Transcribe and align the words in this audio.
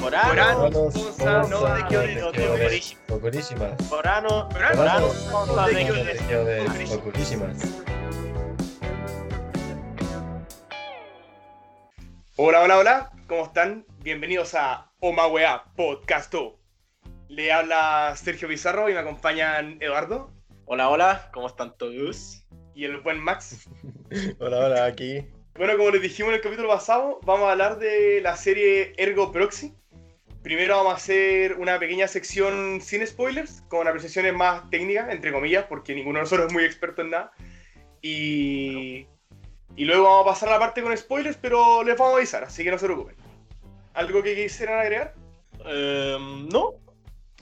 Porano, 0.00 0.28
Porano, 0.28 0.70
Ponza, 0.70 1.42
no 1.48 1.74
de 1.74 1.88
Chione, 1.88 2.14
no 2.14 2.32
de 2.32 2.38
Chione. 2.38 2.66
Orishi. 2.66 2.96
Ocurísimas. 3.10 3.82
Porano, 3.88 4.48
Porano, 4.48 4.76
Porano, 4.76 5.06
Ponza, 5.30 5.66
de 5.66 6.94
oculísimas. 6.94 7.62
Hola, 12.36 12.62
hola, 12.62 12.78
hola, 12.78 13.12
¿cómo 13.28 13.44
están? 13.44 13.84
Bienvenidos 13.98 14.54
a 14.54 14.90
Omawea 15.00 15.64
Podcasto. 15.76 16.58
Le 17.28 17.52
habla 17.52 18.14
Sergio 18.16 18.48
Pizarro 18.48 18.88
y 18.88 18.94
me 18.94 18.98
acompañan 19.00 19.76
Eduardo 19.80 20.32
Hola, 20.64 20.88
hola, 20.88 21.30
¿cómo 21.32 21.46
están 21.48 21.76
todos? 21.76 22.44
y 22.74 22.84
el 22.84 22.98
buen 23.00 23.18
Max. 23.18 23.68
Hola, 24.38 24.66
hola, 24.66 24.84
aquí. 24.86 25.26
Bueno, 25.54 25.76
como 25.76 25.90
les 25.90 26.00
dijimos 26.00 26.30
en 26.30 26.36
el 26.36 26.40
capítulo 26.40 26.68
pasado, 26.68 27.20
vamos 27.24 27.48
a 27.48 27.52
hablar 27.52 27.78
de 27.78 28.20
la 28.22 28.36
serie 28.36 28.94
Ergo 28.96 29.32
Proxy. 29.32 29.74
Primero 30.42 30.76
vamos 30.78 30.94
a 30.94 30.96
hacer 30.96 31.54
una 31.54 31.78
pequeña 31.78 32.08
sección 32.08 32.80
sin 32.80 33.06
spoilers, 33.06 33.62
con 33.68 33.86
apreciaciones 33.86 34.34
más 34.34 34.68
técnicas, 34.70 35.10
entre 35.10 35.32
comillas, 35.32 35.66
porque 35.68 35.94
ninguno 35.94 36.18
de 36.18 36.22
nosotros 36.22 36.46
es 36.48 36.52
muy 36.52 36.64
experto 36.64 37.02
en 37.02 37.10
nada. 37.10 37.32
Y, 38.00 39.06
y 39.76 39.84
luego 39.84 40.04
vamos 40.04 40.22
a 40.22 40.30
pasar 40.30 40.48
a 40.48 40.52
la 40.52 40.58
parte 40.58 40.82
con 40.82 40.96
spoilers, 40.96 41.36
pero 41.36 41.84
les 41.84 41.96
vamos 41.96 42.14
a 42.14 42.16
avisar, 42.16 42.44
así 42.44 42.64
que 42.64 42.70
no 42.70 42.78
se 42.78 42.86
preocupen. 42.86 43.16
¿Algo 43.92 44.22
que 44.22 44.34
quisieran 44.34 44.78
agregar? 44.78 45.14
Em, 45.66 46.48
no, 46.48 46.74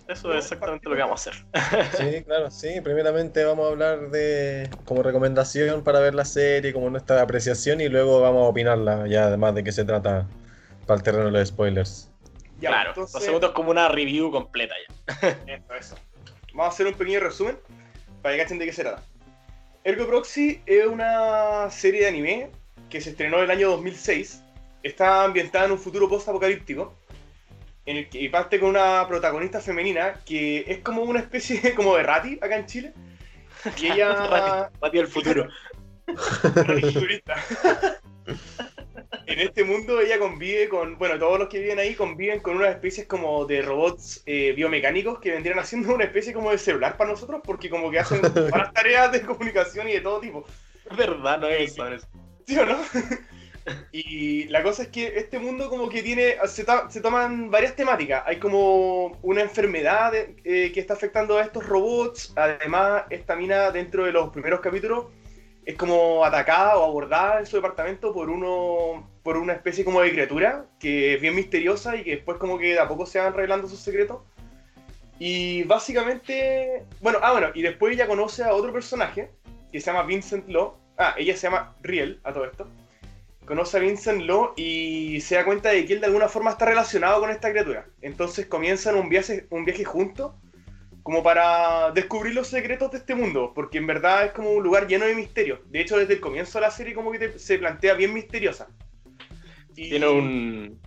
eso 0.08 0.32
es 0.32 0.44
exactamente 0.44 0.88
lo 0.88 0.96
que 0.96 1.02
vamos 1.02 1.26
a 1.26 1.30
hacer. 1.30 1.44
Sí, 1.96 2.24
claro, 2.24 2.50
sí. 2.50 2.80
Primeramente 2.80 3.44
vamos 3.44 3.66
a 3.66 3.68
hablar 3.68 4.10
de 4.10 4.68
como 4.86 5.02
recomendación 5.02 5.84
para 5.84 6.00
ver 6.00 6.14
la 6.14 6.24
serie, 6.24 6.72
como 6.72 6.88
nuestra 6.88 7.20
apreciación 7.20 7.80
y 7.80 7.88
luego 7.88 8.20
vamos 8.22 8.46
a 8.46 8.48
opinarla 8.48 9.06
ya 9.06 9.24
además 9.24 9.54
de 9.54 9.64
qué 9.64 9.70
se 9.70 9.84
trata 9.84 10.26
para 10.86 10.96
el 10.96 11.02
terreno 11.02 11.26
de 11.26 11.32
los 11.32 11.48
spoilers. 11.48 12.07
Ya, 12.58 12.70
claro, 12.70 12.90
entonces- 12.90 13.14
lo 13.14 13.20
segundo 13.20 13.46
es 13.48 13.52
como 13.52 13.70
una 13.70 13.88
review 13.88 14.30
completa 14.30 14.74
ya. 14.88 15.28
Eso, 15.46 15.74
eso. 15.74 15.94
Vamos 16.54 16.66
a 16.66 16.68
hacer 16.74 16.86
un 16.86 16.94
pequeño 16.94 17.20
resumen 17.20 17.56
para 18.22 18.34
que 18.36 18.42
cachen 18.42 18.58
de 18.58 18.66
qué 18.66 18.72
se 18.72 18.82
trata. 18.82 19.02
Ergo 19.84 20.06
Proxy 20.06 20.60
es 20.66 20.86
una 20.86 21.70
serie 21.70 22.00
de 22.02 22.08
anime 22.08 22.50
que 22.90 23.00
se 23.00 23.10
estrenó 23.10 23.38
en 23.38 23.44
el 23.44 23.50
año 23.52 23.70
2006. 23.70 24.42
Está 24.82 25.24
ambientada 25.24 25.66
en 25.66 25.72
un 25.72 25.78
futuro 25.78 26.08
post-apocalíptico. 26.08 26.94
En 27.86 27.96
el 27.96 28.08
que 28.10 28.28
parte 28.28 28.60
con 28.60 28.70
una 28.70 29.06
protagonista 29.08 29.60
femenina 29.60 30.20
que 30.26 30.64
es 30.66 30.78
como 30.80 31.02
una 31.02 31.20
especie 31.20 31.60
de, 31.60 31.74
como 31.74 31.96
de 31.96 32.02
Rati 32.02 32.34
acá 32.42 32.56
en 32.56 32.66
Chile. 32.66 32.92
Y 33.80 33.86
ella. 33.86 34.12
Rati, 34.26 34.74
Rati 34.80 34.96
del 34.98 35.06
futuro. 35.08 35.48
Rati 36.54 36.80
futurista. 36.82 37.34
En 39.28 39.40
este 39.40 39.62
mundo 39.62 40.00
ella 40.00 40.18
convive 40.18 40.70
con, 40.70 40.96
bueno, 40.96 41.18
todos 41.18 41.38
los 41.38 41.48
que 41.48 41.60
viven 41.60 41.78
ahí 41.78 41.94
conviven 41.94 42.40
con 42.40 42.56
unas 42.56 42.70
especies 42.70 43.06
como 43.06 43.44
de 43.44 43.60
robots 43.60 44.22
eh, 44.24 44.54
biomecánicos 44.56 45.18
que 45.20 45.32
vendrían 45.32 45.58
haciendo 45.58 45.94
una 45.94 46.04
especie 46.04 46.32
como 46.32 46.50
de 46.50 46.56
celular 46.56 46.96
para 46.96 47.10
nosotros 47.10 47.42
porque 47.44 47.68
como 47.68 47.90
que 47.90 47.98
hacen 47.98 48.22
varias 48.50 48.72
tareas 48.72 49.12
de 49.12 49.20
comunicación 49.22 49.86
y 49.88 49.92
de 49.92 50.00
todo 50.00 50.20
tipo. 50.20 50.44
¿Verdad? 50.96 51.40
No 51.40 51.46
es 51.48 51.72
eso. 51.72 51.84
¿Sí 52.46 52.58
o 52.58 52.64
no? 52.66 52.78
Y 53.92 54.44
la 54.44 54.62
cosa 54.62 54.84
es 54.84 54.88
que 54.88 55.18
este 55.18 55.38
mundo 55.38 55.68
como 55.68 55.90
que 55.90 56.02
tiene, 56.02 56.36
se, 56.46 56.64
se 56.88 57.00
toman 57.02 57.50
varias 57.50 57.76
temáticas. 57.76 58.22
Hay 58.24 58.38
como 58.38 59.18
una 59.20 59.42
enfermedad 59.42 60.10
de- 60.12 60.36
eh, 60.42 60.72
que 60.72 60.80
está 60.80 60.94
afectando 60.94 61.36
a 61.36 61.42
estos 61.42 61.66
robots. 61.66 62.32
Además, 62.34 63.02
esta 63.10 63.36
mina 63.36 63.70
dentro 63.70 64.06
de 64.06 64.12
los 64.12 64.30
primeros 64.30 64.60
capítulos 64.60 65.08
es 65.68 65.76
como 65.76 66.24
atacada 66.24 66.78
o 66.78 66.84
abordada 66.84 67.40
en 67.40 67.44
su 67.44 67.56
departamento 67.56 68.14
por 68.14 68.30
uno 68.30 69.06
por 69.22 69.36
una 69.36 69.52
especie 69.52 69.84
como 69.84 70.00
de 70.00 70.10
criatura 70.10 70.64
que 70.80 71.12
es 71.12 71.20
bien 71.20 71.34
misteriosa 71.34 71.94
y 71.94 72.04
que 72.04 72.12
después 72.12 72.38
como 72.38 72.56
que 72.56 72.78
a 72.78 72.88
poco 72.88 73.04
se 73.04 73.18
van 73.18 73.34
revelando 73.34 73.68
sus 73.68 73.78
secretos. 73.78 74.22
Y 75.18 75.64
básicamente, 75.64 76.84
bueno, 77.02 77.18
ah 77.20 77.32
bueno, 77.32 77.48
y 77.52 77.60
después 77.60 77.92
ella 77.92 78.06
conoce 78.06 78.44
a 78.44 78.54
otro 78.54 78.72
personaje 78.72 79.30
que 79.70 79.78
se 79.78 79.90
llama 79.90 80.04
Vincent 80.04 80.48
Law. 80.48 80.74
Ah, 80.96 81.14
ella 81.18 81.36
se 81.36 81.48
llama 81.48 81.74
Riel 81.82 82.18
a 82.24 82.32
todo 82.32 82.46
esto 82.46 82.66
conoce 83.44 83.78
a 83.78 83.80
Vincent 83.80 84.22
Law 84.22 84.52
y 84.56 85.20
se 85.22 85.34
da 85.34 85.44
cuenta 85.44 85.70
de 85.70 85.86
que 85.86 85.94
él 85.94 86.00
de 86.00 86.06
alguna 86.06 86.28
forma 86.28 86.50
está 86.50 86.66
relacionado 86.66 87.20
con 87.20 87.30
esta 87.30 87.50
criatura. 87.50 87.86
Entonces 88.02 88.46
comienzan 88.46 88.94
un 88.94 89.08
viaje, 89.08 89.46
un 89.50 89.64
viaje 89.64 89.84
juntos 89.84 90.32
como 91.08 91.22
para 91.22 91.90
descubrir 91.92 92.34
los 92.34 92.48
secretos 92.48 92.90
de 92.90 92.98
este 92.98 93.14
mundo, 93.14 93.52
porque 93.54 93.78
en 93.78 93.86
verdad 93.86 94.26
es 94.26 94.32
como 94.32 94.50
un 94.50 94.62
lugar 94.62 94.86
lleno 94.86 95.06
de 95.06 95.14
misterios. 95.14 95.58
De 95.64 95.80
hecho, 95.80 95.96
desde 95.96 96.12
el 96.12 96.20
comienzo 96.20 96.58
de 96.58 96.66
la 96.66 96.70
serie 96.70 96.92
como 96.92 97.10
que 97.10 97.18
te- 97.18 97.38
se 97.38 97.56
plantea 97.56 97.94
bien 97.94 98.12
misteriosa. 98.12 98.68
Y- 99.74 99.88
Tiene 99.88 100.06
un. 100.06 100.78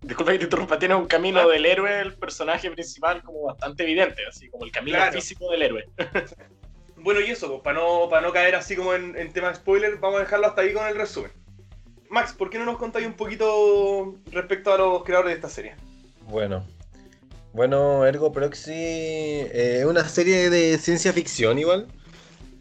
Disculpa 0.00 0.32
que 0.32 0.38
te 0.38 0.44
interrumpa, 0.44 0.78
tiene 0.78 0.94
un 0.94 1.04
camino 1.06 1.40
Ah. 1.40 1.46
del 1.48 1.66
héroe, 1.66 2.00
el 2.00 2.14
personaje 2.14 2.70
principal, 2.70 3.22
como 3.22 3.42
bastante 3.42 3.82
evidente, 3.82 4.22
así 4.26 4.48
como 4.48 4.64
el 4.64 4.70
camino 4.72 4.96
Claro. 4.96 5.12
físico 5.12 5.50
del 5.50 5.60
héroe. 5.60 5.84
Bueno, 6.96 7.20
y 7.20 7.24
eso, 7.30 7.48
pues, 7.48 7.60
para 7.60 7.78
no, 7.78 8.08
para 8.08 8.26
no 8.26 8.32
caer 8.32 8.54
así 8.54 8.74
como 8.76 8.94
en, 8.94 9.14
en 9.18 9.30
temas 9.30 9.50
de 9.52 9.56
spoiler, 9.56 9.96
vamos 9.98 10.16
a 10.20 10.24
dejarlo 10.24 10.46
hasta 10.46 10.62
ahí 10.62 10.72
con 10.72 10.86
el 10.88 10.96
resumen. 10.96 11.30
Max, 12.08 12.32
¿por 12.32 12.48
qué 12.48 12.58
no 12.58 12.64
nos 12.64 12.78
contáis 12.78 13.06
un 13.06 13.12
poquito 13.12 14.14
respecto 14.32 14.72
a 14.72 14.78
los 14.78 15.04
creadores 15.04 15.32
de 15.32 15.36
esta 15.36 15.50
serie? 15.50 15.74
Bueno. 16.22 16.64
Bueno, 17.56 18.04
Ergo 18.04 18.32
Proxy 18.32 18.70
eh, 18.74 19.78
es 19.80 19.86
una 19.86 20.06
serie 20.06 20.50
de 20.50 20.76
ciencia 20.76 21.14
ficción 21.14 21.58
igual, 21.58 21.86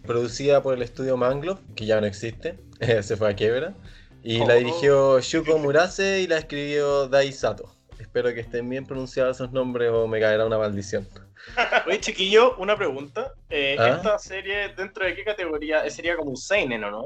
producida 0.06 0.64
por 0.64 0.74
el 0.74 0.82
estudio 0.84 1.18
Manglo, 1.18 1.60
que 1.76 1.86
ya 1.86 2.00
no 2.00 2.08
existe, 2.08 2.56
se 3.04 3.18
fue 3.18 3.30
a 3.30 3.36
quiebra, 3.36 3.74
y 4.24 4.38
la 4.46 4.54
Oh. 4.54 4.58
dirigió 4.58 5.20
Shuko 5.20 5.58
Murase 5.58 6.22
y 6.22 6.28
la 6.28 6.38
escribió 6.38 7.10
Dai 7.10 7.34
Sato. 7.34 7.76
Espero 8.00 8.34
que 8.34 8.40
estén 8.40 8.70
bien 8.70 8.86
pronunciados 8.86 9.36
esos 9.36 9.52
nombres 9.52 9.92
o 9.92 10.08
me 10.08 10.22
caerá 10.22 10.46
una 10.46 10.58
maldición. 10.58 11.06
Oye, 11.88 12.00
chiquillo, 12.00 12.56
una 12.56 12.78
pregunta. 12.78 13.34
Eh, 13.50 13.76
¿Ah? 13.78 13.96
¿Esta 13.98 14.18
serie, 14.18 14.70
dentro 14.78 15.06
de 15.06 15.14
qué 15.14 15.26
categoría? 15.26 15.86
Eh, 15.86 15.92
Sería 15.92 16.16
como 16.16 16.30
un 16.30 16.38
Seinen, 16.38 16.86
¿o 16.86 16.92
no? 16.92 17.06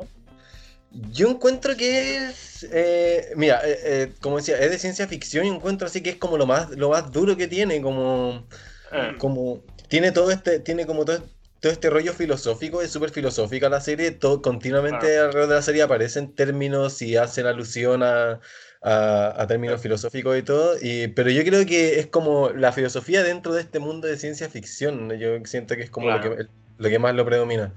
Yo 0.91 1.29
encuentro 1.29 1.75
que 1.77 2.27
es, 2.29 2.63
eh, 2.71 3.31
mira, 3.35 3.61
eh, 3.67 3.79
eh, 3.83 4.15
como 4.21 4.37
decía, 4.37 4.57
es 4.59 4.71
de 4.71 4.79
ciencia 4.79 5.07
ficción 5.07 5.45
y 5.45 5.49
encuentro 5.49 5.85
así 5.87 6.01
que 6.01 6.09
es 6.11 6.17
como 6.17 6.35
lo 6.37 6.47
más, 6.47 6.71
lo 6.71 6.89
más 6.89 7.11
duro 7.11 7.37
que 7.37 7.47
tiene, 7.47 7.81
como, 7.81 8.47
Eh, 8.95 9.15
como 9.17 9.65
tiene 9.87 10.11
todo 10.11 10.31
este, 10.31 10.59
tiene 10.59 10.85
como 10.87 11.05
todo, 11.05 11.31
todo 11.59 11.71
este 11.71 11.89
rollo 11.91 12.13
filosófico, 12.13 12.81
es 12.81 12.91
súper 12.91 13.11
filosófica 13.11 13.69
la 13.69 13.81
serie, 13.81 14.11
todo, 14.11 14.41
continuamente 14.41 15.17
alrededor 15.19 15.49
de 15.49 15.55
la 15.55 15.61
serie 15.61 15.83
aparecen 15.83 16.33
términos 16.35 17.01
y 17.03 17.17
hacen 17.17 17.45
alusión 17.45 18.01
a, 18.03 18.39
a- 18.81 19.41
a 19.43 19.47
términos 19.47 19.81
filosóficos 19.81 20.37
y 20.37 20.43
todo, 20.43 20.75
y, 20.81 21.09
pero 21.09 21.29
yo 21.29 21.43
creo 21.43 21.65
que 21.67 21.99
es 21.99 22.07
como 22.07 22.49
la 22.51 22.71
filosofía 22.73 23.23
dentro 23.23 23.53
de 23.53 23.61
este 23.61 23.79
mundo 23.79 24.07
de 24.07 24.17
ciencia 24.17 24.49
ficción, 24.49 25.11
yo 25.19 25.37
siento 25.45 25.75
que 25.75 25.83
es 25.83 25.89
como 25.91 26.09
lo 26.11 26.19
que, 26.19 26.47
lo 26.77 26.89
que 26.89 26.99
más 26.99 27.13
lo 27.15 27.25
predomina. 27.25 27.75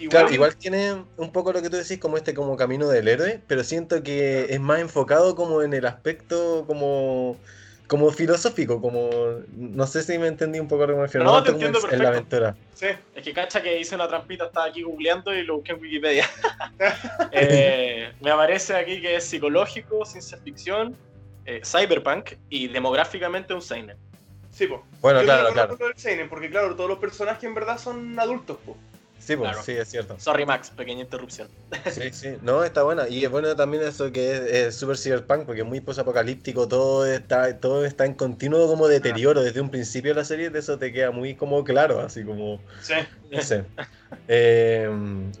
Igual, 0.00 0.10
Claro, 0.22 0.34
igual 0.34 0.56
tiene 0.56 1.04
un 1.16 1.32
poco 1.32 1.52
lo 1.52 1.60
que 1.62 1.70
tú 1.70 1.76
decís, 1.76 1.98
como 1.98 2.16
este 2.16 2.34
como 2.34 2.56
camino 2.56 2.88
del 2.88 3.08
héroe, 3.08 3.40
pero 3.46 3.64
siento 3.64 4.02
que 4.02 4.46
es 4.50 4.60
más 4.60 4.80
enfocado 4.80 5.34
como 5.34 5.62
en 5.62 5.74
el 5.74 5.86
aspecto 5.86 6.64
como, 6.66 7.36
como 7.86 8.10
filosófico, 8.10 8.80
como 8.80 9.10
no 9.56 9.86
sé 9.86 10.02
si 10.02 10.18
me 10.18 10.28
entendí 10.28 10.60
un 10.60 10.68
poco 10.68 10.84
a 10.84 10.86
lo 10.86 10.92
que 10.94 10.96
me 10.98 11.06
refiero, 11.06 11.24
No, 11.24 11.32
no 11.32 11.42
te 11.42 11.50
tanto 11.50 11.58
como 11.58 11.66
entiendo 11.66 11.94
en 11.94 12.02
la 12.02 12.10
perfecto. 12.10 12.38
aventura. 12.38 12.56
Sí, 12.74 12.86
Es 13.14 13.24
que 13.24 13.32
cacha 13.32 13.60
que 13.60 13.80
hice 13.80 13.94
una 13.96 14.06
trampita, 14.06 14.44
estaba 14.46 14.66
aquí 14.66 14.82
googleando 14.82 15.34
y 15.34 15.42
lo 15.44 15.56
busqué 15.56 15.72
en 15.72 15.80
Wikipedia. 15.80 16.28
Eh, 17.32 18.12
me 18.20 18.30
aparece 18.30 18.74
aquí 18.74 19.00
que 19.00 19.16
es 19.16 19.24
psicológico, 19.24 20.04
ciencia 20.04 20.38
ficción, 20.38 20.96
eh, 21.44 21.60
cyberpunk 21.64 22.32
y 22.48 22.68
demográficamente 22.68 23.52
un 23.52 23.62
seinen. 23.62 23.96
sí, 24.52 24.66
pues. 24.66 24.80
Bueno, 25.00 25.20
Yo 25.20 25.26
claro, 25.26 25.52
claro. 25.52 25.78
seinen, 25.96 26.28
porque 26.28 26.48
claro, 26.50 26.74
todos 26.74 26.88
los 26.88 26.98
personajes 26.98 27.44
en 27.44 27.54
verdad 27.54 27.78
son 27.78 28.18
adultos, 28.18 28.56
po. 28.64 28.76
Sí, 29.28 29.36
pues, 29.36 29.50
Claro. 29.50 29.62
sí, 29.62 29.72
es 29.72 29.88
cierto. 29.88 30.18
Sorry 30.18 30.46
Max, 30.46 30.72
pequeña 30.74 31.02
interrupción. 31.02 31.48
Sí, 31.92 32.10
sí. 32.12 32.38
No, 32.40 32.64
está 32.64 32.82
buena. 32.82 33.10
Y 33.10 33.22
es 33.22 33.30
bueno 33.30 33.54
también 33.54 33.82
eso 33.82 34.10
que 34.10 34.66
es, 34.68 34.74
super 34.74 34.96
cyberpunk, 34.96 35.44
porque 35.44 35.60
es 35.60 35.66
muy 35.66 35.82
posapocalíptico, 35.82 36.66
todo 36.66 37.04
está, 37.04 37.58
todo 37.58 37.84
está 37.84 38.06
en 38.06 38.14
continuo 38.14 38.66
como 38.68 38.88
deterioro 38.88 39.42
desde 39.42 39.60
un 39.60 39.68
principio 39.68 40.12
de 40.12 40.20
la 40.20 40.24
serie, 40.24 40.48
de 40.48 40.60
eso 40.60 40.78
te 40.78 40.94
queda 40.94 41.10
muy 41.10 41.34
como 41.34 41.62
claro, 41.62 42.00
así 42.00 42.24
como. 42.24 42.58
Sí. 42.80 42.94
No 43.30 43.42
sé. 43.42 43.64
Eh, 44.28 44.88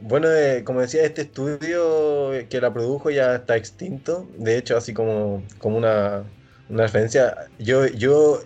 bueno, 0.02 0.28
eh, 0.30 0.64
como 0.64 0.82
decía, 0.82 1.04
este 1.04 1.22
estudio 1.22 2.30
que 2.50 2.60
la 2.60 2.70
produjo 2.70 3.08
ya 3.08 3.36
está 3.36 3.56
extinto. 3.56 4.28
De 4.36 4.58
hecho, 4.58 4.76
así 4.76 4.92
como, 4.92 5.42
como 5.56 5.78
una, 5.78 6.24
una 6.68 6.82
referencia, 6.82 7.48
yo, 7.58 7.86
yo, 7.86 8.42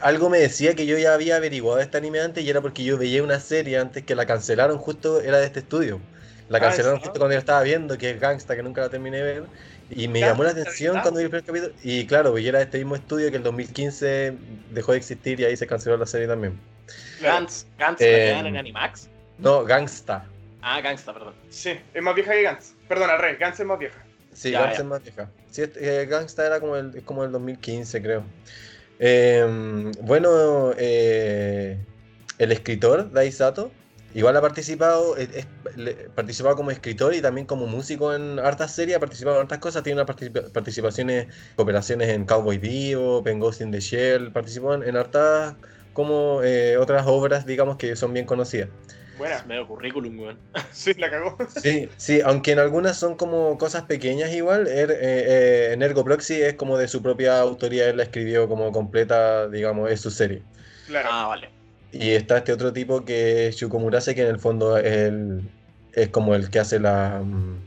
algo 0.00 0.30
me 0.30 0.38
decía 0.38 0.74
que 0.74 0.86
yo 0.86 0.98
ya 0.98 1.14
había 1.14 1.36
averiguado 1.36 1.80
este 1.80 1.96
anime 1.98 2.20
antes 2.20 2.44
y 2.44 2.50
era 2.50 2.60
porque 2.60 2.84
yo 2.84 2.96
veía 2.98 3.22
una 3.22 3.40
serie 3.40 3.78
antes 3.78 4.04
que 4.04 4.14
la 4.14 4.26
cancelaron 4.26 4.78
justo, 4.78 5.20
era 5.20 5.38
de 5.38 5.46
este 5.46 5.60
estudio. 5.60 6.00
La 6.48 6.58
Ah, 6.58 6.60
cancelaron 6.60 6.98
justo 7.00 7.18
cuando 7.18 7.32
yo 7.32 7.38
estaba 7.38 7.62
viendo, 7.62 7.96
que 7.96 8.10
es 8.10 8.20
Gangsta, 8.20 8.54
que 8.56 8.62
nunca 8.62 8.80
la 8.82 8.88
terminé 8.90 9.16
de 9.18 9.22
ver. 9.22 9.44
Y 9.90 10.08
me 10.08 10.20
llamó 10.20 10.44
la 10.44 10.50
atención 10.50 10.98
cuando 11.00 11.18
vi 11.18 11.24
el 11.24 11.30
primer 11.30 11.44
capítulo. 11.44 11.72
Y 11.82 12.06
claro, 12.06 12.32
pues, 12.32 12.44
y 12.44 12.48
era 12.48 12.58
de 12.58 12.64
este 12.64 12.78
mismo 12.78 12.96
estudio 12.96 13.30
que 13.30 13.36
el 13.38 13.42
2015 13.42 14.34
dejó 14.70 14.92
de 14.92 14.98
existir 14.98 15.40
y 15.40 15.44
ahí 15.44 15.56
se 15.56 15.66
canceló 15.66 15.96
la 15.96 16.06
serie 16.06 16.26
también. 16.26 16.58
Gantz, 17.20 17.66
Gantz 17.78 18.00
Eh, 18.00 18.30
en 18.38 18.56
Animax. 18.56 19.08
No, 19.38 19.64
Gangsta. 19.64 20.26
Ah, 20.62 20.80
Gangsta, 20.80 21.12
perdón. 21.12 21.34
Sí, 21.50 21.78
es 21.92 22.02
más 22.02 22.14
vieja 22.14 22.32
que 22.32 22.42
Gantz. 22.42 22.74
Perdón, 22.88 23.10
al 23.10 23.18
revés, 23.18 23.38
Gantz 23.38 23.60
es 23.60 23.66
más 23.66 23.78
vieja. 23.78 23.98
Sí, 24.32 24.50
Ya, 24.50 24.60
Gangsta 24.60 24.78
ya. 24.78 24.82
es 24.82 24.88
más 24.88 25.02
vieja. 25.02 25.30
Sí, 25.50 25.62
este, 25.62 26.02
eh, 26.02 26.06
Gangsta 26.06 26.46
era 26.46 26.60
como 26.60 26.76
el, 26.76 26.94
es 26.96 27.02
como 27.04 27.24
el 27.24 27.30
2015, 27.32 28.02
creo. 28.02 28.24
Em, 28.98 29.90
bueno, 30.02 30.72
eh, 30.78 31.78
el 32.38 32.52
escritor 32.52 33.10
Dai 33.12 33.32
Sato 33.32 33.70
igual 34.14 34.36
ha 34.36 34.40
participado, 34.40 35.16
participado 36.14 36.54
como 36.56 36.70
escritor 36.70 37.14
y 37.14 37.20
también 37.20 37.46
como 37.46 37.66
músico 37.66 38.14
en 38.14 38.38
hartas 38.38 38.72
series, 38.74 38.96
ha 38.96 39.00
participado 39.00 39.36
en 39.36 39.42
hartas 39.42 39.58
cosas, 39.58 39.82
tiene 39.82 40.00
unas 40.00 40.06
participa- 40.06 40.52
participaciones, 40.52 41.26
cooperaciones 41.56 42.08
en 42.10 42.24
Cowboy 42.24 42.58
Vivo, 42.58 43.22
en 43.26 43.40
Ghost 43.40 43.60
in 43.60 43.72
the 43.72 43.80
Shell, 43.80 44.32
participó 44.32 44.74
en, 44.74 44.84
en 44.84 44.96
hartas 44.96 45.56
como 45.92 46.42
eh, 46.42 46.76
otras 46.76 47.04
obras, 47.06 47.46
digamos, 47.46 47.76
que 47.76 47.96
son 47.96 48.12
bien 48.12 48.26
conocidas. 48.26 48.68
Buena. 49.18 49.42
Medio 49.44 49.66
currículum, 49.68 50.18
weón. 50.18 50.38
Sí, 50.72 50.92
la 50.94 51.10
cagó. 51.10 51.36
Sí, 51.56 51.88
sí, 51.96 52.20
aunque 52.24 52.52
en 52.52 52.58
algunas 52.58 52.96
son 52.98 53.16
como 53.16 53.56
cosas 53.58 53.84
pequeñas 53.84 54.32
igual, 54.32 54.66
er- 54.66 54.90
eh, 54.90 54.98
eh, 55.00 55.70
en 55.72 55.82
Ergo 55.82 56.04
Proxy 56.04 56.42
es 56.42 56.54
como 56.54 56.76
de 56.78 56.88
su 56.88 57.00
propia 57.02 57.38
autoría, 57.40 57.88
él 57.88 57.96
la 57.98 58.02
escribió 58.04 58.48
como 58.48 58.72
completa, 58.72 59.48
digamos, 59.48 59.90
es 59.90 60.00
su 60.00 60.10
serie. 60.10 60.42
Claro. 60.86 61.08
Ah, 61.12 61.26
vale. 61.28 61.50
Y 61.92 62.10
está 62.10 62.38
este 62.38 62.52
otro 62.52 62.72
tipo 62.72 63.04
que 63.04 63.46
es 63.48 63.56
Shuko 63.56 63.78
Murase, 63.78 64.14
que 64.16 64.22
en 64.22 64.28
el 64.28 64.38
fondo 64.40 64.76
es, 64.78 64.84
el- 64.92 65.42
es 65.92 66.08
como 66.08 66.34
el 66.34 66.50
que 66.50 66.58
hace 66.58 66.80
la, 66.80 67.20
mm, 67.24 67.58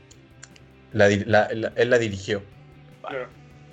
la, 0.93 1.07
di- 1.07 1.23
la- 1.25 1.47
la- 1.53 1.71
él 1.75 1.89
la 1.89 1.97
dirigió. 1.97 2.41
claro. 3.01 3.27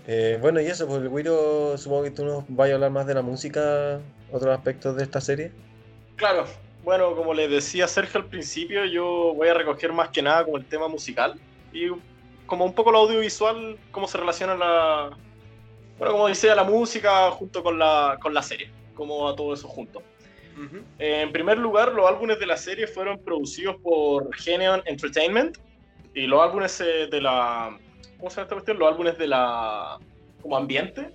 Eh, 0.07 0.37
bueno, 0.41 0.61
y 0.61 0.67
eso, 0.67 0.87
pues 0.87 1.01
el 1.01 1.09
Wiro, 1.09 1.79
supongo 1.79 2.03
que 2.05 2.11
tú 2.11 2.27
nos 2.27 2.45
vas 2.49 2.71
a 2.71 2.75
hablar 2.75 2.91
más 2.91 3.07
de 3.07 3.15
la 3.15 3.23
música, 3.23 4.01
otros 4.31 4.55
aspectos 4.55 4.97
de 4.97 5.03
esta 5.03 5.21
serie. 5.23 5.51
Claro, 6.17 6.45
bueno, 6.85 7.17
como 7.17 7.33
les 7.33 7.51
decía 7.51 7.89
Sergio 7.89 8.21
al 8.21 8.27
principio, 8.27 8.85
yo 8.85 9.33
voy 9.35 9.49
a 9.49 9.55
recoger 9.55 9.93
más 9.93 10.11
que 10.11 10.23
nada 10.23 10.45
como 10.45 10.59
el 10.59 10.67
tema 10.67 10.87
musical 10.87 11.35
y 11.73 11.89
como 12.47 12.65
un 12.65 12.75
poco 12.75 12.93
lo 12.93 12.99
audiovisual, 12.99 13.79
cómo 13.91 14.07
se 14.07 14.19
relaciona 14.19 14.55
la. 14.55 15.17
Bueno, 15.99 16.13
como 16.13 16.29
decía, 16.29 16.55
la 16.55 16.65
música 16.65 17.31
junto 17.31 17.63
con 17.63 17.79
la, 17.79 18.19
con 18.21 18.35
la 18.35 18.43
serie, 18.43 18.71
como 18.95 19.29
a 19.29 19.35
todo 19.35 19.55
eso 19.55 19.67
junto. 19.67 20.03
Eh, 20.99 21.23
En 21.23 21.33
primer 21.33 21.59
lugar, 21.59 21.93
los 21.93 22.07
álbumes 22.07 22.39
de 22.39 22.47
la 22.47 22.57
serie 22.57 22.87
fueron 22.87 23.19
producidos 23.19 23.77
por 23.83 24.33
Geneon 24.37 24.83
Entertainment 24.85 25.59
y 26.15 26.27
los 26.27 26.43
álbumes 26.43 26.81
eh, 26.81 27.09
de 27.11 27.21
la. 27.21 27.77
¿Cómo 28.19 28.31
se 28.31 28.37
llama 28.37 28.43
esta 28.45 28.55
cuestión? 28.55 28.79
Los 28.79 28.89
álbumes 28.89 29.19
de 29.19 29.27
la. 29.27 29.99
como 30.43 30.57
ambiente. 30.57 31.11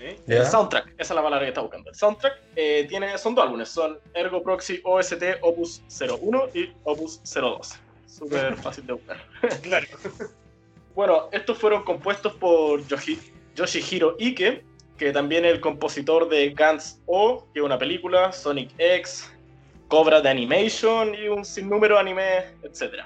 ¿Eh? 0.00 0.18
El 0.26 0.46
soundtrack, 0.46 0.94
esa 0.98 1.12
es 1.12 1.16
la 1.16 1.22
palabra 1.22 1.44
que 1.44 1.50
está 1.50 1.60
buscando. 1.60 1.90
El 1.90 1.96
soundtrack 1.96 2.40
eh, 2.56 2.86
tiene, 2.88 3.16
son 3.18 3.34
dos 3.34 3.44
álbumes, 3.44 3.68
son 3.68 3.98
Ergo 4.14 4.42
Proxy 4.42 4.80
OST 4.82 5.22
Opus 5.42 5.82
01 6.00 6.48
y 6.54 6.72
Opus 6.84 7.20
02. 7.22 7.74
Súper 8.06 8.56
fácil 8.62 8.86
de 8.86 8.92
buscar. 8.94 9.18
Claro. 9.62 9.86
Bueno, 10.92 11.28
estos 11.30 11.56
fueron 11.56 11.84
compuestos 11.84 12.32
por 12.34 12.82
Yoshi- 12.88 13.32
Yoshihiro 13.54 14.16
Ike, 14.18 14.64
que 14.98 15.12
también 15.12 15.44
es 15.44 15.52
el 15.52 15.60
compositor 15.60 16.28
de 16.28 16.50
Guns 16.50 17.00
O, 17.06 17.46
que 17.54 17.60
es 17.60 17.64
una 17.64 17.78
película, 17.78 18.32
Sonic 18.32 18.72
X, 18.76 19.32
Cobra 19.86 20.20
de 20.20 20.28
Animation 20.28 21.14
y 21.14 21.28
un 21.28 21.44
sinnúmero 21.44 21.94
de 21.94 22.00
anime, 22.00 22.38
etc. 22.64 23.04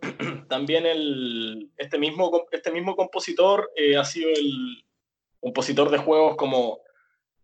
también 0.48 0.86
el, 0.86 1.70
este, 1.76 1.98
mismo, 1.98 2.46
este 2.50 2.70
mismo 2.72 2.96
compositor 2.96 3.70
eh, 3.76 3.96
ha 3.96 4.04
sido 4.04 4.30
el 4.30 4.82
compositor 5.40 5.90
de 5.90 5.98
juegos 5.98 6.36
como 6.36 6.80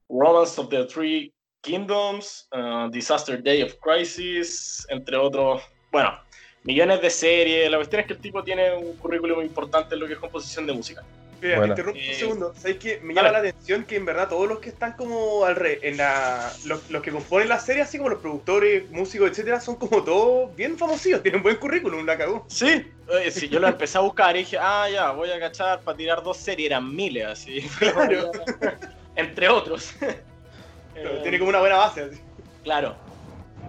Romance 0.09 0.61
of 0.61 0.69
the 0.69 0.85
Three 0.85 1.33
Kingdoms, 1.63 2.49
uh, 2.53 2.91
Disaster 2.91 3.43
Day 3.43 3.63
of 3.63 3.75
Crisis, 3.81 4.87
entre 4.91 5.17
otros. 5.17 5.63
Bueno, 5.91 6.11
millones 6.65 7.01
de 7.01 7.11
series. 7.11 7.71
La 7.71 7.79
cuestión 7.79 8.01
es 8.01 8.07
que 8.07 8.13
el 8.15 8.21
tipo 8.21 8.43
tiene 8.43 8.75
un 8.75 8.97
currículum 8.97 9.41
importante 9.43 9.95
en 9.95 10.01
lo 10.01 10.07
que 10.07 10.15
es 10.15 10.19
composición 10.19 10.67
de 10.67 10.73
música. 10.73 11.05
Mira, 11.45 11.59
Bueno. 11.59 11.75
te 11.75 11.81
interrumpo 11.83 12.01
Eh, 12.01 12.09
un 12.13 12.19
segundo. 12.19 12.55
¿Sabes 12.57 12.77
qué? 12.79 13.01
Me 13.03 13.13
llama 13.15 13.31
la 13.33 13.39
atención 13.39 13.85
que 13.85 13.97
en 13.97 14.05
verdad 14.07 14.29
todos 14.29 14.49
los 14.49 14.59
que 14.61 14.71
están 14.71 14.95
como 14.95 15.45
al 15.45 15.57
re, 15.57 15.79
en 15.83 15.97
la, 15.99 16.51
los, 16.65 16.91
los 16.91 17.03
que 17.03 17.11
componen 17.11 17.49
la 17.49 17.59
serie, 17.61 17.83
así 17.83 17.99
como 17.99 18.11
los 18.11 18.21
productores, 18.21 18.91
músicos, 18.91 19.31
etcétera, 19.31 19.61
son 19.61 19.77
como 19.77 20.03
todos 20.03 20.55
bien 20.57 20.79
famosillos, 20.79 21.23
tienen 21.23 21.43
buen 21.43 21.57
currículum, 21.57 22.05
la 22.07 22.17
cagó. 22.17 22.47
Sí, 22.49 22.91
eh, 23.11 23.31
sí, 23.31 23.49
yo 23.49 23.61
lo 23.61 23.69
empecé 23.69 23.99
a 23.99 24.01
buscar 24.01 24.35
y 24.37 24.41
dije, 24.41 24.57
ah, 24.59 24.89
ya, 24.91 25.11
voy 25.11 25.31
a 25.31 25.39
cachar 25.39 25.81
para 25.83 25.97
tirar 25.97 26.23
dos 26.23 26.37
series, 26.39 26.67
eran 26.71 26.95
miles, 26.95 27.27
así. 27.27 27.61
Claro. 27.79 28.31
Entre 29.17 29.49
otros. 29.49 29.93
Pero 30.01 31.11
Eh, 31.11 31.21
Tiene 31.23 31.39
como 31.39 31.51
una 31.51 31.61
buena 31.61 31.77
base. 31.77 32.03
así. 32.03 32.21
Claro. 32.63 32.97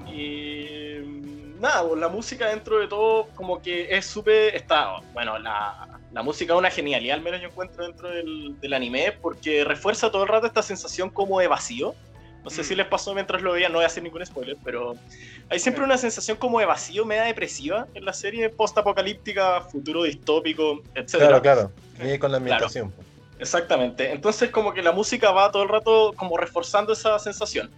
Y 0.08 1.00
mm, 1.04 1.60
nada, 1.60 1.88
pues 1.88 2.00
la 2.00 2.08
música 2.08 2.48
dentro 2.50 2.80
de 2.80 2.88
todo 2.88 3.28
como 3.36 3.62
que 3.62 3.88
es 3.90 4.06
súper... 4.06 4.56
Está, 4.56 5.00
bueno, 5.14 5.38
la, 5.40 5.95
la 6.14 6.24
música 6.24 6.54
es 6.54 6.60
una 6.60 6.72
genialidad, 6.72 7.16
al 7.18 7.22
menos 7.24 7.42
yo 7.42 7.48
encuentro 7.50 7.84
dentro 7.86 8.10
del, 8.10 8.60
del 8.60 8.74
anime, 8.74 9.12
porque 9.22 9.64
refuerza 9.66 10.12
todo 10.12 10.24
el 10.24 10.30
rato 10.30 10.48
esta 10.48 10.64
sensación 10.64 11.10
como 11.10 11.40
de 11.40 11.48
vacío. 11.48 11.94
No 12.44 12.52
sé 12.52 12.62
Mm. 12.62 12.66
si 12.66 12.76
les 12.76 12.86
pasó 12.88 13.14
mientras 13.16 13.42
lo 13.42 13.54
veían, 13.54 13.72
no 13.72 13.80
voy 13.80 13.84
a 13.86 13.88
hacer 13.88 14.04
ningún 14.04 14.24
spoiler, 14.26 14.56
pero 14.64 14.96
hay 15.50 15.60
siempre 15.60 15.84
una 15.84 15.98
sensación 15.98 16.38
como 16.38 16.60
de 16.60 16.66
vacío, 16.68 17.04
media 17.04 17.24
depresiva 17.24 17.88
en 17.96 18.06
la 18.06 18.14
serie 18.14 18.50
post-apocalíptica, 18.50 19.62
futuro 19.62 20.04
distópico, 20.04 20.82
etc. 20.94 21.16
Claro, 21.18 21.42
claro. 21.42 21.72
Y 22.04 22.18
con 22.20 22.32
la 22.32 22.38
ambientación. 22.38 22.92
pues. 22.92 23.08
Exactamente. 23.40 24.12
Entonces 24.12 24.52
como 24.52 24.74
que 24.74 24.82
la 24.84 24.92
música 24.92 25.32
va 25.32 25.52
todo 25.52 25.64
el 25.64 25.70
rato 25.70 26.14
como 26.16 26.38
reforzando 26.38 26.94
esa 26.94 27.18
sensación. 27.20 27.70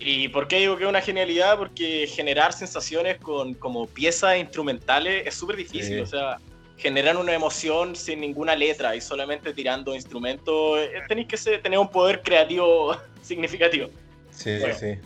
¿Y 0.00 0.28
por 0.28 0.48
qué 0.48 0.56
digo 0.58 0.76
que 0.76 0.82
es 0.84 0.90
una 0.90 1.00
genialidad? 1.00 1.56
Porque 1.56 2.06
generar 2.08 2.52
sensaciones 2.52 3.18
con 3.18 3.54
como 3.54 3.86
piezas 3.86 4.36
instrumentales 4.36 5.26
es 5.26 5.34
súper 5.34 5.56
difícil. 5.56 5.96
Sí. 5.96 6.00
O 6.00 6.06
sea, 6.06 6.38
generar 6.76 7.16
una 7.16 7.32
emoción 7.32 7.94
sin 7.94 8.20
ninguna 8.20 8.54
letra 8.56 8.94
y 8.96 9.00
solamente 9.00 9.52
tirando 9.54 9.94
instrumentos, 9.94 10.78
eh, 10.78 10.90
tenéis 11.08 11.28
que 11.28 11.36
ser- 11.36 11.62
tener 11.62 11.78
un 11.78 11.88
poder 11.88 12.22
creativo 12.22 12.96
significativo. 13.22 13.88
Sí, 14.30 14.58
Bueno. 14.58 14.74
sí. 14.74 14.98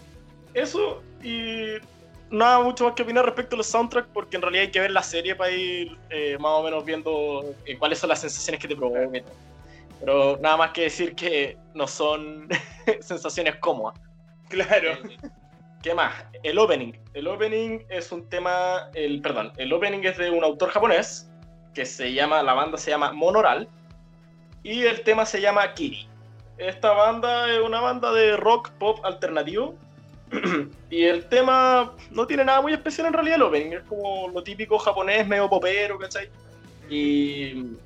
Eso 0.54 1.02
y 1.22 1.74
nada 2.30 2.60
mucho 2.60 2.84
más 2.84 2.94
que 2.94 3.02
opinar 3.02 3.24
respecto 3.24 3.54
a 3.54 3.58
los 3.58 3.66
soundtracks 3.66 4.08
porque 4.12 4.36
en 4.36 4.42
realidad 4.42 4.62
hay 4.64 4.70
que 4.70 4.80
ver 4.80 4.90
la 4.90 5.02
serie 5.02 5.34
para 5.34 5.50
ir 5.50 5.96
eh, 6.10 6.36
más 6.40 6.52
o 6.52 6.62
menos 6.62 6.84
viendo 6.84 7.54
eh, 7.66 7.76
cuáles 7.76 7.98
son 7.98 8.08
las 8.08 8.20
sensaciones 8.20 8.60
que 8.60 8.68
te 8.68 8.74
provocan. 8.76 9.22
Pero 10.00 10.38
nada 10.40 10.56
más 10.56 10.70
que 10.72 10.82
decir 10.82 11.14
que 11.14 11.56
no 11.74 11.86
son 11.86 12.48
sensaciones 13.00 13.56
cómodas. 13.56 13.98
Claro. 14.48 14.92
Eh, 14.92 15.16
¿Qué 15.82 15.94
más? 15.94 16.12
El 16.42 16.58
opening. 16.58 16.92
El 17.14 17.28
opening 17.28 17.80
es 17.88 18.10
un 18.10 18.28
tema, 18.28 18.90
el 18.94 19.20
perdón, 19.20 19.52
el 19.58 19.72
opening 19.72 20.00
es 20.04 20.16
de 20.18 20.30
un 20.30 20.42
autor 20.42 20.70
japonés 20.70 21.30
que 21.74 21.86
se 21.86 22.12
llama, 22.12 22.42
la 22.42 22.54
banda 22.54 22.78
se 22.78 22.90
llama 22.90 23.12
Monoral 23.12 23.68
y 24.62 24.84
el 24.84 25.02
tema 25.02 25.26
se 25.26 25.40
llama 25.40 25.74
Kiri. 25.74 26.08
Esta 26.56 26.92
banda 26.92 27.50
es 27.52 27.60
una 27.60 27.80
banda 27.80 28.12
de 28.12 28.36
rock 28.36 28.70
pop 28.78 29.04
alternativo 29.04 29.76
y 30.90 31.04
el 31.04 31.26
tema 31.28 31.92
no 32.10 32.26
tiene 32.26 32.44
nada 32.44 32.60
muy 32.60 32.72
especial 32.72 33.06
en 33.06 33.12
realidad 33.12 33.36
el 33.36 33.42
opening, 33.42 33.72
es 33.72 33.82
como 33.84 34.28
lo 34.28 34.42
típico 34.42 34.78
japonés, 34.78 35.26
medio 35.26 35.48
popero, 35.48 35.98
¿cachai? 35.98 36.28
Y 36.90 37.76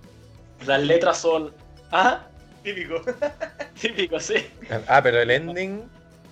las 0.65 0.83
letras 0.83 1.19
son... 1.19 1.53
Ah, 1.91 2.27
Típico. 2.63 3.03
típico, 3.81 4.21
sí. 4.21 4.35
Ah, 4.87 5.01
pero 5.03 5.21
el 5.21 5.31
ending. 5.31 5.83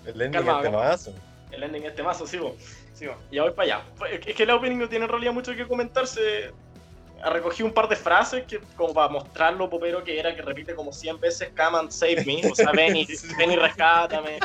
El 0.07 0.23
ending 0.23 0.45
Calma, 0.45 0.59
es 0.59 0.62
temazo. 0.62 1.14
El 1.50 1.62
ending 1.64 1.85
es 1.85 1.95
temazo, 1.95 2.26
sí, 2.26 2.38
po. 2.38 2.57
Sí. 2.95 3.07
Ya 3.33 3.42
voy 3.42 3.52
para 3.52 3.76
allá. 3.76 3.85
Es 4.26 4.35
que 4.35 4.42
el 4.42 4.50
opening 4.50 4.78
no 4.78 4.88
tiene 4.88 5.07
en 5.07 5.11
realidad 5.11 5.33
mucho 5.33 5.54
que 5.54 5.66
comentarse. 5.66 6.52
Recogí 7.23 7.62
un 7.62 7.73
par 7.73 7.89
de 7.89 7.97
frases 7.97 8.45
que, 8.47 8.61
como 8.77 8.95
para 8.95 9.09
mostrar 9.09 9.53
lo 9.55 9.69
popero 9.69 10.03
que 10.03 10.19
era, 10.19 10.35
que 10.35 10.41
repite 10.41 10.75
como 10.75 10.93
100 10.93 11.21
veces 11.21 11.50
Come 11.57 11.79
and 11.79 11.91
save 11.91 12.25
me. 12.25 12.41
O 12.50 12.55
sea, 12.55 12.73
ven 12.73 12.97
y, 12.97 13.07
ven 13.39 13.53
y 13.53 13.57
rescátame. 13.57 14.39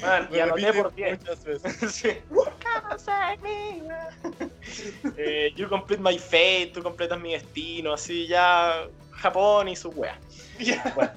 Man, 0.00 0.28
y 0.32 0.38
anoté 0.40 0.72
por 0.72 0.94
10. 0.94 1.20
muchas 1.20 1.44
veces. 1.44 1.92
Sí. 1.92 2.08
Come 2.28 2.50
and 2.90 3.00
save 3.00 3.38
me. 3.42 3.82
Eh, 5.16 5.52
you 5.56 5.68
complete 5.68 6.02
my 6.02 6.18
fate, 6.18 6.72
tú 6.74 6.82
completas 6.82 7.20
mi 7.20 7.32
destino, 7.32 7.94
así 7.94 8.26
ya. 8.26 8.86
Japón 9.12 9.68
y 9.68 9.76
su 9.76 9.90
wea. 9.90 10.18
Bueno. 10.94 11.12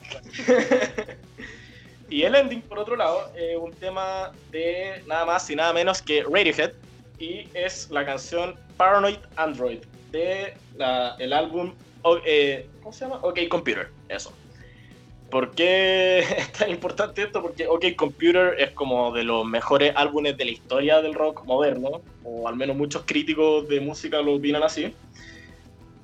y 2.09 2.23
el 2.23 2.35
ending, 2.35 2.61
por 2.61 2.79
otro 2.79 2.95
lado, 2.95 3.31
es 3.35 3.57
un 3.57 3.71
tema 3.71 4.31
de 4.51 5.01
nada 5.07 5.25
más 5.25 5.49
y 5.49 5.55
nada 5.55 5.73
menos 5.73 6.01
que 6.01 6.23
Radiohead. 6.23 6.73
Y 7.17 7.47
es 7.53 7.89
la 7.89 8.05
canción 8.05 8.55
Paranoid 8.75 9.19
Android 9.37 9.79
de 10.13 10.53
la- 10.77 11.15
el 11.19 11.33
álbum. 11.33 11.73
o- 12.03 12.19
eh, 12.25 12.67
¿Cómo 12.81 12.93
se 12.93 13.05
llama? 13.05 13.19
OK 13.23 13.39
Computer. 13.49 13.89
Eso. 14.09 14.31
¿Por 15.31 15.51
qué 15.51 16.19
es 16.37 16.51
tan 16.53 16.69
importante 16.69 17.23
esto? 17.23 17.41
Porque 17.41 17.65
OK 17.67 17.95
Computer 17.95 18.55
es 18.59 18.71
como 18.71 19.11
de 19.13 19.23
los 19.23 19.45
mejores 19.45 19.93
álbumes 19.95 20.37
de 20.37 20.45
la 20.45 20.51
historia 20.51 21.01
del 21.01 21.13
rock 21.15 21.43
moderno, 21.45 22.01
o 22.23 22.47
al 22.47 22.55
menos 22.55 22.75
muchos 22.77 23.03
críticos 23.05 23.67
de 23.67 23.79
música 23.81 24.21
lo 24.21 24.35
opinan 24.35 24.63
así. 24.63 24.93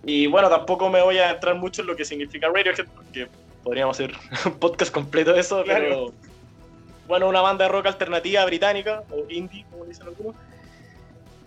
Y 0.06 0.28
bueno, 0.28 0.50
tampoco 0.50 0.90
me 0.90 1.02
voy 1.02 1.18
a 1.18 1.32
entrar 1.32 1.56
mucho 1.56 1.82
en 1.82 1.88
lo 1.88 1.96
que 1.96 2.06
significa 2.06 2.48
Radiohead, 2.48 2.88
porque 2.96 3.28
podríamos 3.64 3.96
hacer 3.98 4.14
un 4.46 4.54
podcast 4.58 4.92
completo 4.92 5.34
de 5.34 5.42
eso, 5.42 5.64
Claro. 5.64 5.84
pero 5.84 6.14
bueno, 7.08 7.28
una 7.28 7.42
banda 7.42 7.66
de 7.66 7.72
rock 7.72 7.88
alternativa 7.88 8.46
británica, 8.46 9.04
o 9.12 9.26
indie, 9.30 9.66
como 9.70 9.86
dicen 9.86 10.08
algunos. 10.08 10.36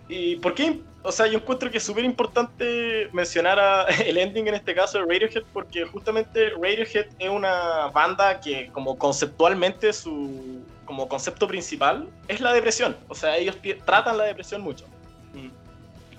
¿Y 0.09 0.35
por 0.37 0.53
qué? 0.53 0.81
O 1.01 1.11
sea, 1.11 1.27
yo 1.27 1.39
encuentro 1.39 1.69
que 1.69 1.77
es 1.77 1.83
súper 1.83 2.05
importante 2.05 3.09
mencionar 3.11 3.87
el 4.05 4.17
ending 4.17 4.47
en 4.47 4.55
este 4.55 4.73
caso 4.73 4.99
de 4.99 5.05
Radiohead, 5.05 5.43
porque 5.51 5.85
justamente 5.85 6.51
Radiohead 6.51 7.07
es 7.19 7.29
una 7.29 7.87
banda 7.87 8.39
que 8.39 8.69
como 8.71 8.97
conceptualmente 8.97 9.91
su 9.93 10.63
como 10.85 11.07
concepto 11.07 11.47
principal 11.47 12.09
es 12.27 12.41
la 12.41 12.53
depresión. 12.53 12.95
O 13.07 13.15
sea, 13.15 13.37
ellos 13.37 13.57
tratan 13.85 14.17
la 14.17 14.25
depresión 14.25 14.61
mucho. 14.61 14.85
Mm. 15.33 15.49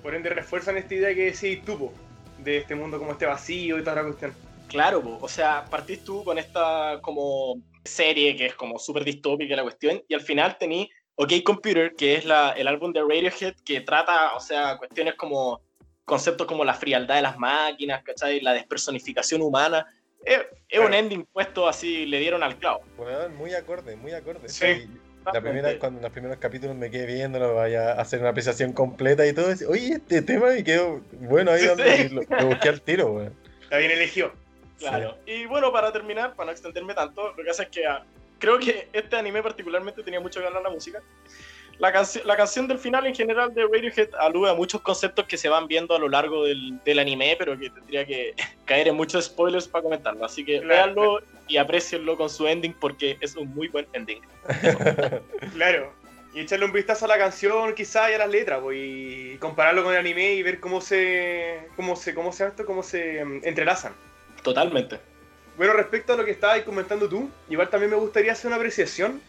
Por 0.03 0.15
ende 0.15 0.31
refuerzan 0.31 0.77
esta 0.77 0.95
idea 0.95 1.15
que 1.15 1.33
decís 1.33 1.65
tú, 1.65 1.93
de 2.39 2.59
este 2.59 2.75
mundo 2.75 2.99
como 2.99 3.13
este 3.13 3.27
vacío 3.27 3.79
y 3.79 3.83
toda 3.83 3.97
la 3.97 4.05
cuestión. 4.05 4.35
Claro, 4.69 5.19
o 5.21 5.29
sea, 5.29 5.65
partís 5.71 6.05
tú 6.05 6.25
con 6.25 6.39
esta 6.39 6.99
como 7.01 7.59
serie 7.85 8.35
que 8.35 8.47
es 8.47 8.55
como 8.55 8.79
súper 8.79 9.05
distópica 9.05 9.55
la 9.57 9.63
cuestión 9.63 10.03
y 10.09 10.15
al 10.15 10.21
final 10.21 10.57
tení 10.59 10.91
OK 11.17 11.33
Computer, 11.45 11.95
que 11.95 12.15
es 12.17 12.25
la, 12.25 12.51
el 12.53 12.67
álbum 12.67 12.93
de 12.93 13.01
Radiohead 13.01 13.55
que 13.65 13.81
trata, 13.81 14.35
o 14.35 14.41
sea, 14.41 14.77
cuestiones 14.79 15.15
como 15.15 15.61
conceptos 16.05 16.47
como 16.47 16.65
la 16.65 16.75
frialdad 16.75 17.17
de 17.17 17.23
las 17.23 17.39
máquinas, 17.39 18.03
¿cachai? 18.03 18.41
La 18.41 18.53
despersonificación 18.53 19.43
humana. 19.43 19.87
Es, 20.25 20.41
un 20.79 20.93
ending 20.93 21.25
puesto 21.27 21.69
así, 21.69 22.07
le 22.07 22.19
dieron 22.19 22.43
al 22.43 22.57
clavo. 22.57 22.83
Bueno, 22.97 23.29
muy 23.37 23.55
acorde, 23.55 23.97
muy 23.97 24.13
acorde. 24.13 24.49
Sí. 24.49 24.89
La 25.33 25.41
primera, 25.41 25.79
cuando 25.79 26.01
en 26.01 26.03
los 26.03 26.13
primeros 26.13 26.37
capítulos 26.37 26.77
me 26.77 26.91
quedé 26.91 27.07
viendo, 27.07 27.55
vaya 27.55 27.93
a 27.93 28.01
hacer 28.01 28.21
una 28.21 28.31
apreciación 28.31 28.73
completa 28.73 29.27
y 29.27 29.33
todo. 29.33 29.47
Oye, 29.69 29.95
este 29.95 30.21
tema 30.21 30.49
me 30.49 30.65
quedó 30.65 31.01
bueno 31.13 31.51
ahí 31.53 31.65
donde 31.67 32.11
lo, 32.11 32.47
busqué 32.47 32.69
al 32.69 32.83
tiro, 32.83 33.07
weón. 33.07 33.35
Está 33.63 33.79
bien 33.79 33.91
elegido. 33.91 34.33
Claro. 34.79 35.17
Y 35.25 35.47
bueno, 35.47 35.73
para 35.73 35.93
terminar, 35.93 36.35
para 36.35 36.47
no 36.47 36.53
extenderme 36.53 36.95
tanto, 36.95 37.33
lo 37.33 37.43
que 37.43 37.51
hace 37.51 37.63
es 37.63 37.69
que 37.71 37.87
ah, 37.87 38.05
creo 38.45 38.59
que 38.59 38.89
este 38.93 39.17
anime 39.17 39.43
particularmente 39.43 40.03
tenía 40.03 40.21
mucho 40.21 40.41
que 40.41 40.47
hablar 40.47 40.63
la 40.63 40.71
música. 40.71 41.01
La, 41.79 42.07
la 42.25 42.37
canción 42.37 42.69
del 42.69 42.79
final 42.79 43.07
en 43.07 43.15
general 43.15 43.53
de 43.53 43.63
Radiohead 43.63 44.11
alude 44.21 44.51
a 44.51 44.55
muchos 44.55 44.81
conceptos 44.83 45.25
que 45.27 45.37
se 45.37 45.49
van 45.49 45.67
viendo 45.67 45.95
a 45.97 45.99
lo 45.99 46.09
largo 46.09 46.45
del, 46.45 46.79
del 46.85 46.99
anime, 47.01 47.35
pero 47.39 47.59
que 47.59 47.71
tendría 47.71 48.07
que 48.07 48.35
caer 48.65 48.89
en 48.89 48.97
muchos 48.97 49.25
spoilers 49.25 49.67
para 49.67 49.83
comentarlo. 49.83 50.25
Así 50.25 50.45
que 50.45 50.61
veanlo 50.61 51.21
y 51.49 51.57
aprecienlo 51.57 52.17
con 52.17 52.31
su 52.31 52.47
ending 52.47 52.75
porque 52.75 53.17
es 53.21 53.35
un 53.35 53.53
muy 53.55 53.69
buen 53.69 53.87
ending. 53.93 54.21
claro. 55.55 55.93
Y 56.35 56.41
echarle 56.41 56.67
un 56.67 56.73
vistazo 56.73 57.05
a 57.05 57.09
la 57.09 57.19
canción, 57.19 57.75
quizá 57.75 58.11
y 58.11 58.15
a 58.15 58.19
las 58.19 58.29
letras, 58.29 58.59
pues, 58.61 58.77
y 58.81 59.37
compararlo 59.39 59.85
con 59.85 59.93
el 59.93 60.01
anime 60.01 60.35
y 60.35 60.43
ver 60.43 60.59
cómo 60.59 60.81
se. 60.81 61.69
cómo 61.77 61.95
se. 61.95 62.13
cómo 62.13 62.33
se, 62.33 62.47
esto, 62.47 62.67
cómo 62.67 62.83
se 62.83 63.25
mm, 63.25 63.43
entrelazan. 63.45 63.95
Totalmente. 64.43 64.99
Bueno, 65.57 65.73
respecto 65.75 66.13
a 66.13 66.17
lo 66.17 66.25
que 66.25 66.33
estabas 66.33 66.63
comentando 66.63 67.09
tú, 67.09 67.31
igual 67.49 67.71
también 67.71 67.91
me 67.91 67.97
gustaría 67.97 68.33
hacer 68.33 68.49
una 68.49 68.57
apreciación 68.57 69.21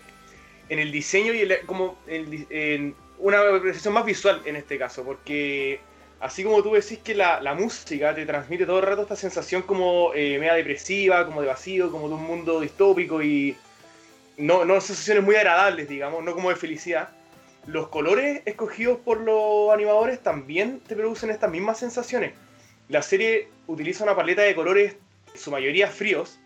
en 0.69 0.79
el 0.79 0.91
diseño 0.91 1.33
y 1.33 1.47
como 1.65 1.97
en 2.07 2.95
una 3.19 3.39
apreciación 3.39 3.93
más 3.93 4.05
visual 4.05 4.41
en 4.45 4.55
este 4.55 4.77
caso, 4.77 5.03
porque 5.03 5.79
así 6.19 6.43
como 6.43 6.63
tú 6.63 6.73
decís 6.73 6.99
que 7.03 7.13
la, 7.13 7.53
música 7.53 8.15
te 8.15 8.25
transmite 8.25 8.65
todo 8.65 8.79
el 8.79 8.85
rato 8.85 9.03
esta 9.03 9.15
sensación 9.15 9.61
como 9.61 10.13
eh, 10.15 10.39
media 10.39 10.55
depresiva, 10.55 11.25
como 11.25 11.41
de 11.41 11.47
vacío, 11.47 11.91
como 11.91 12.07
de 12.07 12.15
un 12.15 12.23
mundo 12.23 12.59
distópico 12.61 13.21
y 13.21 13.55
no, 14.37 14.65
no 14.65 14.81
sensaciones 14.81 15.23
muy 15.23 15.35
agradables, 15.35 15.87
digamos, 15.87 16.23
no 16.23 16.33
como 16.33 16.49
de 16.49 16.55
felicidad. 16.55 17.09
Los 17.67 17.87
colores 17.87 18.41
escogidos 18.45 18.99
por 18.99 19.21
los 19.21 19.71
animadores 19.73 20.21
también 20.21 20.79
te 20.81 20.95
producen 20.95 21.29
estas 21.29 21.49
mismas 21.51 21.79
sensaciones. 21.79 22.33
La 22.89 23.01
serie 23.01 23.49
utiliza 23.67 24.03
una 24.03 24.15
paleta 24.15 24.43
de 24.43 24.53
colores 24.53 24.95
su 25.37 25.51
mayoría 25.51 25.87
fríos. 25.87 26.39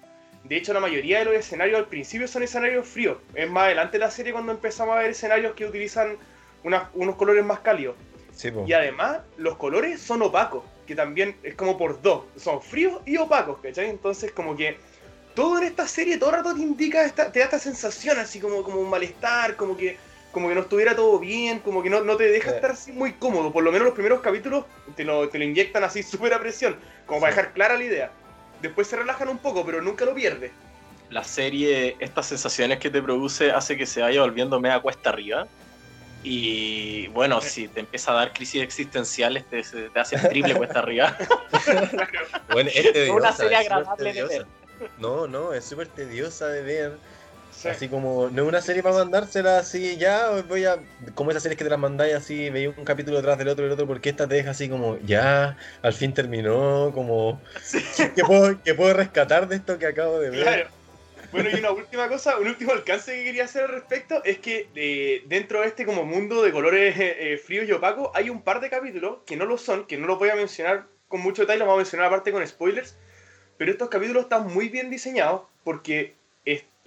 De 0.44 0.56
hecho, 0.56 0.74
la 0.74 0.80
mayoría 0.80 1.20
de 1.20 1.26
los 1.26 1.36
escenarios 1.36 1.78
al 1.78 1.88
principio 1.88 2.28
son 2.28 2.44
escenarios 2.44 2.88
fríos. 2.88 3.18
Es 3.36 3.50
más 3.50 3.66
adelante 3.66 3.98
la 3.98 4.10
serie 4.10 4.32
cuando 4.32 4.52
empezamos 4.52 4.96
a 4.96 5.00
ver 5.00 5.12
escenarios 5.12 5.54
que 5.54 5.66
utilizan 5.66 6.18
unos 6.64 7.16
colores 7.16 7.44
más 7.44 7.60
cálidos. 7.60 7.96
y 8.66 8.74
además, 8.74 9.20
los 9.38 9.58
colores 9.58 10.02
son 10.02 10.22
opacos, 10.22 10.64
que 10.88 10.96
también 10.96 11.36
es 11.44 11.56
como 11.56 11.78
por 11.78 12.02
dos. 12.02 12.24
Son 12.38 12.62
fríos 12.62 13.02
y 13.06 13.18
opacos, 13.18 13.60
¿cachai? 13.62 13.90
Entonces, 13.90 14.32
como 14.32 14.56
que 14.56 14.78
todo 15.36 15.58
en 15.58 15.66
esta 15.66 15.88
serie 15.88 16.18
todo 16.18 16.30
el 16.32 16.38
rato 16.38 16.56
te 16.56 16.62
indica, 16.62 17.04
esta, 17.04 17.32
te 17.32 17.40
da 17.40 17.46
esta 17.46 17.60
sensación 17.60 18.18
así 18.18 18.40
como, 18.40 18.64
como 18.64 18.80
un 18.80 18.90
malestar, 18.90 19.56
como 19.56 19.76
que 19.76 19.98
como 20.32 20.48
que 20.48 20.54
no 20.54 20.62
estuviera 20.62 20.96
todo 20.96 21.18
bien, 21.18 21.60
como 21.60 21.82
que 21.82 21.90
no, 21.90 22.02
no 22.02 22.16
te 22.16 22.26
deja 22.26 22.52
estar 22.52 22.72
así 22.72 22.92
muy 22.92 23.14
cómodo. 23.14 23.52
Por 23.52 23.64
lo 23.64 23.72
menos 23.72 23.86
los 23.86 23.96
primeros 23.96 24.22
capítulos 24.22 24.66
te 24.96 25.04
lo, 25.04 25.28
te 25.28 25.40
lo 25.40 25.44
inyectan 25.44 25.84
así 25.84 26.04
súper 26.04 26.34
a 26.34 26.40
presión, 26.40 26.78
como 27.08 27.20
para 27.20 27.36
dejar 27.36 27.54
clara 27.54 27.76
la 27.76 27.84
idea 27.84 28.12
después 28.62 28.88
se 28.88 28.96
relajan 28.96 29.30
un 29.30 29.38
poco, 29.38 29.66
pero 29.66 29.82
nunca 29.82 30.06
lo 30.06 30.14
pierde. 30.14 30.52
La 31.10 31.24
serie, 31.24 31.96
estas 32.00 32.28
sensaciones 32.28 32.80
que 32.80 32.90
te 32.90 33.02
produce, 33.02 33.52
hace 33.52 33.76
que 33.76 33.86
se 33.86 34.02
vaya 34.02 34.22
volviendo 34.22 34.60
media 34.60 34.80
cuesta 34.80 35.10
arriba. 35.10 35.48
Y 36.22 37.08
bueno, 37.08 37.40
si 37.42 37.68
te 37.68 37.80
empieza 37.80 38.12
a 38.12 38.16
dar 38.16 38.34
crisis 38.34 38.62
existenciales, 38.62 39.46
te, 39.50 39.64
te 39.64 40.00
hace 40.00 40.18
triple 40.18 40.56
cuesta 40.56 40.80
arriba. 40.80 41.18
bueno, 42.52 42.70
es 42.74 43.10
una 43.12 43.32
serie 43.32 43.58
agradable 43.58 44.14
de 44.14 44.24
ver. 44.24 44.46
No, 44.98 45.28
no, 45.28 45.54
es 45.54 45.66
súper 45.66 45.88
tediosa 45.88 46.48
de 46.48 46.62
ver 46.62 46.98
Así 47.66 47.90
como, 47.90 48.30
no 48.30 48.44
es 48.44 48.48
una 48.48 48.62
serie 48.62 48.82
para 48.82 48.96
mandársela 48.96 49.60
así, 49.60 49.98
ya 49.98 50.30
voy 50.48 50.66
a. 50.66 50.78
Como 51.14 51.32
esas 51.32 51.44
series 51.44 51.58
que 51.58 51.66
te 51.66 51.70
las 51.70 51.80
mandáis 51.80 52.16
así, 52.16 52.50
veis 52.50 52.70
un 52.78 52.86
capítulo 52.86 53.18
detrás 53.18 53.38
del 53.38 53.50
otro 53.50 53.66
y 53.66 53.68
el 53.68 53.74
otro, 53.74 53.86
porque 53.86 54.10
esta 54.10 54.28
te 54.28 54.36
deja 54.36 54.52
así 54.52 54.70
como, 54.70 54.98
ya, 55.00 55.58
al 55.82 55.94
fin 55.94 56.14
terminó, 56.14 56.92
como. 56.94 57.42
¿qué, 58.16 58.24
puedo, 58.24 58.62
¿Qué 58.64 58.74
puedo 58.74 58.94
rescatar 58.94 59.48
de 59.48 59.58
esto 59.58 59.78
que 59.78 59.88
acabo 59.88 60.20
de 60.20 60.30
ver? 60.30 60.42
Claro. 60.42 60.80
Bueno, 61.32 61.50
y 61.52 61.60
una 61.60 61.72
última 61.72 62.08
cosa, 62.08 62.38
un 62.40 62.48
último 62.48 62.72
alcance 62.72 63.14
que 63.14 63.24
quería 63.24 63.44
hacer 63.44 63.64
al 63.64 63.70
respecto 63.70 64.24
es 64.24 64.40
que 64.40 64.68
eh, 64.74 65.24
dentro 65.28 65.62
de 65.62 65.68
este 65.68 65.86
como 65.86 66.04
mundo 66.04 66.42
de 66.42 66.52
colores 66.52 66.98
eh, 66.98 67.34
eh, 67.34 67.38
fríos 67.38 67.68
y 67.68 67.72
opacos 67.72 68.10
hay 68.16 68.32
un 68.32 68.42
par 68.42 68.62
de 68.62 68.70
capítulos 68.70 69.20
que 69.28 69.38
no 69.38 69.46
lo 69.46 69.60
son, 69.60 69.86
que 69.86 69.98
no 69.98 70.08
los 70.08 70.18
voy 70.18 70.30
a 70.30 70.36
mencionar 70.36 70.88
con 71.08 71.22
mucho 71.22 71.44
detalle, 71.44 71.60
los 71.60 71.68
voy 71.68 71.76
a 71.76 71.78
mencionar 71.78 72.08
aparte 72.08 72.32
con 72.32 72.46
spoilers, 72.48 72.98
pero 73.58 73.72
estos 73.72 73.90
capítulos 73.90 74.24
están 74.24 74.48
muy 74.48 74.70
bien 74.70 74.90
diseñados 74.90 75.44
porque 75.64 76.16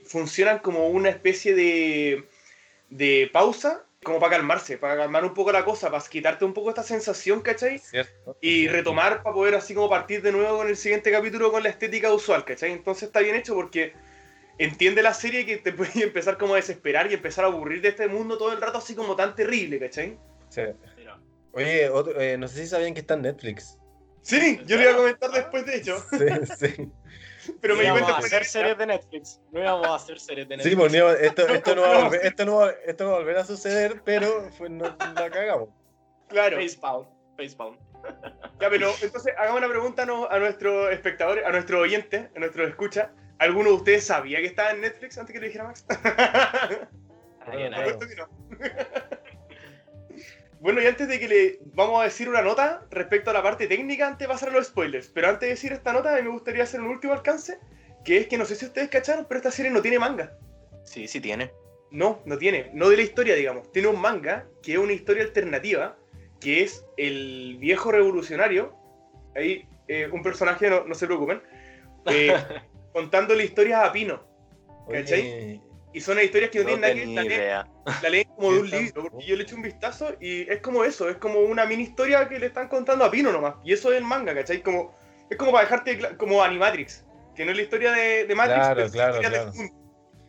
funcionan 0.05 0.59
como 0.59 0.89
una 0.89 1.09
especie 1.09 1.55
de, 1.55 2.25
de 2.91 3.31
pausa, 3.33 3.85
como 4.03 4.19
para 4.19 4.37
calmarse, 4.37 4.79
para 4.79 4.97
calmar 4.97 5.25
un 5.25 5.35
poco 5.35 5.53
la 5.53 5.65
cosa, 5.65 5.91
para 5.91 6.03
quitarte 6.05 6.45
un 6.45 6.53
poco 6.53 6.71
esta 6.71 6.83
sensación, 6.83 7.41
¿cachai? 7.41 7.81
y 8.41 8.69
retomar 8.69 9.23
para 9.23 9.35
poder 9.35 9.55
así 9.55 9.75
como 9.75 9.89
partir 9.89 10.23
de 10.23 10.33
nuevo 10.33 10.59
con 10.59 10.69
el 10.69 10.77
siguiente 10.77 11.13
capítulo 11.13 11.53
con 11.53 11.63
la 11.63 11.69
estética 11.69 12.13
usual, 12.13 12.45
¿cachai? 12.45 12.73
Entonces 12.73 13.05
está 13.05 13.21
bien 13.21 13.37
hecho 13.37 13.55
porque 13.55 13.93
entiende 14.59 15.03
la 15.03 15.15
serie 15.15 15.47
que 15.47 15.59
te 15.59 15.73
puede 15.73 16.03
empezar 16.03 16.39
como 16.39 16.55
a 16.55 16.57
desesperar 16.57 17.11
y 17.11 17.15
empezar 17.15 17.45
a 17.45 17.49
aburrir 17.49 17.81
de 17.81 17.89
este 17.89 18.09
mundo 18.09 18.39
todo 18.39 18.53
el 18.53 18.61
rato 18.61 18.79
así 18.79 18.95
como 18.95 19.15
tan 19.17 19.35
terrible, 19.35 19.79
¿cachai? 19.79 20.19
Sí. 20.49 20.63
Oye, 21.53 21.91
eh, 22.19 22.37
no 22.39 22.49
sé 22.49 22.63
si 22.63 22.67
sabían 22.67 22.95
que 22.95 23.01
está 23.01 23.15
en 23.15 23.23
Netflix. 23.23 23.79
Sí, 24.23 24.61
yo 24.67 24.77
lo 24.77 24.83
iba 24.83 24.93
a 24.93 24.97
comentar 24.97 25.31
después, 25.31 25.67
de 25.67 25.77
hecho. 25.77 26.05
Sí, 26.11 26.57
sí. 26.59 26.91
Pero 27.61 27.77
me 27.77 27.85
íbamos 27.85 28.09
a 28.09 28.19
hacer 28.19 28.45
series 28.45 28.79
de 28.79 28.87
Netflix. 28.87 29.41
No 29.51 29.61
íbamos 29.61 29.87
a 29.87 29.95
hacer 29.95 30.21
series 30.21 30.49
de 30.49 30.57
Netflix. 30.57 30.73
Sí, 30.73 30.77
pues 30.77 31.21
esto, 31.21 31.49
esto, 31.49 31.75
no 31.75 31.83
va 31.83 31.97
a 31.97 32.03
volver, 32.05 32.27
esto, 32.27 32.45
no 32.45 32.57
va, 32.57 32.71
esto 32.87 33.05
no 33.05 33.11
va 33.11 33.17
a 33.17 33.19
volver 33.21 33.37
a 33.39 33.45
suceder, 33.45 34.03
pero 34.05 34.51
fue, 34.53 34.69
no, 34.69 34.85
la 34.85 35.31
cagamos. 35.31 35.69
Claro. 36.29 36.57
Facepound. 36.57 37.07
Facepound. 37.37 37.79
Ya, 38.61 38.71
pero 38.71 38.93
entonces 39.01 39.35
hagamos 39.37 39.59
una 39.59 39.69
pregunta 39.69 40.03
a 40.03 40.39
nuestros 40.39 40.93
espectadores, 40.93 41.45
a 41.45 41.51
nuestro 41.51 41.81
oyente, 41.81 42.31
a 42.37 42.39
nuestro 42.39 42.65
escucha. 42.65 43.11
¿Alguno 43.39 43.71
de 43.71 43.75
ustedes 43.75 44.07
sabía 44.07 44.39
que 44.39 44.47
estaba 44.47 44.71
en 44.71 44.83
Netflix 44.83 45.19
antes 45.19 45.33
que 45.33 45.41
lo 45.41 45.47
dijera 45.47 45.65
Max? 45.65 45.85
Ay, 47.47 47.71
no. 47.71 48.29
No. 50.63 50.65
Bueno, 50.65 50.83
y 50.83 50.87
antes 50.87 51.09
de 51.09 51.19
que 51.19 51.29
le 51.29 51.59
vamos 51.75 52.01
a 52.01 52.05
decir 52.05 52.29
una 52.29 52.43
nota 52.43 52.87
respecto 52.91 53.31
a 53.31 53.33
la 53.33 53.43
parte 53.43 53.67
técnica, 53.67 54.07
antes 54.07 54.27
de 54.27 54.33
pasar 54.33 54.51
a 54.51 54.53
los 54.53 54.69
spoilers. 54.69 55.09
Pero 55.09 55.29
antes 55.29 55.41
de 55.41 55.55
decir 55.55 55.73
esta 55.73 55.93
nota, 55.93 56.15
me 56.23 56.29
gustaría 56.29 56.63
hacer 56.63 56.81
un 56.81 56.89
último 56.89 57.13
alcance, 57.13 57.59
que 58.05 58.19
es 58.19 58.27
que 58.29 58.39
no 58.39 58.45
sé 58.45 58.57
si 58.57 58.67
ustedes 58.67 58.89
cacharon, 58.89 59.27
pero 59.29 59.39
esta 59.39 59.51
serie 59.51 59.71
no 59.71 59.83
tiene 59.83 59.99
manga. 59.99 60.37
Sí, 60.85 61.09
sí 61.09 61.21
tiene. 61.21 61.51
No, 61.91 62.23
no 62.25 62.39
tiene. 62.39 62.71
No 62.73 62.89
de 62.89 62.97
la 62.97 63.03
historia, 63.03 63.35
digamos. 63.35 63.71
Tiene 63.73 63.89
un 63.89 64.01
manga 64.01 64.47
que 64.63 64.73
es 64.73 64.79
una 64.79 64.93
historia 64.93 65.25
alternativa, 65.25 65.97
que 66.41 66.63
es 66.63 66.85
el 66.97 67.57
viejo 67.59 67.93
revolucionario. 67.93 68.75
Ahí, 69.37 69.69
eh, 69.89 70.09
un 70.11 70.23
personaje, 70.23 70.71
no, 70.71 70.95
se 70.95 71.07
preocupen. 71.07 71.43
Eh, 72.07 72.35
contando 72.93 73.35
la 73.35 73.43
historia 73.43 73.85
a 73.85 73.93
Pino. 73.93 74.25
¿Cachai? 74.91 75.61
Y 75.93 76.01
son 76.01 76.21
historias 76.21 76.51
que 76.51 76.61
no, 76.61 76.65
tienen 76.67 77.15
nada 77.15 77.29
que 77.29 77.39
ver. 77.39 77.65
La 78.03 78.09
leen 78.09 78.29
como 78.37 78.53
de 78.53 78.61
un 78.61 78.71
libro, 78.71 79.03
porque 79.11 79.27
yo 79.27 79.37
le 79.37 79.43
eché 79.43 79.55
un 79.55 79.63
vistazo 79.63 80.15
y 80.21 80.49
es 80.51 80.61
como 80.61 80.85
eso, 80.85 81.09
es 81.09 81.17
como 81.17 81.41
una 81.41 81.65
mini 81.67 81.83
historia 81.83 82.29
que 82.29 82.39
le 82.39 82.47
están 82.47 82.69
contando 82.69 83.05
a 83.05 83.11
Pino 83.11 83.33
nomás. 83.33 83.55
Y 83.65 83.73
eso 83.73 83.91
es 83.93 83.99
el 83.99 84.05
manga, 84.05 84.35
¿cachai? 84.35 84.63
Como, 84.63 84.95
es 85.29 85.37
como 85.37 85.53
para 85.53 85.65
dejarte 85.65 86.17
como 86.17 86.43
Animatrix, 86.43 87.05
que 87.35 87.45
no 87.45 87.51
es 87.51 87.57
la 87.57 87.63
historia 87.63 87.93
de, 87.93 88.27
de 88.27 88.35
Matrix, 88.35 88.59
claro, 88.59 88.91
claro, 88.91 89.21
claro. 89.21 89.53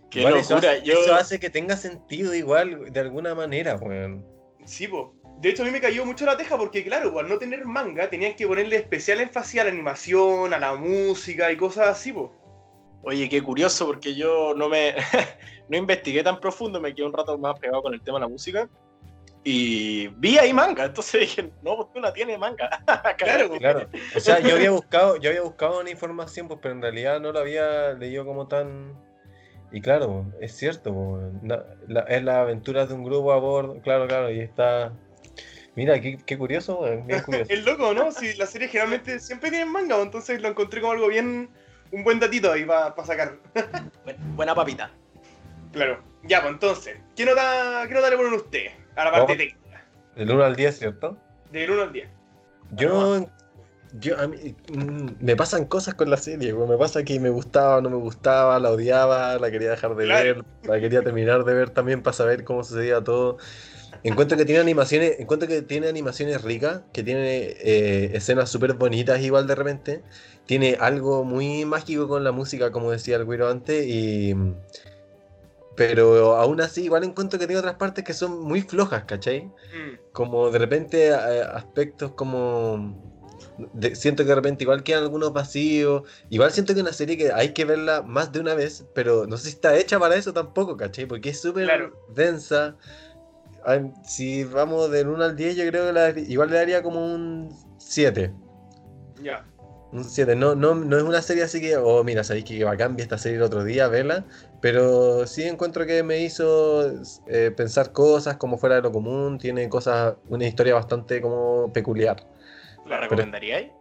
Qué 0.10 0.22
locura. 0.22 0.40
Eso 0.40 0.56
hace, 0.58 0.84
eso 0.86 1.16
hace, 1.16 1.40
que 1.40 1.50
tenga 1.50 1.76
sentido 1.76 2.34
igual, 2.34 2.92
de 2.92 3.00
alguna 3.00 3.34
manera, 3.34 3.76
weón. 3.76 4.26
Sí, 4.66 4.88
pues. 4.88 5.06
De 5.40 5.50
hecho, 5.50 5.64
a 5.64 5.66
mí 5.66 5.72
me 5.72 5.82
cayó 5.82 6.06
mucho 6.06 6.26
la 6.26 6.38
teja 6.38 6.58
porque, 6.58 6.84
claro, 6.84 7.20
al 7.20 7.28
no 7.28 7.38
tener 7.38 7.66
manga, 7.66 8.10
tenían 8.10 8.36
que 8.36 8.48
ponerle 8.48 8.78
especial 8.78 9.20
énfasis 9.20 9.60
a 9.60 9.64
la 9.66 9.72
animación, 9.72 10.54
a 10.54 10.60
la 10.60 10.76
música 10.76 11.52
y 11.52 11.58
cosas 11.58 11.90
así, 11.90 12.14
pues. 12.14 12.30
Oye, 13.04 13.28
qué 13.30 13.42
curioso, 13.44 13.86
porque 13.86 14.16
yo 14.16 14.54
no 14.56 14.70
me 14.70 14.96
no 15.70 15.78
investigué 15.78 16.24
tan 16.24 16.40
profundo, 16.40 16.80
me 16.82 16.94
quedé 16.96 17.06
un 17.06 17.14
rato 17.14 17.38
más 17.38 17.60
pegado 17.60 17.82
con 17.82 17.94
el 17.94 18.02
tema 18.02 18.18
de 18.18 18.22
la 18.22 18.30
música. 18.30 18.70
y 19.44 20.08
vi 20.08 20.38
ahí 20.38 20.54
manga. 20.54 20.86
Entonces 20.86 21.20
dije, 21.22 21.52
no, 21.62 21.76
porque 21.78 22.00
una 22.00 22.14
tiene 22.14 22.38
manga. 22.38 22.70
Claro, 23.18 23.52
Claro. 23.58 23.90
O 24.16 24.20
sea, 24.20 24.40
yo 24.40 24.56
había 24.56 24.72
buscado, 24.72 25.18
yo 25.18 25.30
había 25.30 25.42
buscado 25.42 25.80
una 25.82 25.90
información, 25.90 26.48
pues, 26.48 26.60
pero 26.62 26.74
en 26.76 26.82
realidad 26.82 27.20
no 27.20 27.32
la 27.34 27.42
había 27.42 27.94
leído 27.94 28.26
como 28.26 28.48
tan. 28.48 28.94
Y 29.72 29.82
claro, 29.82 30.26
es 30.40 30.56
cierto, 30.56 31.20
la- 31.42 32.02
es 32.08 32.24
la 32.24 32.42
aventura 32.42 32.86
de 32.86 32.94
un 32.94 33.04
grupo 33.04 33.34
a 33.34 33.38
bordo, 33.40 33.82
claro, 33.82 34.08
claro, 34.08 34.32
y 34.32 34.40
está. 34.40 34.94
Mira, 35.76 36.00
qué, 36.00 36.20
qué 36.24 36.38
curioso, 36.38 36.82
bien 37.06 37.22
curioso. 37.22 37.52
Es 37.52 37.66
loco, 37.66 37.94
¿no? 37.96 38.12
Si 38.12 38.36
la 38.36 38.46
serie 38.46 38.68
generalmente 38.68 39.20
siempre 39.20 39.50
tiene 39.50 39.66
manga, 39.66 40.00
entonces 40.00 40.40
lo 40.42 40.48
encontré 40.50 40.80
como 40.80 40.94
algo 40.94 41.08
bien. 41.08 41.50
Un 41.94 42.04
buen 42.04 42.20
datito 42.20 42.52
ahí 42.52 42.66
para 42.66 42.94
sacar. 43.06 43.38
Bu- 44.06 44.36
Buena 44.36 44.54
papita. 44.56 44.92
Claro. 45.72 46.04
Ya, 46.24 46.42
pues 46.42 46.54
entonces, 46.54 46.98
¿qué 47.16 47.26
nota, 47.26 47.86
qué 47.88 47.94
nota 47.94 48.10
le 48.10 48.18
ponen 48.18 48.34
ustedes 48.34 48.72
a 48.96 49.06
la 49.06 49.12
parte 49.12 49.34
Oh. 49.34 49.38
técnica? 49.38 49.86
Del 50.16 50.32
1 50.32 50.44
al 50.44 50.56
10, 50.56 50.78
¿cierto? 50.80 51.18
Del 51.52 51.70
1 51.72 51.82
al 51.84 51.94
10. 51.94 52.10
Yo, 52.72 53.28
yo 54.00 54.20
a 54.20 54.28
mí, 54.28 54.56
mm, 54.74 55.08
me 55.20 55.36
pasan 55.36 55.66
cosas 55.66 55.94
con 55.94 56.10
la 56.10 56.18
serie, 56.18 56.54
weón. 56.54 56.70
me 56.70 56.78
pasa 56.78 57.04
que 57.04 57.20
me 57.20 57.30
gustaba, 57.30 57.80
no 57.82 57.90
me 57.90 57.98
gustaba, 57.98 58.58
la 58.60 58.72
odiaba, 58.72 59.38
la 59.38 59.52
quería 59.52 59.70
dejar 59.72 59.96
de 59.96 60.06
Claro. 60.06 60.24
ver, 60.24 60.46
la 60.64 60.80
quería 60.80 61.04
terminar 61.04 61.44
de 61.44 61.54
ver 61.54 61.70
también 61.70 62.02
para 62.02 62.14
saber 62.16 62.44
cómo 62.44 62.64
sucedía 62.64 63.04
todo. 63.04 63.38
Encuentro 64.04 64.38
que 64.38 64.46
tiene 64.46 64.60
animaciones, 64.62 65.20
encuentro 65.20 65.48
que 65.48 65.62
tiene 65.62 65.88
animaciones 65.88 66.42
ricas, 66.42 66.82
que 66.92 67.04
tiene 67.04 67.56
eh, 67.62 68.12
escenas 68.14 68.50
súper 68.50 68.74
bonitas 68.74 69.22
igual 69.22 69.48
de 69.48 69.56
repente. 69.56 70.02
Tiene 70.46 70.78
algo 70.80 71.24
muy 71.24 71.64
mágico 71.66 72.08
con 72.08 72.24
la 72.24 72.32
música, 72.32 72.72
como 72.72 72.92
decía 72.92 73.16
el 73.18 73.26
güiro 73.26 73.50
antes, 73.50 73.86
y... 73.88 74.36
Pero 75.76 76.36
aún 76.36 76.62
así, 76.62 76.84
igual 76.84 77.04
encuentro 77.04 77.40
que 77.40 77.48
tiene 77.48 77.60
otras 77.60 77.76
partes 77.76 78.04
que 78.04 78.14
son 78.14 78.40
muy 78.42 78.62
flojas, 78.62 79.06
¿cachai? 79.06 79.46
Mm, 79.46 79.98
como 80.12 80.52
de 80.52 80.60
repente 80.60 81.08
eh, 81.08 81.14
aspectos 81.42 82.12
como 82.12 82.96
de- 83.74 83.96
siento 83.96 84.22
que 84.24 84.30
de 84.30 84.36
repente 84.36 84.64
igual 84.64 84.84
quedan 84.84 85.04
algunos 85.04 85.34
vacíos 85.34 86.04
igual 86.30 86.52
siento 86.52 86.74
que 86.74 86.80
es 86.80 86.84
una 86.84 86.94
serie 86.94 87.18
que 87.18 87.32
hay 87.32 87.54
que 87.54 87.66
verla 87.66 88.04
más 88.04 88.32
de 88.32 88.40
una 88.40 88.54
vez 88.56 88.86
pero 88.94 89.26
no 89.28 89.38
sé 89.38 89.46
si 89.46 89.50
está 89.56 89.76
hecha 89.78 90.00
para 90.00 90.16
eso 90.16 90.32
tampoco 90.34 90.78
¿cachai? 90.78 91.06
porque 91.08 91.30
es 91.30 91.40
súper 91.42 91.66
Claro. 91.66 91.94
densa 92.08 92.78
Ay, 93.66 93.92
si 94.04 94.44
vamos 94.44 94.92
del 94.92 95.08
1 95.08 95.24
al 95.24 95.36
10 95.36 95.56
yo 95.56 95.66
creo 95.68 95.86
que 95.88 95.94
la- 95.94 96.10
igual 96.10 96.50
le 96.50 96.58
daría 96.58 96.84
como 96.84 97.06
un 97.06 97.50
7 97.78 98.34
Ya. 99.22 99.46
un 99.92 100.04
7, 100.04 100.36
no, 100.36 100.56
no, 100.56 100.74
no 100.76 100.98
es 100.98 101.04
una 101.04 101.22
serie 101.22 101.44
así 101.44 101.62
que, 101.62 101.78
oh, 101.78 102.04
mira, 102.04 102.24
sabéis 102.24 102.46
que 102.46 102.64
bacán 102.64 102.96
vi 102.96 103.04
esta 103.04 103.18
serie 103.18 103.38
el 103.38 103.44
otro 103.44 103.64
día, 103.64 103.88
verla, 103.88 104.26
pero 104.60 105.26
sí 105.28 105.44
encuentro 105.44 105.86
que 105.86 106.02
me 106.04 106.20
hizo 106.22 106.92
eh, 107.28 107.52
pensar 107.56 107.92
cosas 107.92 108.38
como 108.38 108.58
fuera 108.58 108.76
de 108.76 108.82
lo 108.82 108.92
común, 108.92 109.38
tiene 109.38 109.70
cosas, 109.70 110.16
una 110.28 110.46
historia 110.48 110.74
bastante 110.74 111.22
como 111.22 111.72
peculiar. 111.72 112.18
¿La 112.88 113.00
recomendaríais? 113.00 113.72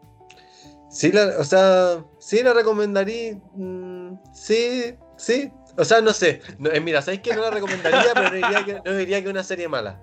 Sí, 0.91 1.11
la, 1.11 1.39
o 1.39 1.45
sea, 1.45 2.05
sí 2.19 2.43
la 2.43 2.53
recomendaría, 2.53 3.39
mm, 3.55 4.13
sí, 4.35 4.95
sí, 5.17 5.51
o 5.77 5.85
sea, 5.85 6.01
no 6.01 6.13
sé, 6.13 6.41
no, 6.59 6.71
eh, 6.71 6.81
mira, 6.81 7.03
sabéis 7.03 7.23
que 7.23 7.35
no 7.35 7.43
la 7.43 7.51
recomendaría, 7.51 8.13
pero 8.15 8.29
no 8.29 8.35
diría 8.35 8.65
que, 8.65 8.75
no 8.85 8.97
diría 8.97 9.19
que 9.21 9.25
es 9.27 9.31
una 9.31 9.45
serie 9.45 9.69
mala. 9.69 10.01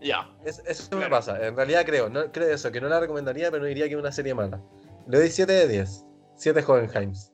Ya. 0.00 0.28
Es- 0.44 0.62
eso 0.66 0.84
me 0.92 0.98
Claro. 1.06 1.10
pasa, 1.10 1.46
en 1.46 1.54
realidad 1.56 1.84
creo, 1.84 2.08
no, 2.08 2.30
creo 2.32 2.48
eso, 2.54 2.72
que 2.72 2.80
no 2.80 2.88
la 2.88 3.00
recomendaría, 3.00 3.50
pero 3.50 3.62
no 3.62 3.68
diría 3.68 3.86
que 3.86 3.94
es 3.94 4.00
una 4.00 4.12
serie 4.12 4.34
mala. 4.34 4.60
Le 5.06 5.18
doy 5.18 5.30
7 5.30 5.52
de 5.52 5.68
10, 5.68 6.04
7 6.36 6.64
Hohenheims. 6.66 7.32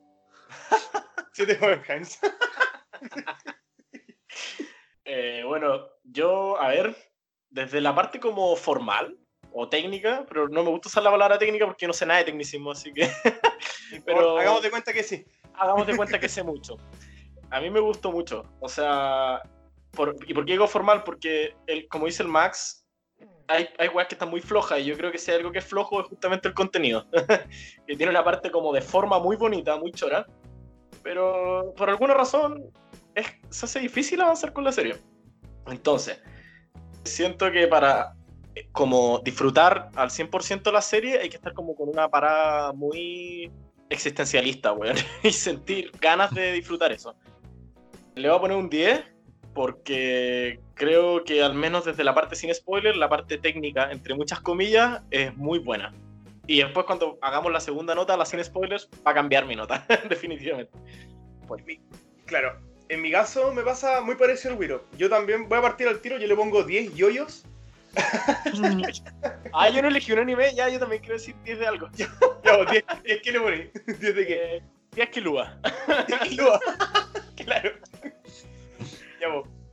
7 1.33 1.59
Hohenheims. 1.61 2.19
Eh, 5.05 5.43
bueno, 5.47 5.87
yo, 6.05 6.61
a 6.61 6.69
ver, 6.69 6.97
desde 7.51 7.81
la 7.81 7.95
parte 7.95 8.19
como 8.19 8.57
formal 8.57 9.17
o 9.53 9.69
técnica, 9.69 10.25
pero 10.29 10.49
no 10.49 10.65
me 10.65 10.71
gusta 10.71 10.89
usar 10.89 11.03
la 11.05 11.11
palabra 11.11 11.39
técnica 11.39 11.65
porque 11.65 11.87
no 11.87 11.93
sé 11.93 12.05
nada 12.07 12.19
de 12.19 12.25
tecnicismo, 12.27 12.73
así 12.73 12.93
que 12.93 13.09
Pero- 14.05 14.37
Hagamos 14.39 14.63
de 14.63 14.71
cuenta 14.71 14.93
que 14.93 15.03
sí. 15.05 15.25
hagamos 15.55 15.87
de 15.87 15.97
cuenta 15.97 16.19
que 16.19 16.29
sé 16.29 16.43
mucho. 16.43 16.77
A 17.51 17.61
mí 17.61 17.71
me 17.71 17.81
gustó 17.81 18.11
mucho, 18.13 18.45
o 18.61 18.69
sea, 18.69 19.43
por- 19.93 20.17
¿y 20.27 20.35
por 20.35 20.45
qué 20.45 20.53
digo 20.53 20.67
formal? 20.67 21.03
Porque, 21.05 21.55
el, 21.67 21.89
como 21.89 22.07
dice 22.07 22.23
el 22.23 22.29
Max, 22.29 22.87
hay, 23.49 23.69
hay 23.79 23.89
weas 23.89 24.09
que 24.09 24.15
están 24.15 24.31
muy 24.31 24.41
flojas 24.41 24.81
y 24.81 24.85
yo 24.85 24.97
creo 24.97 25.13
que 25.13 25.19
si 25.19 25.31
hay 25.31 25.39
algo 25.39 25.53
que 25.53 25.59
es 25.59 25.65
flojo 25.65 26.01
es 26.01 26.09
justamente 26.09 26.49
el 26.49 26.55
contenido. 26.55 27.07
que 27.87 27.97
tiene 27.97 28.11
una 28.11 28.25
parte 28.25 28.51
como 28.51 28.73
de 28.73 28.81
forma 28.81 29.19
muy 29.19 29.37
bonita, 29.37 29.77
muy 29.77 29.93
chora, 29.93 30.27
pero 31.03 31.73
por 31.77 31.89
alguna 31.89 32.15
razón 32.15 32.65
es, 33.15 33.27
se 33.51 33.67
hace 33.67 33.81
difícil 33.81 34.21
avanzar 34.21 34.53
con 34.53 34.65
la 34.65 34.73
serie. 34.73 34.97
Entonces, 35.69 36.21
siento 37.05 37.51
que 37.51 37.67
para 37.69 38.15
eh, 38.55 38.69
como 38.73 39.21
disfrutar 39.21 39.91
al 39.95 40.11
100% 40.11 40.73
la 40.73 40.83
serie 40.83 41.19
hay 41.21 41.29
que 41.29 41.37
estar 41.37 41.53
como 41.55 41.75
con 41.75 41.89
una 41.89 42.09
parada 42.09 42.73
muy 42.73 43.51
existencialista, 43.89 44.73
weón, 44.73 44.97
y 45.23 45.31
sentir 45.31 45.93
ganas 46.01 46.33
de 46.33 46.53
disfrutar 46.53 46.91
eso. 46.93 47.15
Le 48.17 48.29
voy 48.29 48.39
a 48.39 48.41
poner 48.41 48.57
un 48.57 48.71
10 48.71 49.05
porque 49.55 50.59
creo 50.73 51.23
que 51.25 51.43
al 51.43 51.53
menos 51.53 51.85
desde 51.85 52.03
la 52.03 52.15
parte 52.15 52.35
sin 52.35 52.53
spoiler, 52.55 52.97
la 52.97 53.11
parte 53.11 53.37
técnica, 53.37 53.91
entre 53.93 54.15
muchas 54.15 54.41
comillas, 54.41 55.03
es 55.11 55.37
muy 55.37 55.59
buena. 55.59 55.93
Y 56.47 56.63
después 56.63 56.87
cuando 56.87 57.19
hagamos 57.21 57.53
la 57.53 57.61
segunda 57.61 57.95
nota, 57.95 58.17
la 58.17 58.25
sin 58.25 58.43
spoilers, 58.43 58.89
va 59.07 59.11
a 59.11 59.15
cambiar 59.15 59.45
mi 59.45 59.55
nota, 59.55 59.87
definitivamente. 60.09 60.73
Claro. 62.25 62.59
En 62.89 63.03
mi 63.03 63.11
caso 63.11 63.53
me 63.53 63.63
pasa 63.63 64.01
muy 64.01 64.15
parecido 64.15 64.55
al 64.55 64.61
Wiro. 64.61 64.85
Yo 64.97 65.11
también 65.11 65.47
voy 65.47 65.59
a 65.59 65.63
partir 65.63 65.87
al 65.87 66.01
tiro, 66.01 66.17
yo 66.17 66.27
le 66.27 66.37
pongo 66.37 66.63
10 66.63 66.95
yoyos. 66.95 67.45
ah, 69.53 69.69
yo 69.69 69.83
no 69.83 69.89
elegí 69.89 70.13
un 70.13 70.21
anime, 70.21 70.55
ya 70.55 70.71
yo 70.71 70.79
también 70.79 71.03
quiero 71.03 71.17
decir 71.17 71.35
10 71.45 71.59
de 71.59 71.67
algo. 71.67 71.89
Pues, 72.43 72.71
10, 72.71 72.85
10 73.05 73.23
¿qué 73.23 73.33
le 73.33 73.41
pones? 73.41 73.71
10 73.87 74.01
de 74.01 74.27
qué? 74.27 74.57
Eh, 74.57 74.63
10 74.95 75.11
kilúa. 75.11 75.59
10 76.07 76.21
kilos. 76.21 76.61
claro. 77.45 77.73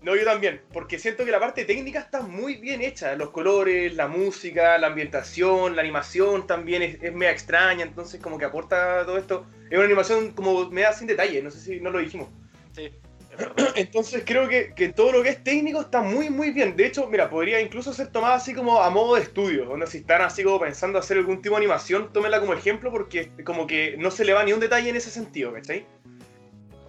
No, 0.01 0.17
yo 0.17 0.25
también, 0.25 0.61
porque 0.73 0.99
siento 0.99 1.23
que 1.23 1.31
la 1.31 1.39
parte 1.39 1.63
técnica 1.63 1.99
está 1.99 2.21
muy 2.21 2.55
bien 2.55 2.81
hecha. 2.81 3.15
Los 3.15 3.29
colores, 3.29 3.95
la 3.95 4.09
música, 4.09 4.77
la 4.77 4.87
ambientación, 4.87 5.77
la 5.77 5.81
animación 5.81 6.45
también 6.45 6.81
es, 6.81 7.01
es 7.01 7.13
media 7.13 7.31
extraña, 7.31 7.83
entonces 7.83 8.19
como 8.21 8.37
que 8.37 8.43
aporta 8.43 9.05
todo 9.05 9.17
esto. 9.17 9.45
Es 9.69 9.77
una 9.77 9.85
animación 9.85 10.31
como 10.31 10.69
media 10.69 10.91
sin 10.91 11.07
detalle, 11.07 11.41
no 11.41 11.49
sé 11.49 11.59
si 11.59 11.79
no 11.79 11.89
lo 11.89 11.99
dijimos. 11.99 12.27
Sí. 12.73 12.91
Entonces 13.75 14.23
creo 14.25 14.47
que, 14.47 14.73
que 14.75 14.89
todo 14.89 15.11
lo 15.11 15.23
que 15.23 15.29
es 15.29 15.43
técnico 15.43 15.81
está 15.81 16.01
muy 16.01 16.29
muy 16.29 16.51
bien. 16.51 16.75
De 16.75 16.85
hecho, 16.85 17.07
mira, 17.07 17.29
podría 17.29 17.61
incluso 17.61 17.93
ser 17.93 18.07
tomada 18.07 18.35
así 18.35 18.53
como 18.53 18.81
a 18.81 18.89
modo 18.89 19.15
de 19.15 19.21
estudio. 19.21 19.65
Donde 19.65 19.87
si 19.87 19.99
están 19.99 20.21
así 20.21 20.43
como 20.43 20.59
pensando 20.59 20.99
hacer 20.99 21.17
algún 21.17 21.41
tipo 21.41 21.55
de 21.55 21.61
animación, 21.61 22.11
tómenla 22.13 22.39
como 22.39 22.53
ejemplo 22.53 22.91
porque 22.91 23.31
como 23.43 23.67
que 23.67 23.95
no 23.97 24.11
se 24.11 24.25
le 24.25 24.33
va 24.33 24.43
ni 24.43 24.53
un 24.53 24.59
detalle 24.59 24.89
en 24.89 24.95
ese 24.95 25.09
sentido, 25.09 25.53
¿cachai? 25.53 25.85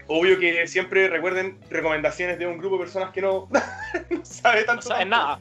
Obvio 0.07 0.39
que 0.39 0.67
siempre 0.67 1.09
recuerden 1.09 1.59
recomendaciones 1.71 2.39
de 2.39 2.47
un 2.47 2.59
grupo 2.59 2.77
de 2.77 2.85
personas 2.85 3.11
que 3.13 3.23
no, 3.23 3.49
no 4.11 4.25
sabe 4.25 4.61
No 4.61 4.67
tanto. 4.67 4.83
sabes 4.89 5.07
nada. 5.07 5.39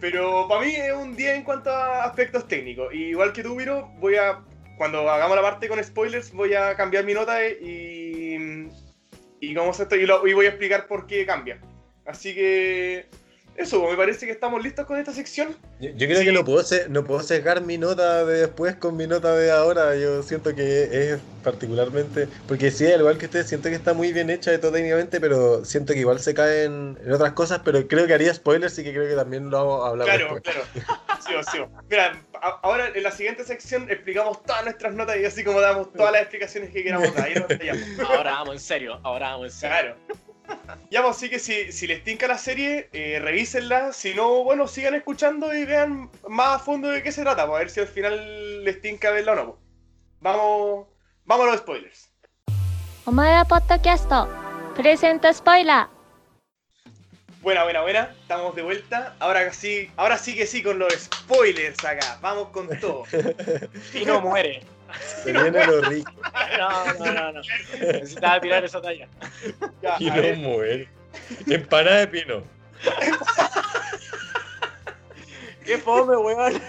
Pero 0.00 0.46
para 0.48 0.60
mí 0.60 0.74
es 0.74 0.92
un 0.92 1.16
día 1.16 1.34
en 1.34 1.42
cuanto 1.42 1.70
a 1.70 2.04
aspectos 2.04 2.46
técnicos. 2.46 2.92
Y 2.92 3.06
igual 3.06 3.32
que 3.32 3.42
tú, 3.42 3.56
Viro, 3.56 3.88
voy 3.98 4.16
a. 4.16 4.40
Cuando 4.76 5.08
hagamos 5.08 5.36
la 5.36 5.42
parte 5.42 5.68
con 5.68 5.82
spoilers, 5.82 6.32
voy 6.32 6.52
a 6.54 6.76
cambiar 6.76 7.04
mi 7.04 7.14
nota 7.14 7.44
y. 7.48 8.68
Y 9.40 9.54
cómo 9.54 9.72
se 9.72 9.84
esto, 9.84 9.96
y, 9.96 10.06
lo- 10.06 10.26
y 10.26 10.32
voy 10.32 10.46
a 10.46 10.50
explicar 10.50 10.86
por 10.86 11.06
qué 11.06 11.24
cambia. 11.26 11.60
Así 12.04 12.34
que. 12.34 13.06
Eso, 13.56 13.82
me 13.88 13.96
parece 13.96 14.26
que 14.26 14.32
estamos 14.32 14.62
listos 14.62 14.84
con 14.86 14.98
esta 14.98 15.12
sección. 15.12 15.56
Yo, 15.80 15.90
yo 15.90 16.06
creo 16.06 16.18
Sí. 16.20 16.26
que 16.26 16.32
no 16.32 16.44
puedo, 16.44 16.62
no 16.90 17.04
puedo 17.04 17.20
sesgar 17.22 17.60
mi 17.62 17.78
nota 17.78 18.24
de 18.24 18.40
después 18.40 18.74
con 18.76 18.96
mi 18.96 19.06
nota 19.06 19.34
de 19.34 19.50
ahora. 19.50 19.96
Yo 19.96 20.22
siento 20.22 20.54
que 20.54 21.12
es 21.12 21.18
particularmente. 21.42 22.28
Porque 22.48 22.70
sí, 22.70 22.90
al 22.92 23.00
igual 23.00 23.18
que 23.18 23.26
ustedes, 23.26 23.48
siento 23.48 23.68
que 23.68 23.74
está 23.76 23.94
muy 23.94 24.12
bien 24.12 24.28
hecha 24.30 24.50
de 24.50 24.58
todo 24.58 24.72
técnicamente, 24.72 25.20
pero 25.20 25.64
siento 25.64 25.92
que 25.94 26.00
igual 26.00 26.20
se 26.20 26.34
caen 26.34 26.98
en 27.04 27.12
otras 27.12 27.32
cosas. 27.32 27.60
Pero 27.64 27.86
creo 27.88 28.06
que 28.06 28.14
haría 28.14 28.34
spoilers 28.34 28.78
y 28.78 28.84
que 28.84 28.92
creo 28.92 29.08
que 29.08 29.14
también 29.14 29.48
lo 29.50 29.56
vamos 29.58 29.84
a 29.84 29.88
hablar 29.90 30.06
Claro, 30.06 30.34
después. 30.34 30.42
claro. 30.42 30.60
Sí, 31.26 31.32
sí. 31.52 31.58
Mira, 31.88 32.20
ahora 32.62 32.90
en 32.94 33.02
la 33.02 33.10
siguiente 33.10 33.42
sección 33.44 33.90
explicamos 33.90 34.42
todas 34.44 34.64
nuestras 34.64 34.94
notas 34.94 35.16
y 35.18 35.24
así 35.24 35.42
como 35.44 35.60
damos 35.60 35.92
todas 35.92 36.12
las 36.12 36.22
explicaciones 36.22 36.70
que 36.70 36.82
queramos 36.84 37.14
dar. 37.14 37.24
Ahí 37.26 37.34
nos. 37.34 38.08
Ahora 38.10 38.32
vamos 38.32 38.54
en 38.54 38.60
serio, 38.60 39.00
ahora 39.02 39.30
vamos 39.30 39.46
en 39.46 39.52
serio. 39.52 39.94
Claro. 40.06 40.25
ya, 40.90 41.02
pues 41.02 41.16
así 41.16 41.30
que 41.30 41.38
si, 41.38 41.72
si 41.72 41.86
les 41.86 42.02
tinca 42.04 42.26
la 42.28 42.38
serie, 42.38 42.88
eh, 42.92 43.18
revísenla. 43.20 43.92
Si 43.92 44.14
no, 44.14 44.44
bueno, 44.44 44.66
sigan 44.68 44.94
escuchando 44.94 45.54
y 45.54 45.64
vean 45.64 46.10
más 46.28 46.56
a 46.56 46.58
fondo 46.58 46.88
de 46.88 47.02
qué 47.02 47.12
se 47.12 47.22
trata, 47.22 47.46
pues 47.46 47.56
a 47.56 47.58
ver 47.58 47.70
si 47.70 47.80
al 47.80 47.88
final 47.88 48.64
les 48.64 48.80
tinca 48.80 49.10
verla 49.10 49.32
o 49.32 49.36
no. 49.36 49.44
Pues. 49.46 49.58
Vamos, 50.20 50.86
vamos 51.24 51.46
a 51.46 51.50
los 51.50 51.60
spoilers. 51.60 52.10
Omada 53.04 53.44
Podcast 53.44 54.10
presenta 54.74 55.32
spoiler. 55.32 55.86
Buena, 57.40 57.62
buena, 57.62 57.82
buena. 57.82 58.14
Estamos 58.20 58.56
de 58.56 58.62
vuelta. 58.62 59.14
Ahora 59.20 59.52
sí, 59.52 59.88
ahora 59.96 60.18
sí 60.18 60.34
que 60.34 60.46
sí 60.46 60.62
con 60.62 60.80
los 60.80 60.92
spoilers 60.92 61.84
acá. 61.84 62.18
Vamos 62.20 62.48
con 62.48 62.68
todo. 62.80 63.04
y 63.94 64.04
no 64.04 64.20
muere. 64.20 64.62
Se 65.22 65.32
viene 65.32 65.66
lo 65.66 65.80
rico 65.82 66.12
No, 66.58 66.94
no, 66.94 67.12
no, 67.12 67.32
no. 67.32 67.40
Necesitaba 67.80 68.40
tirar 68.40 68.64
esa 68.64 68.80
talla. 68.80 69.08
Ya, 69.82 69.96
y 69.98 70.10
no 70.10 70.16
ver, 70.16 70.36
muere. 70.36 70.88
Empanada 71.46 71.98
de 71.98 72.08
pino. 72.08 72.42
¡Qué 75.64 75.78
fome, 75.78 76.16
weón! 76.16 76.62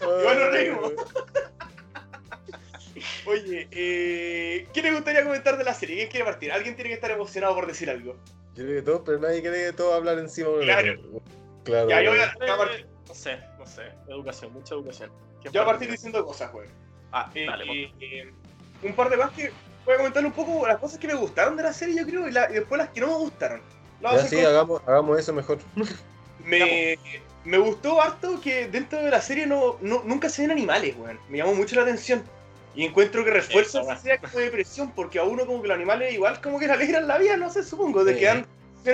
Nos 0.00 0.52
reímos. 0.52 0.92
Oye, 3.26 3.68
eh, 3.70 4.66
¿qué 4.72 4.82
le 4.82 4.92
gustaría 4.92 5.24
comentar 5.24 5.56
de 5.56 5.64
la 5.64 5.74
serie? 5.74 5.96
¿Quién 5.96 6.08
quiere 6.10 6.24
partir? 6.26 6.52
Alguien 6.52 6.74
tiene 6.74 6.90
que 6.90 6.94
estar 6.94 7.10
emocionado 7.10 7.54
por 7.54 7.66
decir 7.66 7.90
algo. 7.90 8.16
Yo 8.54 8.64
creo 8.64 8.76
que 8.76 8.82
todos, 8.82 9.02
pero 9.04 9.18
nadie 9.18 9.40
cree 9.40 9.66
que 9.66 9.72
todos 9.72 9.94
hablar 9.94 10.18
encima 10.18 10.50
de 10.50 10.64
Claro. 10.64 11.00
Claro. 11.64 11.88
Ya, 11.88 12.02
yo 12.02 12.10
voy 12.10 12.18
weón. 12.18 12.30
a, 12.30 12.32
yo 12.32 12.38
voy 12.40 12.50
a 12.50 12.56
partir, 12.56 12.86
No 13.08 13.14
sé, 13.14 13.38
no 13.58 13.66
sé. 13.66 13.82
Educación, 14.08 14.52
mucha 14.52 14.74
educación. 14.74 15.10
¿Quién 15.40 15.52
yo 15.52 15.60
voy 15.60 15.68
a 15.68 15.72
partir 15.72 15.90
diciendo 15.90 16.24
cosas, 16.24 16.52
güey. 16.52 16.68
Ah, 17.12 17.30
Eh, 17.34 17.46
dale, 17.46 17.64
eh, 17.84 17.92
eh, 18.00 18.32
un 18.82 18.94
par 18.94 19.10
de 19.10 19.16
más 19.16 19.30
que 19.32 19.50
voy 19.84 19.94
a 19.94 19.98
comentar 19.98 20.24
un 20.24 20.32
poco 20.32 20.66
las 20.66 20.78
cosas 20.78 20.98
que 20.98 21.06
me 21.06 21.14
gustaron 21.14 21.56
de 21.56 21.62
la 21.62 21.72
serie, 21.72 21.96
yo 21.96 22.06
creo, 22.06 22.28
y, 22.28 22.32
la- 22.32 22.50
y 22.50 22.54
después 22.54 22.78
las 22.78 22.90
que 22.90 23.00
no 23.00 23.08
me 23.08 23.14
gustaron. 23.14 23.60
Ya, 24.00 24.18
sí, 24.26 24.40
hagamos, 24.40 24.80
hagamos 24.86 25.18
eso 25.18 25.32
mejor. 25.32 25.58
me, 26.44 26.98
me 27.44 27.58
gustó 27.58 28.00
harto 28.00 28.40
que 28.40 28.68
dentro 28.68 29.02
de 29.02 29.10
la 29.10 29.20
serie 29.20 29.46
no, 29.46 29.76
no- 29.80 30.02
nunca 30.04 30.28
se 30.28 30.42
ven 30.42 30.50
animales, 30.52 30.94
weón. 30.96 31.18
Me 31.28 31.38
llamó 31.38 31.54
mucho 31.54 31.76
la 31.76 31.82
atención. 31.82 32.22
Y 32.74 32.84
encuentro 32.84 33.24
que 33.24 33.32
refuerza 33.32 33.80
esa 33.80 33.96
serie 33.96 34.18
como 34.18 34.38
de 34.38 34.44
depresión, 34.44 34.92
porque 34.92 35.18
a 35.18 35.24
uno 35.24 35.44
como 35.44 35.60
que 35.60 35.66
los 35.68 35.74
animales 35.76 36.14
igual 36.14 36.40
como 36.40 36.58
que 36.60 36.68
le 36.68 36.72
alegran 36.74 37.08
la 37.08 37.18
vida, 37.18 37.36
no 37.36 37.50
sé, 37.50 37.64
supongo, 37.64 38.04
de 38.04 38.14
Sí. 38.14 38.20
que 38.20 38.26
dan 38.26 38.46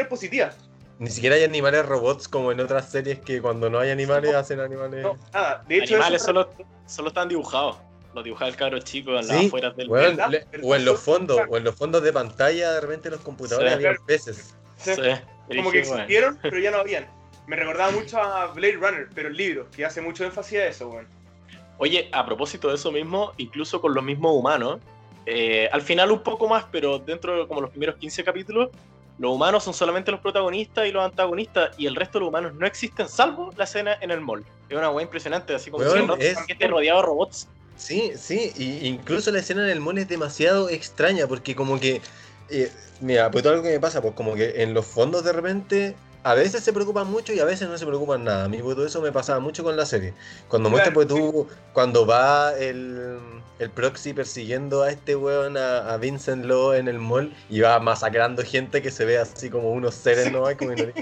positivas. 0.08 0.56
Ni 0.98 1.10
siquiera 1.10 1.36
hay 1.36 1.44
animales 1.44 1.84
robots 1.84 2.26
como 2.26 2.50
en 2.52 2.60
otras 2.60 2.90
series 2.90 3.18
que 3.20 3.42
cuando 3.42 3.68
no 3.68 3.78
hay 3.78 3.90
animales 3.90 4.34
hacen 4.34 4.60
animales. 4.60 5.02
No, 5.02 5.14
nada. 5.34 5.62
De 5.68 5.76
hecho, 5.76 5.94
Animales 5.96 6.22
solo, 6.22 6.48
solo 6.86 7.08
están 7.08 7.28
dibujados. 7.28 7.76
Los 8.16 8.24
dibujaba 8.24 8.48
el 8.48 8.56
cabro 8.56 8.78
chico 8.78 9.10
en 9.10 9.16
las 9.16 9.26
Sí, 9.28 9.46
afueras 9.48 9.76
del. 9.76 9.90
Weón, 9.90 10.16
¿verdad? 10.16 10.30
le- 10.30 10.46
Pero 10.50 10.66
o 10.66 10.74
en 10.74 10.84
los 10.86 10.98
fondos, 11.00 11.38
o 11.50 11.56
en 11.58 11.64
los 11.64 11.74
fondos 11.76 12.02
de 12.02 12.12
pantalla, 12.14 12.72
de 12.72 12.80
repente 12.80 13.08
en 13.08 13.12
los 13.12 13.20
computadores 13.20 13.68
Sí. 13.72 13.74
había 13.74 13.88
Claro. 13.90 14.04
peces. 14.06 14.54
Sí. 14.78 14.92
Sí, 14.94 15.56
como 15.58 15.70
que 15.70 15.80
existieron, 15.80 16.38
pero 16.40 16.58
ya 16.58 16.70
no 16.70 16.78
habían. 16.78 17.06
Me 17.46 17.56
recordaba 17.56 17.90
mucho 17.92 18.18
a 18.18 18.46
Blade 18.46 18.72
Runner, 18.80 19.08
pero 19.14 19.28
el 19.28 19.36
libro, 19.36 19.68
que 19.70 19.84
hace 19.84 20.00
mucho 20.00 20.24
énfasis 20.24 20.58
a 20.58 20.66
eso, 20.66 20.88
weón. 20.88 21.06
Oye, 21.76 22.08
a 22.10 22.24
propósito 22.24 22.68
de 22.70 22.76
eso 22.76 22.90
mismo, 22.90 23.32
incluso 23.36 23.82
con 23.82 23.92
los 23.92 24.02
mismos 24.02 24.32
humanos, 24.34 24.80
eh, 25.26 25.68
al 25.70 25.82
final 25.82 26.10
un 26.10 26.20
poco 26.22 26.48
más, 26.48 26.64
pero 26.72 26.98
dentro 26.98 27.38
de 27.42 27.46
como 27.46 27.60
los 27.60 27.68
primeros 27.70 27.96
15 27.96 28.24
capítulos, 28.24 28.70
los 29.18 29.30
humanos 29.30 29.62
son 29.62 29.74
solamente 29.74 30.10
los 30.10 30.20
protagonistas 30.20 30.86
y 30.86 30.90
los 30.90 31.04
antagonistas, 31.04 31.70
y 31.78 31.84
el 31.86 31.94
resto 31.94 32.18
de 32.18 32.20
los 32.20 32.28
humanos 32.30 32.54
no 32.54 32.66
existen, 32.66 33.08
salvo 33.08 33.52
la 33.58 33.64
escena 33.64 33.98
en 34.00 34.10
el 34.10 34.22
mall. 34.22 34.42
Es 34.70 34.76
una 34.76 34.88
weá 34.90 35.04
impresionante, 35.04 35.54
así 35.54 35.70
como 35.70 35.84
Weón, 35.84 36.18
si 36.18 36.26
es- 36.28 36.46
que 36.46 36.54
esté 36.54 36.66
rodeado 36.66 37.00
de 37.00 37.06
robots. 37.06 37.46
Sí, 37.76 38.12
sí, 38.16 38.52
y 38.56 38.86
incluso 38.86 39.30
la 39.30 39.40
escena 39.40 39.62
en 39.64 39.70
el 39.70 39.80
mall 39.80 39.98
es 39.98 40.08
demasiado 40.08 40.68
extraña 40.70 41.26
porque 41.26 41.54
como 41.54 41.78
que, 41.78 42.00
eh, 42.48 42.72
mira, 43.00 43.30
pues 43.30 43.42
todo 43.42 43.52
algo 43.52 43.64
que 43.64 43.72
me 43.72 43.80
pasa, 43.80 44.00
pues 44.00 44.14
como 44.14 44.34
que 44.34 44.62
en 44.62 44.72
los 44.74 44.86
fondos 44.86 45.24
de 45.24 45.32
repente 45.32 45.96
a 46.22 46.34
veces 46.34 46.64
se 46.64 46.72
preocupan 46.72 47.06
mucho 47.08 47.32
y 47.32 47.38
a 47.38 47.44
veces 47.44 47.68
no 47.68 47.76
se 47.78 47.86
preocupan 47.86 48.24
nada. 48.24 48.44
A 48.44 48.48
mí 48.48 48.58
pues, 48.62 48.74
todo 48.76 48.86
eso 48.86 49.00
me 49.02 49.12
pasaba 49.12 49.38
mucho 49.40 49.62
con 49.62 49.76
la 49.76 49.86
serie. 49.86 50.14
Cuando 50.48 50.70
muestra 50.70 50.90
Claro, 50.92 51.06
pues 51.08 51.20
tú, 51.20 51.46
cuando 51.72 52.04
va 52.06 52.52
el, 52.58 53.18
el 53.60 53.70
proxy 53.70 54.12
persiguiendo 54.12 54.82
a 54.82 54.90
este 54.90 55.14
weón, 55.14 55.56
a, 55.56 55.92
a 55.92 55.96
Vincent 55.98 56.44
Law 56.46 56.72
en 56.72 56.88
el 56.88 56.98
mall 56.98 57.32
y 57.48 57.60
va 57.60 57.78
masacrando 57.78 58.42
gente 58.42 58.82
que 58.82 58.90
se 58.90 59.04
ve 59.04 59.18
así 59.18 59.50
como 59.50 59.70
unos 59.70 59.94
seres, 59.94 60.32
¿no? 60.32 60.42
Como, 60.56 60.70
que- 60.70 60.94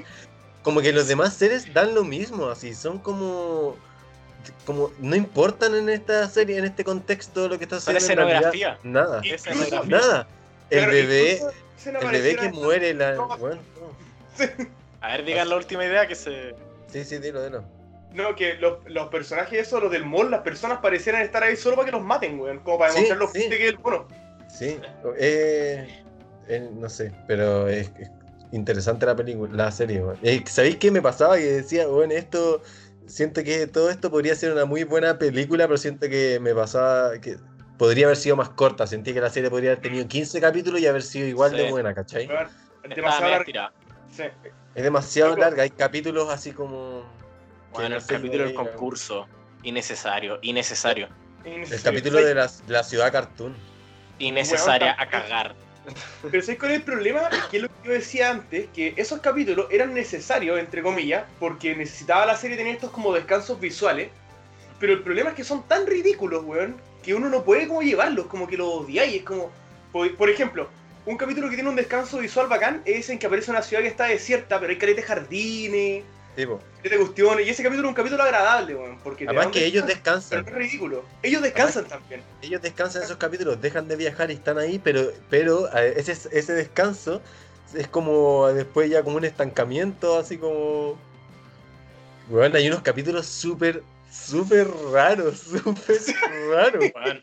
como 0.62 0.80
que 0.82 0.92
los 0.92 1.08
demás 1.08 1.34
seres 1.34 1.72
dan 1.72 1.94
lo 1.94 2.04
mismo, 2.04 2.48
así, 2.48 2.74
son 2.74 2.98
como... 2.98 3.76
Como 4.66 4.92
no 4.98 5.14
importan 5.16 5.74
en 5.74 5.88
esta 5.88 6.28
serie, 6.28 6.59
en 6.59 6.64
este 6.64 6.85
contexto, 6.85 7.48
lo 7.48 7.59
que 7.59 7.64
está 7.64 7.76
haciendo. 7.76 7.98
escenografía. 7.98 8.78
Nada, 8.83 9.20
Incluso- 9.24 9.85
nada. 9.87 10.26
El 10.70 10.87
bebé, 10.87 11.40
el 11.87 12.11
bebé 12.11 12.37
que 12.37 12.48
muere, 12.50 12.94
la. 12.94 13.12
No, 13.12 13.37
bueno, 13.38 13.61
no. 13.80 14.64
A 15.00 15.09
ver, 15.09 15.24
digan 15.24 15.48
la 15.48 15.57
última 15.57 15.85
idea 15.85 16.07
que 16.09 16.14
se. 16.14 16.54
Sí, 16.90 17.04
sí, 17.04 17.18
dilo, 17.18 17.42
dilo. 17.44 17.64
No, 18.12 18.35
que 18.37 18.54
los, 18.54 18.78
los 18.87 19.09
personajes 19.09 19.66
esos, 19.66 19.83
los 19.83 19.90
del 19.90 20.04
mall, 20.07 20.30
las 20.30 20.40
personas 20.42 20.78
parecieran 20.78 21.22
estar 21.22 21.42
ahí 21.42 21.57
solo 21.57 21.76
para 21.76 21.87
que 21.87 21.92
los 21.92 22.02
maten, 22.02 22.38
weón. 22.40 22.61
Como 22.61 22.78
para 22.78 22.92
Sí, 22.92 22.96
demostrar 23.02 23.18
lo 23.18 23.26
sí. 23.26 23.38
fuerte 23.38 23.59
que 23.59 23.64
es 23.64 23.70
el 23.70 23.78
mono. 23.80 24.09
Sí, 24.48 24.78
eh, 25.18 26.02
eh, 26.48 26.68
no 26.72 26.88
sé, 26.88 27.12
pero 27.26 27.68
es, 27.68 27.90
es 27.98 28.09
interesante 28.52 29.04
la 29.04 29.16
película, 29.16 29.52
la 29.64 29.70
serie. 29.72 30.00
weón. 30.00 30.18
Eh, 30.22 30.42
¿Sabéis 30.46 30.76
qué 30.76 30.90
me 30.92 31.02
pasaba? 31.02 31.37
Que 31.37 31.42
decía, 31.44 31.87
bueno, 31.88 32.14
esto, 32.14 32.62
siento 33.06 33.42
que 33.44 33.66
todo 33.66 33.90
esto 33.90 34.10
podría 34.10 34.34
ser 34.34 34.52
una 34.52 34.64
muy 34.64 34.84
buena 34.84 35.18
película, 35.18 35.66
pero 35.66 35.78
siento 35.78 36.08
que 36.08 36.38
me 36.40 36.54
pasaba 36.54 37.18
que 37.20 37.36
podría 37.78 38.06
haber 38.06 38.16
sido 38.16 38.36
más 38.36 38.50
corta. 38.50 38.86
Sentí 38.86 39.12
que 39.12 39.20
la 39.20 39.30
serie 39.30 39.50
podría 39.50 39.72
haber 39.72 39.82
tenido 39.82 40.06
15 40.06 40.40
capítulos 40.40 40.80
y 40.80 40.86
haber 40.86 41.02
sido 41.02 41.26
igual 41.26 41.52
de 41.52 41.70
buena, 41.70 41.94
¿cachai? 41.94 42.24
Estaba 42.24 42.50
demasiado. 42.94 43.72
Sí. 44.10 44.24
Es 44.74 44.82
demasiado 44.82 45.36
larga, 45.36 45.62
hay 45.62 45.70
capítulos 45.70 46.28
así 46.30 46.52
como... 46.52 47.04
Bueno, 47.72 47.90
no 47.90 47.96
el 47.96 48.06
capítulo 48.06 48.44
del 48.44 48.54
concurso. 48.54 49.26
Innecesario, 49.62 50.38
innecesario. 50.42 51.08
El 51.44 51.82
capítulo 51.82 52.18
de 52.18 52.34
la, 52.34 52.46
de 52.46 52.72
la 52.72 52.84
ciudad 52.84 53.10
cartoon. 53.10 53.54
Innecesaria 54.18 54.94
Weón, 54.96 55.00
a 55.00 55.10
cagar. 55.10 55.54
Pero 56.31 56.42
¿sabes 56.42 56.59
cuál 56.59 56.73
es 56.73 56.79
el 56.79 56.85
problema? 56.85 57.29
Que 57.51 57.59
es 57.59 57.62
lo 57.62 57.68
que 57.68 57.88
yo 57.88 57.92
decía 57.92 58.31
antes, 58.31 58.68
que 58.75 58.94
esos 58.97 59.20
capítulos 59.20 59.66
eran 59.70 59.92
necesarios, 59.94 60.59
entre 60.59 60.83
comillas, 60.83 61.25
porque 61.38 61.77
necesitaba 61.77 62.27
la 62.27 62.37
serie 62.37 62.57
tener 62.57 62.75
estos 62.75 62.90
como 62.90 63.12
descansos 63.12 63.61
visuales. 63.61 64.09
Pero 64.81 64.94
el 64.94 65.03
problema 65.03 65.31
es 65.31 65.37
que 65.37 65.44
son 65.44 65.66
tan 65.68 65.87
ridículos, 65.87 66.44
weón, 66.44 66.77
que 67.03 67.14
uno 67.14 67.29
no 67.29 67.44
puede 67.44 67.68
como 67.68 67.83
llevarlos, 67.83 68.27
como 68.27 68.47
que 68.47 68.57
los 68.57 68.68
odiáis. 68.68 69.16
Es 69.16 69.23
como, 69.23 69.51
por, 69.92 70.31
ejemplo, 70.31 70.68
un 71.07 71.16
capítulo 71.16 71.49
que 71.49 71.57
tiene 71.57 71.70
un 71.70 71.77
descanso 71.77 72.18
visual 72.18 72.49
bacán 72.49 72.83
es 72.85 73.11
en 73.11 73.18
que 73.18 73.27
aparece 73.27 73.51
una 73.51 73.62
ciudad 73.62 73.83
que 73.83 73.88
está 73.88 74.07
desierta, 74.07 74.59
pero 74.59 74.70
hay 74.70 74.79
caretes 74.79 75.05
jardines, 75.05 76.03
Caretes 76.37 76.99
cuestiones, 76.99 77.47
y 77.47 77.51
ese 77.51 77.62
capítulo 77.62 77.88
es 77.88 77.90
un 77.90 77.94
capítulo 77.94 78.23
agradable, 78.23 78.75
weón, 78.75 78.99
porque 79.03 79.25
te 79.25 79.31
además 79.31 79.49
que 79.49 79.64
ellos 79.64 79.85
pero 79.85 79.94
descansan. 79.94 80.42
no 80.44 80.49
es 80.51 80.55
ridículo. 80.55 81.05
Ellos 81.23 81.42
descansan 81.42 81.87
también. 81.87 82.23
ellos 82.42 82.61
descansan 82.61 83.03
en 83.03 83.07
esos 83.07 83.16
capítulos, 83.18 83.61
dejan 83.61 83.87
de 83.88 83.97
viajar 83.97 84.31
y 84.31 84.35
están 84.35 84.59
ahí, 84.59 84.79
pero, 84.83 85.12
pero 85.31 85.73
ese, 85.75 86.12
ese 86.12 86.53
descanso 86.53 87.23
es 87.75 87.88
como 87.88 88.49
después 88.49 88.90
ya 88.90 89.03
como 89.03 89.16
un 89.16 89.25
estancamiento, 89.25 90.18
así 90.18 90.38
como... 90.38 90.99
Bueno, 92.29 92.57
hay 92.57 92.68
unos 92.68 92.83
capítulos 92.83 93.27
súper, 93.27 93.83
súper 94.11 94.66
raros, 94.92 95.38
súper 95.40 95.99
raros. 96.51 96.85
Weón. 96.94 97.23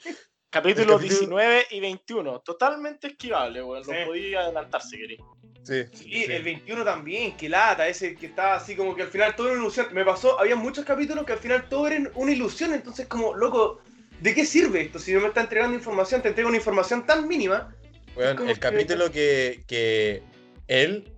Capítulo 0.50 0.97
capítulo- 0.97 1.00
19 1.00 1.65
y 1.71 1.80
21, 1.80 2.39
totalmente 2.41 3.08
esquivable, 3.08 3.63
weón. 3.63 3.84
Sí. 3.86 3.91
Lo 3.91 4.06
podía 4.06 4.41
adelantar 4.41 4.82
si 4.82 4.97
queréis. 4.97 5.21
Sí, 5.63 5.84
Sí, 5.93 6.26
sí. 6.26 6.32
el 6.32 6.43
21 6.43 6.84
también, 6.84 7.38
que 7.38 7.47
lata, 7.47 7.88
ese 7.88 8.15
que 8.15 8.26
estaba 8.28 8.56
así 8.56 8.76
como 8.76 8.95
que 8.95 9.04
al 9.04 9.10
final 9.10 9.36
todo 9.36 9.47
era 9.47 9.56
una 9.56 9.63
ilusión. 9.63 9.88
Me 9.93 10.04
pasó, 10.04 10.39
había 10.39 10.56
muchos 10.56 10.84
capítulos 10.86 11.26
que 11.26 11.34
al 11.34 11.39
final 11.39 11.69
todo 11.69 11.88
era 11.88 12.10
una 12.15 12.32
ilusión, 12.32 12.74
entonces 12.74 13.08
como, 13.08 13.36
loco, 13.36 13.80
¿de 14.19 14.34
qué 14.34 14.45
sirve 14.45 14.82
esto? 14.82 14.97
Si 15.00 15.13
no 15.13 15.21
me 15.21 15.28
está 15.28 15.41
entregando 15.41 15.76
información, 15.76 16.21
te 16.21 16.30
entrega 16.30 16.47
una 16.50 16.58
información 16.58 17.06
tan 17.06 17.28
mínima. 17.28 17.76
Bueno, 18.15 18.43
el 18.50 18.60
capítulo 18.60 19.12
que, 19.12 19.63
que 19.67 20.24
él 20.67 21.12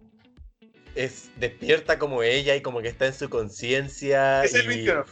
es 0.95 1.29
despierta 1.37 1.97
como 1.97 2.21
ella 2.21 2.55
y 2.55 2.61
como 2.61 2.81
que 2.81 2.89
está 2.89 3.07
en 3.07 3.13
su 3.13 3.29
conciencia. 3.29 4.43
Es 4.43 4.53
el 4.53 4.65
y- 4.65 4.67
21. 4.67 5.05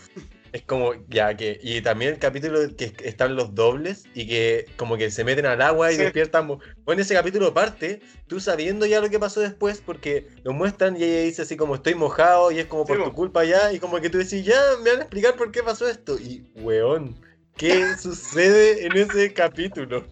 Es 0.53 0.63
como, 0.63 0.93
ya 1.07 1.35
que. 1.37 1.59
Y 1.63 1.81
también 1.81 2.11
el 2.13 2.19
capítulo 2.19 2.59
que 2.75 2.93
están 3.05 3.35
los 3.37 3.55
dobles 3.55 4.03
y 4.13 4.27
que 4.27 4.65
como 4.75 4.97
que 4.97 5.09
se 5.09 5.23
meten 5.23 5.45
al 5.45 5.61
agua 5.61 5.91
y 5.91 5.95
Sí. 5.95 6.01
despiertan. 6.01 6.45
mo- 6.47 6.59
Bueno, 6.83 7.01
ese 7.01 7.13
capítulo 7.13 7.53
parte, 7.53 8.01
tú 8.27 8.39
sabiendo 8.41 8.85
ya 8.85 8.99
lo 8.99 9.09
que 9.09 9.17
pasó 9.19 9.39
después, 9.39 9.81
porque 9.85 10.27
lo 10.43 10.51
muestran 10.51 10.97
y 10.97 11.03
ella 11.03 11.21
dice 11.23 11.43
así 11.43 11.55
como 11.55 11.75
estoy 11.75 11.95
mojado 11.95 12.51
y 12.51 12.59
es 12.59 12.65
como 12.65 12.85
por 12.85 12.97
tu 13.03 13.13
culpa 13.13 13.45
ya. 13.45 13.71
Y 13.71 13.79
como 13.79 14.01
que 14.01 14.09
tú 14.09 14.17
decís, 14.17 14.43
ya, 14.43 14.59
me 14.83 14.89
van 14.89 14.99
a 14.99 15.03
explicar 15.03 15.35
por 15.37 15.51
qué 15.51 15.63
pasó 15.63 15.87
esto. 15.87 16.19
Y, 16.19 16.45
weón, 16.55 17.15
¿qué 17.55 17.85
sucede 17.97 18.85
en 18.85 18.97
ese 18.97 19.33
capítulo? 19.33 20.05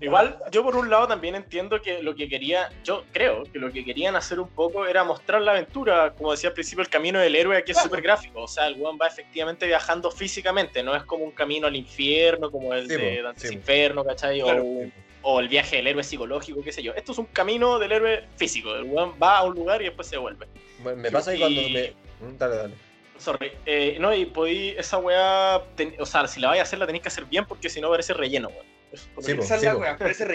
Igual, 0.00 0.38
yo 0.50 0.62
por 0.62 0.76
un 0.76 0.88
lado 0.88 1.06
también 1.06 1.34
entiendo 1.34 1.80
que 1.82 2.02
lo 2.02 2.14
que 2.14 2.26
quería, 2.28 2.70
yo 2.84 3.04
creo 3.12 3.42
que 3.44 3.58
lo 3.58 3.70
que 3.70 3.84
querían 3.84 4.16
hacer 4.16 4.40
un 4.40 4.48
poco 4.48 4.86
era 4.86 5.04
mostrar 5.04 5.42
la 5.42 5.52
aventura, 5.52 6.14
como 6.16 6.30
decía 6.32 6.48
al 6.48 6.54
principio, 6.54 6.82
el 6.82 6.88
camino 6.88 7.18
del 7.18 7.36
héroe 7.36 7.56
aquí 7.58 7.72
es 7.72 7.76
Claro. 7.76 7.88
súper 7.90 8.02
gráfico, 8.02 8.42
o 8.42 8.48
sea, 8.48 8.66
el 8.66 8.80
weón 8.80 8.98
va 9.00 9.08
efectivamente 9.08 9.66
viajando 9.66 10.10
físicamente, 10.10 10.82
no 10.82 10.96
es 10.96 11.02
como 11.04 11.24
un 11.24 11.32
camino 11.32 11.66
al 11.66 11.76
infierno, 11.76 12.50
como 12.50 12.72
el 12.72 12.88
Sí, 12.88 12.96
de 12.96 13.20
Dantes 13.22 13.48
sí. 13.48 13.54
Inferno, 13.54 14.02
¿cachai? 14.04 14.40
Claro. 14.40 14.64
O, 15.22 15.38
el 15.38 15.48
viaje 15.48 15.76
del 15.76 15.86
héroe 15.88 16.02
psicológico, 16.02 16.62
qué 16.64 16.72
sé 16.72 16.82
yo. 16.82 16.94
Esto 16.94 17.12
es 17.12 17.18
un 17.18 17.26
camino 17.26 17.78
del 17.78 17.92
héroe 17.92 18.24
físico, 18.36 18.74
el 18.74 18.84
weón 18.84 19.12
va 19.22 19.36
a 19.36 19.42
un 19.44 19.54
lugar 19.54 19.82
y 19.82 19.84
después 19.84 20.08
se 20.08 20.16
vuelve. 20.16 20.46
Bueno, 20.78 20.96
me 21.02 21.10
pasa 21.10 21.32
que 21.32 21.40
cuando 21.40 21.60
Y- 21.60 21.72
me. 21.74 22.26
Mm, 22.26 22.38
Dale, 22.38 22.56
dale. 22.56 22.74
Sorry, 23.18 23.52
eh, 23.66 23.98
no, 24.00 24.14
y 24.14 24.24
podí, 24.24 24.70
esa 24.78 24.96
weá, 24.96 25.60
ten- 25.76 25.94
o 25.98 26.06
sea, 26.06 26.26
si 26.26 26.40
la 26.40 26.48
vais 26.48 26.60
a 26.60 26.62
hacer 26.62 26.78
la 26.78 26.86
tenéis 26.86 27.02
que 27.02 27.08
hacer 27.08 27.26
bien 27.26 27.44
porque 27.44 27.68
si 27.68 27.82
no 27.82 27.90
parece 27.90 28.14
relleno, 28.14 28.48
weón. 28.48 28.64
Sí, 28.92 29.34
po. 29.34 29.44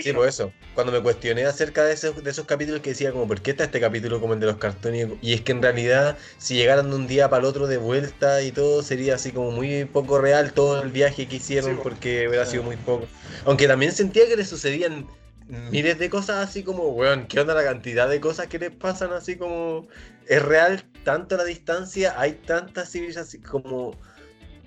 Sí, 0.02 0.14
por 0.14 0.28
eso. 0.28 0.52
Cuando 0.74 0.94
me 0.94 1.02
cuestioné 1.02 1.46
acerca 1.46 1.84
de 1.84 1.94
esos, 1.94 2.24
de 2.24 2.30
esos 2.30 2.46
capítulos 2.46 2.82
que 2.82 2.92
decía 2.92 3.12
como, 3.12 3.28
¿por 3.28 3.42
qué 3.42 3.52
está 3.52 3.66
este 3.66 3.80
capítulo 3.82 4.22
como 4.22 4.34
el 4.34 4.40
de 4.40 4.46
los 4.46 4.58
cartones? 4.58 5.10
Y 5.22 5.34
es 5.34 5.42
que 5.42 5.52
en 5.52 5.62
realidad, 5.62 6.18
si 6.38 6.56
llegaran 6.56 6.90
de 6.90 6.96
un 6.96 7.08
día 7.08 7.30
para 7.30 7.42
el 7.42 7.46
otro 7.46 7.68
de 7.68 7.78
vuelta 7.78 8.42
y 8.42 8.52
todo, 8.52 8.82
sería 8.84 9.16
así 9.16 9.32
como 9.32 9.52
muy 9.52 9.86
poco 9.86 10.20
real 10.20 10.54
todo 10.54 10.82
el 10.82 10.92
viaje 10.92 11.28
que 11.28 11.38
hicieron 11.38 11.72
Sí, 11.72 11.78
po. 11.78 11.84
porque 11.84 12.28
hubiera 12.28 12.46
Sí. 12.46 12.52
sido 12.52 12.64
muy 12.64 12.78
poco. 12.78 13.08
Aunque 13.46 13.68
también 13.68 13.92
sentía 13.92 14.26
que 14.28 14.38
le 14.38 14.46
sucedían 14.46 15.08
miles 15.48 16.00
de 16.00 16.10
cosas 16.10 16.48
así 16.48 16.64
como, 16.64 16.90
weón, 16.90 17.28
¿qué 17.28 17.40
onda 17.40 17.54
la 17.54 17.64
cantidad 17.64 18.10
de 18.10 18.20
cosas 18.20 18.48
que 18.48 18.58
les 18.60 18.72
pasan 18.72 19.12
así 19.14 19.36
como... 19.36 19.88
Es 20.28 20.42
real 20.42 20.84
tanto 21.04 21.38
la 21.38 21.44
distancia, 21.44 22.16
hay 22.20 22.34
tantas 22.34 22.90
civilizaciones 22.92 23.48
como... 23.48 23.96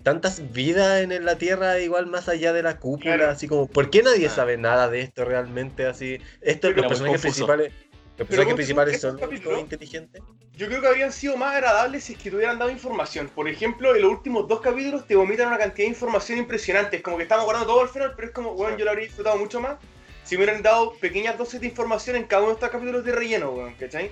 Tantas 0.09 0.53
vidas 0.55 1.03
en 1.03 1.23
la 1.27 1.37
Tierra, 1.37 1.79
igual 1.81 2.07
más 2.07 2.31
allá 2.31 2.55
de 2.55 2.63
la 2.63 2.79
cúpula, 2.79 3.17
Claro. 3.17 3.31
así 3.31 3.47
como, 3.47 3.67
¿por 3.67 3.91
qué 3.91 4.03
nadie 4.03 4.29
Ah. 4.29 4.31
sabe 4.31 4.57
nada 4.57 4.89
de 4.89 5.03
esto 5.03 5.27
realmente? 5.27 5.85
Así, 5.85 6.19
esto, 6.41 6.69
Pero 6.69 6.77
los 6.81 6.87
personajes 6.89 7.21
principales, 7.21 7.73
los 8.17 8.27
personajes 8.27 8.55
principales 8.55 9.01
son 9.03 9.19
capítulos- 9.19 9.61
inteligentes. 9.61 10.23
Yo 10.57 10.67
creo 10.67 10.81
que 10.81 10.87
habrían 10.87 11.13
sido 11.13 11.37
más 11.37 11.55
agradables 11.57 12.05
si 12.05 12.15
es 12.15 12.19
que 12.19 12.31
te 12.31 12.37
hubieran 12.37 12.59
dado 12.59 12.71
información. 12.71 13.29
Por 13.29 13.51
ejemplo, 13.51 13.95
en 13.95 14.01
los 14.01 14.11
últimos 14.11 14.49
dos 14.49 14.63
capítulos 14.63 15.07
te 15.07 15.15
vomitan 15.15 15.49
una 15.49 15.59
cantidad 15.59 15.85
de 15.85 15.91
información 15.91 16.39
impresionante. 16.39 16.97
Es 16.97 17.03
como 17.03 17.19
que 17.19 17.25
estamos 17.25 17.45
guardando 17.45 17.69
todo 17.71 17.83
al 17.83 17.91
final, 17.91 18.15
pero 18.17 18.29
es 18.29 18.33
como, 18.35 18.53
weón, 18.53 18.79
yo 18.79 18.87
lo 18.87 18.93
habría 18.93 19.05
disfrutado 19.09 19.37
mucho 19.37 19.61
más 19.61 19.77
si 20.25 20.39
me 20.39 20.45
hubieran 20.45 20.63
dado 20.63 20.95
pequeñas 20.95 21.37
dosis 21.37 21.61
de 21.61 21.67
información 21.67 22.17
en 22.17 22.25
cada 22.25 22.41
uno 22.45 22.53
de 22.53 22.55
estos 22.55 22.71
capítulos 22.71 23.05
de 23.05 23.13
relleno, 23.13 23.51
weón, 23.51 23.75
¿cachai? 23.75 24.11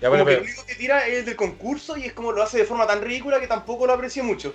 Ya, 0.00 0.08
como 0.08 0.22
bueno, 0.22 0.24
que 0.26 0.30
pero, 0.32 0.40
el 0.42 0.46
único 0.46 0.66
que 0.66 0.74
tira 0.74 1.06
es 1.08 1.18
el 1.20 1.24
del 1.24 1.36
concurso 1.36 1.96
y 1.96 2.04
es 2.04 2.12
como 2.12 2.32
lo 2.32 2.42
hace 2.42 2.58
de 2.58 2.64
forma 2.64 2.86
tan 2.86 3.00
ridícula 3.00 3.40
que 3.40 3.46
tampoco 3.48 3.86
lo 3.86 3.94
aprecio 3.94 4.22
mucho. 4.22 4.54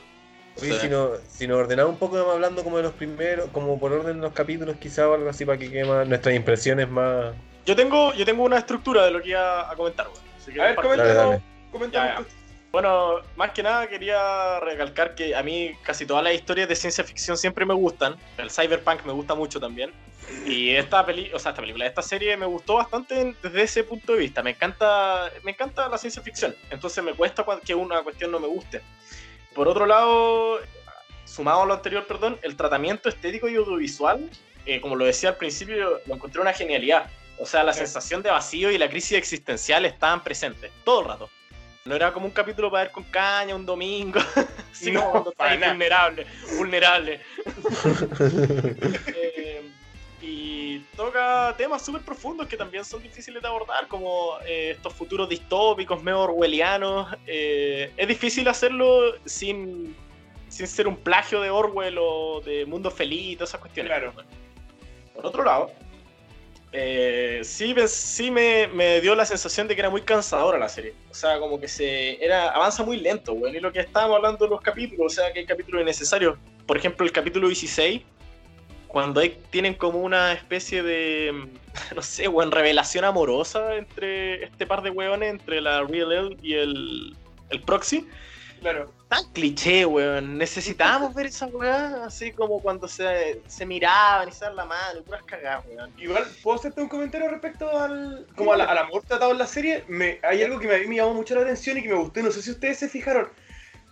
Oye, 0.61 0.73
Sí. 0.73 0.79
si, 0.81 0.89
nos, 0.89 1.19
si 1.27 1.47
nos 1.47 1.57
ordenamos 1.57 1.93
un 1.93 1.99
poco 1.99 2.17
vamos 2.17 2.33
hablando 2.35 2.63
como 2.63 2.77
de 2.77 2.83
los 2.83 2.93
primeros, 2.93 3.49
como 3.51 3.79
por 3.79 3.91
orden 3.93 4.17
de 4.17 4.21
los 4.23 4.33
capítulos 4.33 4.75
quizá 4.79 5.07
o 5.09 5.13
algo 5.15 5.29
así 5.29 5.45
para 5.45 5.57
que 5.57 5.69
quede 5.71 5.85
más, 5.85 6.07
nuestras 6.07 6.35
impresiones 6.35 6.89
más... 6.89 7.33
Yo 7.65 7.75
tengo, 7.75 8.13
yo 8.13 8.25
tengo 8.25 8.43
una 8.43 8.57
estructura 8.57 9.05
de 9.05 9.11
lo 9.11 9.21
que 9.21 9.29
iba 9.29 9.69
a 9.71 9.75
comentar. 9.75 10.07
Así 10.37 10.51
que 10.53 10.61
A 10.61 10.65
ver, 10.65 10.75
coméntanos. 11.71 12.25
Bueno, 12.71 13.17
más 13.35 13.51
que 13.51 13.61
nada 13.61 13.87
quería 13.87 14.59
recalcar 14.59 15.13
que 15.13 15.35
a 15.35 15.43
mí 15.43 15.73
casi 15.83 16.07
todas 16.07 16.23
las 16.23 16.33
historias 16.33 16.67
de 16.67 16.75
ciencia 16.75 17.03
ficción 17.03 17.37
siempre 17.37 17.67
me 17.67 17.73
gustan. 17.75 18.15
El 18.35 18.49
cyberpunk 18.49 19.05
me 19.05 19.13
gusta 19.13 19.35
mucho 19.35 19.59
también. 19.59 19.91
Y 20.47 20.71
esta 20.71 21.05
peli, 21.05 21.31
o 21.33 21.37
sea, 21.39 21.51
esta 21.51 21.61
película, 21.61 21.85
esta 21.85 22.01
serie 22.01 22.35
me 22.35 22.47
gustó 22.47 22.75
bastante 22.75 23.21
en- 23.21 23.37
desde 23.43 23.61
ese 23.61 23.83
punto 23.83 24.13
de 24.13 24.19
vista. 24.19 24.41
Me 24.41 24.51
encanta, 24.51 25.29
me 25.43 25.51
encanta 25.51 25.87
la 25.87 25.99
ciencia 25.99 26.23
ficción. 26.23 26.55
Entonces 26.71 27.03
me 27.03 27.13
cuesta 27.13 27.45
que 27.63 27.75
una 27.75 28.01
cuestión 28.01 28.31
no 28.31 28.39
me 28.39 28.47
guste. 28.47 28.81
Por 29.55 29.67
otro 29.67 29.85
lado, 29.85 30.59
sumado 31.25 31.63
a 31.63 31.65
lo 31.65 31.73
anterior, 31.73 32.05
perdón, 32.07 32.39
el 32.41 32.55
tratamiento 32.55 33.09
estético 33.09 33.47
y 33.47 33.55
audiovisual, 33.55 34.29
eh, 34.65 34.81
como 34.81 34.95
lo 34.95 35.05
decía 35.05 35.29
al 35.29 35.37
principio, 35.37 35.99
lo 36.05 36.15
encontré 36.15 36.41
una 36.41 36.53
genialidad. 36.53 37.09
O 37.39 37.45
sea, 37.45 37.63
la 37.63 37.73
Sí. 37.73 37.79
sensación 37.79 38.21
de 38.21 38.29
vacío 38.29 38.71
y 38.71 38.77
la 38.77 38.89
crisis 38.89 39.17
existencial 39.17 39.85
estaban 39.85 40.23
presentes 40.23 40.71
todo 40.83 41.01
el 41.01 41.07
rato. 41.07 41.29
No 41.85 41.95
era 41.95 42.13
como 42.13 42.25
un 42.27 42.31
capítulo 42.31 42.71
para 42.71 42.83
ver 42.85 42.93
con 42.93 43.03
caña 43.03 43.55
un 43.55 43.65
domingo, 43.65 44.19
sino 44.71 45.01
No, 45.01 45.11
cuando 45.11 45.31
estás 45.31 45.59
vulnerable, 45.59 46.27
vulnerable. 46.57 47.21
Eh, 49.15 49.42
y 50.23 50.79
toca 50.95 51.53
temas 51.57 51.83
súper 51.83 52.01
profundos 52.01 52.47
que 52.47 52.55
también 52.55 52.85
son 52.85 53.03
difíciles 53.03 53.41
de 53.41 53.47
abordar, 53.47 53.89
como 53.89 54.37
eh, 54.45 54.71
estos 54.71 54.93
futuros 54.93 55.27
distópicos, 55.27 56.01
medio 56.01 56.21
orwellianos. 56.21 57.13
Eh, 57.27 57.91
es 57.97 58.07
difícil 58.07 58.47
hacerlo 58.47 59.15
sin, 59.25 59.93
sin 60.47 60.65
ser 60.65 60.87
un 60.87 60.95
plagio 60.95 61.41
de 61.41 61.49
Orwell 61.49 61.97
o 61.99 62.39
de 62.39 62.65
Mundo 62.65 62.89
Feliz 62.89 63.33
y 63.33 63.35
todas 63.35 63.49
esas 63.49 63.59
cuestiones. 63.59 63.91
Claro. 63.91 64.13
Por 65.13 65.25
otro 65.25 65.43
lado, 65.43 65.71
eh, 66.71 67.41
sí, 67.43 67.75
sí 67.87 68.31
me, 68.31 68.67
me 68.67 69.01
dio 69.01 69.15
la 69.15 69.25
sensación 69.25 69.67
de 69.67 69.75
que 69.75 69.81
era 69.81 69.89
muy 69.89 70.03
cansadora 70.03 70.57
la 70.57 70.69
serie. 70.69 70.93
O 71.11 71.13
sea, 71.13 71.37
como 71.37 71.59
que 71.59 71.67
se 71.67 72.23
era 72.23 72.49
avanza 72.49 72.83
muy 72.83 72.97
lento, 72.97 73.33
güey. 73.33 73.57
Y 73.57 73.59
lo 73.59 73.73
que 73.73 73.81
estábamos 73.81 74.15
hablando 74.15 74.45
de 74.45 74.51
los 74.51 74.61
capítulos, 74.61 75.13
o 75.13 75.15
sea, 75.15 75.33
que 75.33 75.39
hay 75.39 75.45
capítulos 75.45 75.81
innecesarios. 75.81 76.37
Por 76.65 76.77
ejemplo, 76.77 77.05
el 77.05 77.11
capítulo 77.11 77.47
16, 77.47 78.01
cuando 78.93 79.21
hay, 79.21 79.41
tienen 79.49 79.73
como 79.73 79.99
una 79.99 80.33
especie 80.33 80.83
de, 80.83 81.49
no 81.95 82.01
sé, 82.03 82.27
güey, 82.27 82.49
revelación 82.51 83.03
amorosa 83.03 83.75
entre 83.75 84.43
este 84.43 84.67
par 84.67 84.83
de 84.83 84.91
hueones, 84.91 85.31
entre 85.31 85.61
la 85.61 85.81
Real 85.81 86.11
L 86.11 86.37
y 86.43 86.53
el, 86.53 87.17
el 87.49 87.61
Proxy. 87.63 88.07
Claro. 88.61 88.93
Tan 89.09 89.25
cliché, 89.33 89.85
weón. 89.85 90.37
Necesitábamos 90.37 91.15
ver 91.15 91.25
esa 91.25 91.47
weá, 91.47 92.05
así 92.05 92.31
como 92.31 92.61
cuando 92.61 92.87
se, 92.87 93.41
se 93.47 93.65
miraban 93.65 94.29
y 94.29 94.31
se 94.31 94.45
dan 94.45 94.55
la 94.55 94.65
mano, 94.65 95.01
puras 95.01 95.23
cagadas, 95.23 95.65
weón. 95.67 95.91
Igual, 95.97 96.25
¿puedo 96.43 96.59
hacerte 96.59 96.81
un 96.81 96.87
comentario 96.87 97.29
respecto 97.29 97.67
al, 97.77 98.27
como 98.35 98.53
al 98.53 98.61
amor 98.61 99.01
tratado 99.07 99.31
en 99.31 99.39
la 99.39 99.47
serie? 99.47 99.83
Me, 99.87 100.19
hay 100.21 100.43
algo 100.43 100.59
que 100.59 100.67
me, 100.67 100.77
me 100.85 100.95
llamó 100.95 101.15
mucho 101.15 101.33
la 101.33 101.41
atención 101.41 101.79
y 101.79 101.81
que 101.81 101.89
me 101.89 101.95
gustó, 101.95 102.21
no 102.21 102.31
sé 102.31 102.43
si 102.43 102.51
ustedes 102.51 102.77
se 102.77 102.87
fijaron. 102.87 103.27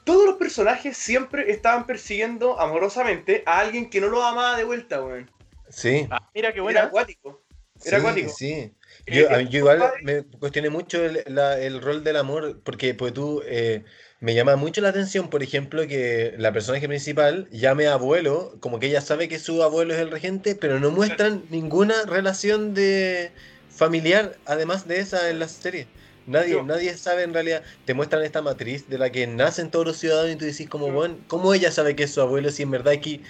Todos 0.04 0.26
los 0.26 0.36
personajes 0.38 0.98
siempre 0.98 1.52
estaban 1.52 1.86
persiguiendo 1.86 2.60
amorosamente 2.60 3.44
a 3.46 3.60
alguien 3.60 3.90
que 3.90 4.02
no 4.02 4.08
lo 4.08 4.24
amaba 4.24 4.58
de 4.58 4.64
vuelta, 4.64 5.04
weón. 5.04 5.30
Sí. 5.70 6.08
Ah, 6.10 6.30
mira 6.34 6.52
qué 6.54 6.60
Era 6.60 6.64
buena. 6.64 6.84
acuático. 6.84 7.42
Era 7.84 7.98
sí, 7.98 8.02
acuático. 8.02 8.30
Sí. 8.30 8.74
Eh, 9.06 9.28
Yo, 9.30 9.30
eh, 9.30 9.48
yo 9.50 9.60
igual 9.60 9.92
me 10.04 10.24
cuestioné 10.24 10.70
mucho 10.70 11.04
el, 11.04 11.24
la- 11.28 11.60
el 11.60 11.82
rol 11.82 12.04
del 12.04 12.18
amor, 12.18 12.62
porque 12.64 12.94
pues 12.94 13.14
tú 13.14 13.42
eh, 13.46 13.84
me 14.20 14.36
llama 14.36 14.56
mucho 14.56 14.82
la 14.82 14.90
atención, 14.90 15.30
por 15.30 15.42
ejemplo, 15.44 15.88
que 15.88 16.34
la 16.38 16.52
personaje 16.54 16.88
principal 16.88 17.48
llame 17.52 17.88
a 17.88 17.94
abuelo, 17.94 18.58
como 18.60 18.80
que 18.80 18.88
ella 18.88 19.02
sabe 19.02 19.28
que 19.30 19.40
su 19.40 19.64
abuelo 19.64 19.94
es 19.94 20.00
el 20.00 20.12
regente, 20.12 20.56
pero 20.56 20.80
no 20.80 20.92
muestran 20.92 21.46
ninguna 21.50 22.04
relación 22.06 22.74
de 22.74 23.34
familiar, 23.70 24.40
además 24.46 24.88
de 24.88 25.00
esa 25.00 25.30
en 25.30 25.40
la 25.40 25.48
serie. 25.48 25.88
Nadie, 26.26 26.56
No. 26.58 26.64
nadie 26.64 26.98
sabe 26.98 27.24
en 27.24 27.34
realidad, 27.34 27.64
te 27.86 27.94
muestran 27.94 28.24
esta 28.24 28.42
matriz 28.42 28.88
de 28.88 28.98
la 28.98 29.12
que 29.12 29.28
nacen 29.28 29.72
todos 29.72 29.86
los 29.88 29.98
ciudadanos 29.98 30.32
y 30.34 30.38
tú 30.38 30.46
decís 30.46 30.70
como, 30.70 30.88
No. 30.88 30.94
bueno, 30.94 31.24
¿cómo 31.28 31.54
ella 31.54 31.72
sabe 31.72 31.96
que 31.96 32.04
es 32.04 32.14
su 32.14 32.22
abuelo 32.22 32.50
si 32.52 32.64
en 32.64 32.72
verdad 32.72 32.94
aquí 32.94 33.24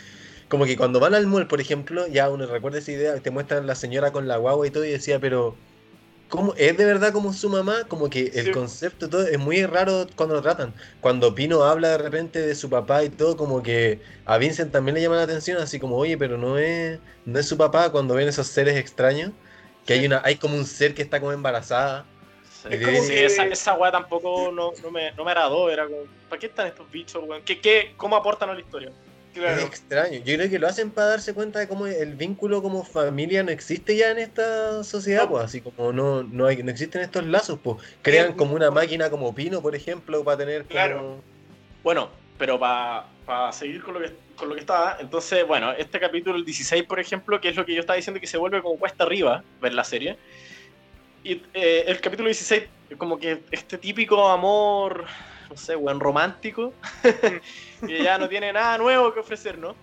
como 0.49 0.65
que 0.65 0.77
cuando 0.77 0.99
van 0.99 1.15
al 1.15 1.27
mall, 1.27 1.47
por 1.47 1.61
ejemplo, 1.61 2.07
ya 2.07 2.29
uno 2.29 2.45
recuerda 2.47 2.79
esa 2.79 2.91
idea, 2.93 3.21
te 3.21 3.31
muestran 3.31 3.67
la 3.67 3.75
señora 3.75 4.11
con 4.11 4.27
la 4.27 4.37
guagua 4.37 4.67
y 4.67 4.71
todo, 4.71 4.85
y 4.85 4.91
decía, 4.91 5.19
pero 5.19 5.63
¿cómo 6.27 6.53
es 6.57 6.77
de 6.77 6.85
verdad 6.85 7.11
como 7.13 7.33
su 7.33 7.49
mamá? 7.49 7.87
Como 7.89 8.09
que 8.09 8.27
el 8.35 8.45
Sí. 8.45 8.51
concepto 8.51 9.09
todo 9.09 9.27
es 9.27 9.39
muy 9.39 9.65
raro 9.65 10.07
cuando 10.15 10.35
lo 10.35 10.41
tratan. 10.41 10.75
Cuando 10.99 11.35
Pino 11.35 11.63
habla 11.63 11.89
de 11.89 11.97
repente 11.97 12.39
de 12.41 12.55
su 12.55 12.69
papá 12.69 13.03
y 13.03 13.09
todo, 13.11 13.35
como 13.37 13.61
que 13.61 14.01
a 14.25 14.37
Vincent 14.37 14.71
también 14.71 14.95
le 14.95 15.01
llama 15.01 15.17
la 15.17 15.23
atención, 15.23 15.57
así 15.61 15.79
como, 15.79 15.97
oye, 15.97 16.17
pero 16.17 16.37
no 16.37 16.57
es, 16.57 17.01
no 17.25 17.39
es 17.39 17.47
su 17.47 17.57
papá 17.57 17.91
cuando 17.91 18.15
ven 18.15 18.27
esos 18.29 18.47
seres 18.47 18.77
extraños, 18.77 19.33
que 19.85 19.93
hay 19.93 20.05
una, 20.05 20.21
hay 20.23 20.37
como 20.37 20.55
un 20.55 20.65
ser 20.65 20.93
que 20.93 21.01
está 21.01 21.19
como 21.19 21.31
embarazada. 21.33 22.11
Sí, 22.61 22.67
Es 22.71 22.85
como 22.85 23.01
Sí, 23.03 23.09
que- 23.09 23.25
esa, 23.25 23.45
esa 23.45 23.73
weá 23.73 23.91
tampoco 23.91 24.51
no, 24.51 24.71
no, 24.83 24.91
me, 24.91 25.11
no 25.13 25.23
me 25.23 25.31
agradó. 25.31 25.69
Era 25.69 25.85
como, 25.85 25.99
¿para 26.29 26.39
qué 26.39 26.47
están 26.47 26.67
estos 26.67 26.89
bichos, 26.91 27.23
weón? 27.27 27.41
¿Qué, 27.43 27.59
qué, 27.59 27.93
¿Cómo 27.97 28.15
aportan 28.15 28.49
a 28.49 28.53
la 28.53 28.59
historia? 28.59 28.91
Claro. 29.33 29.61
Es 29.61 29.65
extraño. 29.65 30.19
Yo 30.25 30.35
creo 30.35 30.49
que 30.49 30.59
lo 30.59 30.67
hacen 30.67 30.91
para 30.91 31.07
darse 31.07 31.33
cuenta 31.33 31.59
de 31.59 31.67
cómo 31.67 31.87
el 31.87 32.15
vínculo 32.15 32.61
como 32.61 32.83
familia 32.83 33.41
no 33.43 33.49
existe 33.51 33.95
ya 33.95 34.11
en 34.11 34.17
esta 34.19 34.83
sociedad, 34.83 35.23
No. 35.23 35.29
pues 35.29 35.45
así 35.45 35.61
como 35.61 35.93
no, 35.93 36.21
no, 36.23 36.47
hay, 36.47 36.61
no 36.61 36.69
existen 36.69 37.01
estos 37.01 37.25
lazos, 37.25 37.57
pues. 37.63 37.77
Crean 38.01 38.33
como 38.33 38.55
una 38.55 38.69
máquina 38.71 39.09
como 39.09 39.33
Pino, 39.33 39.61
por 39.61 39.73
ejemplo, 39.73 40.23
para 40.25 40.37
tener 40.37 40.63
como... 40.63 40.69
Claro. 40.71 41.21
Bueno, 41.81 42.09
pero 42.37 42.59
para 42.59 43.05
seguir 43.53 43.81
con 43.81 43.93
lo, 43.93 44.01
que, 44.01 44.11
con 44.35 44.49
lo 44.49 44.55
que 44.55 44.59
estaba, 44.61 44.97
entonces, 44.99 45.47
bueno, 45.47 45.71
este 45.71 45.99
capítulo, 45.99 46.35
el 46.35 46.43
16, 46.43 46.83
por 46.83 46.99
ejemplo, 46.99 47.39
que 47.39 47.49
es 47.49 47.55
lo 47.55 47.65
que 47.65 47.73
yo 47.73 47.79
estaba 47.79 47.95
diciendo 47.95 48.19
que 48.19 48.27
se 48.27 48.37
vuelve 48.37 48.61
como 48.61 48.77
cuesta 48.77 49.05
arriba 49.05 49.43
ver 49.61 49.73
la 49.73 49.85
serie. 49.85 50.17
Y 51.23 51.41
eh, 51.53 51.83
el 51.87 52.01
capítulo 52.01 52.27
16, 52.27 52.63
como 52.97 53.19
que 53.19 53.43
este 53.51 53.77
típico 53.77 54.27
amor, 54.27 55.05
no 55.49 55.55
sé, 55.55 55.75
weón, 55.75 55.99
romántico, 55.99 56.73
que 57.87 58.03
ya 58.03 58.17
no 58.17 58.27
tiene 58.27 58.51
nada 58.51 58.77
nuevo 58.77 59.13
que 59.13 59.19
ofrecer, 59.19 59.57
¿no? 59.57 59.75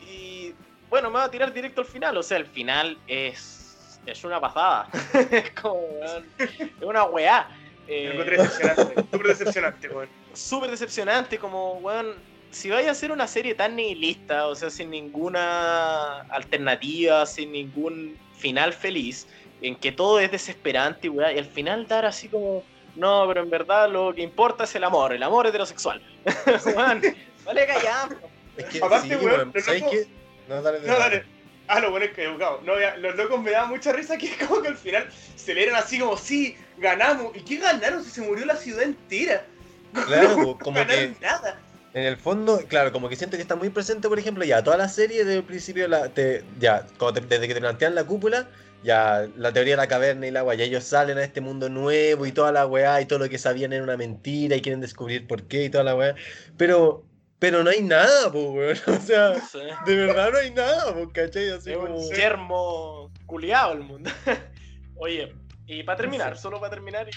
Y 0.00 0.54
bueno, 0.88 1.10
me 1.10 1.18
voy 1.18 1.26
a 1.26 1.30
tirar 1.30 1.52
directo 1.52 1.82
al 1.82 1.86
final, 1.86 2.16
o 2.16 2.22
sea, 2.22 2.38
el 2.38 2.46
final 2.46 2.96
es, 3.06 4.00
es 4.06 4.24
una 4.24 4.40
pasada. 4.40 4.88
es 5.30 5.50
como, 5.50 5.74
weón, 5.74 6.26
es 6.38 6.70
una 6.80 7.04
weá. 7.04 7.48
Eh, 7.86 8.10
encontré 8.12 8.38
decepcionante. 8.38 8.94
Súper 9.02 9.26
decepcionante, 9.26 9.88
weón. 9.88 10.08
súper 10.32 10.70
decepcionante, 10.70 11.38
como, 11.38 11.74
weón, 11.74 12.14
si 12.50 12.70
vaya 12.70 12.88
a 12.88 12.92
hacer 12.92 13.12
una 13.12 13.26
serie 13.26 13.54
tan 13.54 13.76
nihilista, 13.76 14.46
o 14.46 14.54
sea, 14.54 14.70
sin 14.70 14.90
ninguna 14.90 16.22
alternativa, 16.30 17.26
sin 17.26 17.52
ningún 17.52 18.16
final 18.38 18.72
feliz, 18.72 19.26
en 19.62 19.76
que 19.76 19.92
todo 19.92 20.20
es 20.20 20.30
desesperante, 20.30 21.08
weón, 21.08 21.34
y 21.34 21.38
al 21.38 21.46
final 21.46 21.86
dar 21.88 22.04
así 22.06 22.28
como, 22.28 22.62
no, 22.94 23.24
pero 23.28 23.42
en 23.42 23.50
verdad 23.50 23.90
lo 23.90 24.14
que 24.14 24.22
importa 24.22 24.64
es 24.64 24.74
el 24.74 24.84
amor, 24.84 25.12
el 25.12 25.22
amor 25.22 25.46
heterosexual. 25.46 26.00
weón, 26.66 27.02
vale 27.44 27.66
callar. 27.66 28.16
Es 28.56 28.64
que, 28.66 28.78
Aparte, 28.82 29.08
sí, 29.08 29.14
weón, 29.24 29.50
los 29.54 29.64
¿sabes 29.64 29.80
locos- 29.82 29.94
qué? 29.96 30.06
No, 30.48 30.62
dale, 30.62 30.80
No, 30.80 30.98
dale. 30.98 31.24
Ah, 31.68 31.80
lo 31.80 31.90
bueno 31.90 32.06
es 32.06 32.12
que 32.12 32.22
educado. 32.22 32.60
No, 32.64 32.78
ya, 32.78 32.96
los 32.96 33.16
locos 33.16 33.42
me 33.42 33.50
daban 33.50 33.70
mucha 33.70 33.90
risa 33.92 34.16
que 34.16 34.26
es 34.26 34.36
como 34.46 34.62
que 34.62 34.68
al 34.68 34.76
final 34.76 35.08
se 35.34 35.52
le 35.52 35.64
eran 35.64 35.74
así 35.76 35.98
como, 35.98 36.16
sí, 36.16 36.56
ganamos. 36.78 37.36
¿Y 37.36 37.40
qué 37.40 37.56
ganaron 37.56 38.04
si 38.04 38.10
se 38.10 38.20
murió 38.22 38.46
la 38.46 38.56
ciudad 38.56 38.82
entera? 38.84 39.44
Claro, 40.06 40.36
No 40.36 40.58
como 40.58 40.86
que 40.86 41.14
nada. 41.20 41.58
en 41.94 42.02
el 42.04 42.16
fondo, 42.18 42.60
claro, 42.68 42.92
como 42.92 43.08
que 43.08 43.16
siento 43.16 43.36
que 43.36 43.42
está 43.42 43.56
muy 43.56 43.70
presente, 43.70 44.08
por 44.08 44.18
ejemplo, 44.18 44.44
ya 44.44 44.62
toda 44.62 44.76
la 44.76 44.88
serie 44.88 45.24
desde 45.24 45.38
el 45.38 45.44
principio, 45.44 45.88
la, 45.88 46.08
te, 46.10 46.44
ya, 46.58 46.84
te- 46.86 47.20
desde 47.22 47.48
que 47.48 47.54
te 47.54 47.60
plantean 47.60 47.94
la 47.94 48.04
cúpula, 48.04 48.46
ya 48.82 49.26
la 49.36 49.52
teoría 49.52 49.72
de 49.74 49.78
la 49.78 49.88
caverna 49.88 50.26
y 50.26 50.28
el 50.28 50.36
agua, 50.36 50.54
ya 50.54 50.64
ellos 50.64 50.84
salen 50.84 51.18
a 51.18 51.24
este 51.24 51.40
mundo 51.40 51.68
nuevo 51.68 52.26
y 52.26 52.32
toda 52.32 52.52
la 52.52 52.66
weá 52.66 53.00
y 53.00 53.06
todo 53.06 53.18
lo 53.20 53.28
que 53.28 53.38
sabían 53.38 53.72
era 53.72 53.82
una 53.82 53.96
mentira 53.96 54.56
y 54.56 54.60
quieren 54.60 54.80
descubrir 54.80 55.26
por 55.26 55.42
qué 55.44 55.64
y 55.64 55.70
toda 55.70 55.84
la 55.84 55.94
weá. 55.96 56.14
Pero, 56.56 57.04
pero 57.38 57.64
no 57.64 57.70
hay 57.70 57.82
nada, 57.82 58.30
pues, 58.30 58.46
weón. 58.48 58.76
O 58.98 59.00
sea, 59.00 59.34
Sí. 59.40 59.58
de 59.86 59.94
verdad 59.96 60.30
no 60.32 60.38
hay 60.38 60.50
nada, 60.52 60.92
pues, 60.94 61.08
¿cachai? 61.12 61.50
Así 61.50 61.72
Es 61.72 61.76
como... 61.78 61.96
un 61.96 62.14
yermo 62.14 63.12
culiado 63.26 63.72
el 63.72 63.80
mundo. 63.80 64.10
Oye, 64.96 65.34
y 65.66 65.82
para 65.82 65.96
terminar, 65.98 66.36
solo 66.38 66.60
para 66.60 66.70
terminar, 66.70 67.08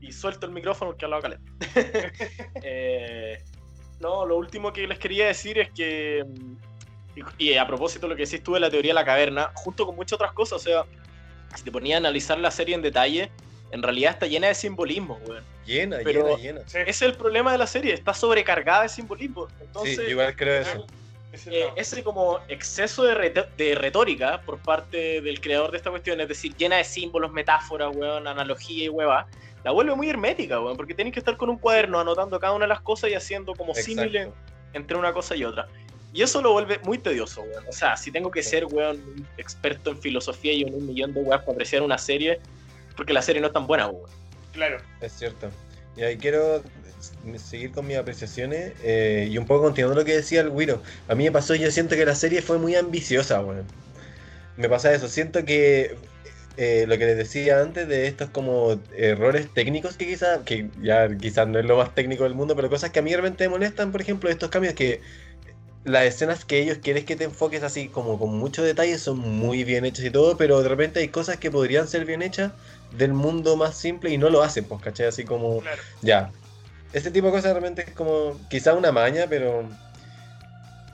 y, 0.00 0.06
y 0.08 0.12
suelto 0.12 0.46
el 0.46 0.52
micrófono 0.52 0.96
que 0.96 1.04
ha 1.04 1.06
hablado 1.06 1.22
caleta. 1.22 1.42
Eh, 2.62 3.38
no, 4.00 4.24
lo 4.24 4.36
último 4.36 4.72
que 4.72 4.86
les 4.86 4.98
quería 4.98 5.26
decir 5.26 5.58
es 5.58 5.70
que, 5.72 6.24
y, 7.38 7.50
y 7.50 7.54
a 7.56 7.66
propósito 7.66 8.06
de 8.06 8.10
lo 8.10 8.16
que 8.16 8.24
decís 8.24 8.42
tú 8.42 8.54
de 8.54 8.60
la 8.60 8.70
teoría 8.70 8.90
de 8.90 8.94
la 8.94 9.04
caverna, 9.04 9.50
junto 9.54 9.84
con 9.86 9.96
muchas 9.96 10.14
otras 10.14 10.32
cosas, 10.32 10.60
o 10.60 10.64
sea, 10.64 10.84
si 11.56 11.62
te 11.64 11.72
ponía 11.72 11.96
a 11.96 11.98
analizar 11.98 12.38
la 12.38 12.50
serie 12.50 12.74
en 12.74 12.82
detalle, 12.82 13.30
en 13.70 13.82
realidad 13.82 14.12
está 14.12 14.26
llena 14.26 14.48
de 14.48 14.54
simbolismo, 14.54 15.18
weón. 15.26 15.44
Llena, 15.66 15.98
Pero- 16.02 16.36
llena, 16.38 16.62
llena. 16.64 16.82
Ese 16.82 16.90
es 16.90 17.02
el 17.02 17.14
problema 17.14 17.52
de 17.52 17.58
la 17.58 17.66
serie, 17.66 17.92
está 17.92 18.14
sobrecargada 18.14 18.82
de 18.84 18.88
simbolismo. 18.88 19.48
Entonces, 19.60 19.96
sí, 19.96 20.02
yo 20.04 20.10
igual 20.10 20.34
creo 20.34 20.62
eso. 20.62 20.86
ese 21.32 21.50
eh, 21.64 21.68
ese 21.76 22.02
como 22.02 22.38
exceso 22.48 23.02
de, 23.04 23.14
reto- 23.14 23.46
de 23.56 23.74
retórica 23.74 24.40
por 24.40 24.58
parte 24.58 25.20
del 25.20 25.40
creador 25.42 25.70
de 25.72 25.76
esta 25.76 25.90
cuestión, 25.90 26.20
es 26.22 26.28
decir, 26.28 26.54
llena 26.56 26.76
de 26.76 26.84
símbolos, 26.84 27.30
metáforas, 27.32 27.94
weón, 27.94 28.26
analogía 28.26 28.84
y 28.84 28.88
hueva, 28.88 29.26
la 29.62 29.72
vuelve 29.72 29.94
muy 29.94 30.08
hermética, 30.08 30.58
weón, 30.60 30.76
porque 30.76 30.94
tenés 30.94 31.12
que 31.12 31.18
estar 31.18 31.36
con 31.36 31.50
un 31.50 31.58
cuaderno 31.58 32.00
anotando 32.00 32.40
cada 32.40 32.54
una 32.54 32.64
de 32.64 32.70
las 32.70 32.80
cosas 32.80 33.10
y 33.10 33.14
haciendo 33.14 33.54
como 33.54 33.74
símiles 33.74 34.28
entre 34.72 34.96
una 34.96 35.12
cosa 35.12 35.36
y 35.36 35.44
otra. 35.44 35.68
Y 36.18 36.22
eso 36.22 36.42
lo 36.42 36.50
vuelve 36.50 36.80
muy 36.82 36.98
tedioso, 36.98 37.42
weón. 37.42 37.62
O 37.68 37.72
sea, 37.72 37.96
si 37.96 38.10
tengo 38.10 38.28
que 38.28 38.42
ser, 38.42 38.64
weón, 38.64 38.96
un 38.96 39.24
experto 39.36 39.92
en 39.92 39.98
filosofía 40.00 40.52
y 40.52 40.62
en 40.62 40.74
un 40.74 40.84
millón 40.84 41.14
de 41.14 41.20
weas 41.20 41.42
para 41.42 41.52
apreciar 41.52 41.80
una 41.82 41.96
serie, 41.96 42.40
porque 42.96 43.12
la 43.12 43.22
serie 43.22 43.40
no 43.40 43.46
es 43.46 43.52
tan 43.52 43.68
buena, 43.68 43.86
weón. 43.86 44.10
Claro. 44.52 44.78
Es 45.00 45.12
cierto. 45.12 45.48
Y 45.96 46.02
ahí 46.02 46.16
quiero 46.16 46.64
seguir 47.36 47.70
con 47.70 47.86
mis 47.86 47.98
apreciaciones 47.98 48.72
eh, 48.82 49.28
y 49.30 49.38
un 49.38 49.46
poco 49.46 49.62
continuando 49.62 50.00
lo 50.00 50.04
que 50.04 50.16
decía 50.16 50.40
el 50.40 50.48
Wiro. 50.48 50.82
A 51.06 51.14
mí 51.14 51.22
me 51.22 51.30
pasó, 51.30 51.54
yo 51.54 51.70
siento 51.70 51.94
que 51.94 52.04
la 52.04 52.16
serie 52.16 52.42
fue 52.42 52.58
muy 52.58 52.74
ambiciosa, 52.74 53.40
weón. 53.40 53.64
Me 54.56 54.68
pasa 54.68 54.92
eso, 54.92 55.06
siento 55.06 55.44
que 55.44 55.94
eh, 56.56 56.84
lo 56.88 56.98
que 56.98 57.06
les 57.06 57.16
decía 57.16 57.60
antes 57.60 57.86
de 57.86 58.08
estos 58.08 58.30
como 58.30 58.80
errores 58.96 59.54
técnicos 59.54 59.96
que 59.96 60.08
quizás, 60.08 60.40
que 60.40 60.68
ya 60.82 61.16
quizás 61.16 61.46
no 61.46 61.60
es 61.60 61.64
lo 61.64 61.76
más 61.76 61.94
técnico 61.94 62.24
del 62.24 62.34
mundo, 62.34 62.56
pero 62.56 62.68
cosas 62.68 62.90
que 62.90 62.98
a 62.98 63.02
mí 63.02 63.12
realmente 63.12 63.44
me 63.44 63.50
molestan, 63.50 63.92
por 63.92 64.00
ejemplo, 64.00 64.28
estos 64.28 64.50
cambios 64.50 64.74
que 64.74 65.00
las 65.84 66.04
escenas 66.04 66.44
que 66.44 66.60
ellos 66.60 66.78
quieren 66.82 67.04
que 67.04 67.16
te 67.16 67.24
enfoques 67.24 67.62
así 67.62 67.88
como 67.88 68.18
con 68.18 68.36
mucho 68.36 68.62
detalle 68.62 68.98
son 68.98 69.18
muy 69.18 69.64
bien 69.64 69.84
hechas 69.84 70.04
y 70.04 70.10
todo, 70.10 70.36
pero 70.36 70.62
de 70.62 70.68
repente 70.68 71.00
hay 71.00 71.08
cosas 71.08 71.36
que 71.38 71.50
podrían 71.50 71.88
ser 71.88 72.04
bien 72.04 72.22
hechas 72.22 72.52
del 72.96 73.12
mundo 73.12 73.56
más 73.56 73.76
simple 73.76 74.10
y 74.10 74.18
no 74.18 74.30
lo 74.30 74.42
hacen, 74.42 74.64
pues, 74.64 74.82
¿cachai? 74.82 75.06
Así 75.06 75.24
como, 75.24 75.60
Claro. 75.60 75.82
ya. 76.02 76.30
Este 76.92 77.10
tipo 77.10 77.26
de 77.26 77.32
cosas 77.32 77.52
realmente 77.52 77.82
es 77.82 77.90
como, 77.92 78.38
quizá 78.48 78.74
una 78.74 78.92
maña, 78.92 79.26
pero... 79.28 79.68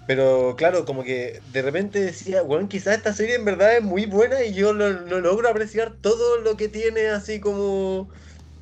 Pero 0.06 0.54
claro, 0.58 0.84
como 0.84 1.02
que 1.02 1.40
de 1.52 1.62
repente 1.62 1.98
decía, 1.98 2.42
bueno, 2.42 2.68
quizás 2.68 2.96
esta 2.98 3.14
serie 3.14 3.36
en 3.36 3.44
verdad 3.46 3.78
es 3.78 3.82
muy 3.82 4.04
buena 4.04 4.42
y 4.44 4.52
yo 4.52 4.74
no, 4.74 4.90
no 4.90 5.20
logro 5.20 5.48
apreciar 5.48 5.94
todo 5.98 6.36
lo 6.38 6.56
que 6.56 6.68
tiene 6.68 7.08
así 7.08 7.40
como... 7.40 8.10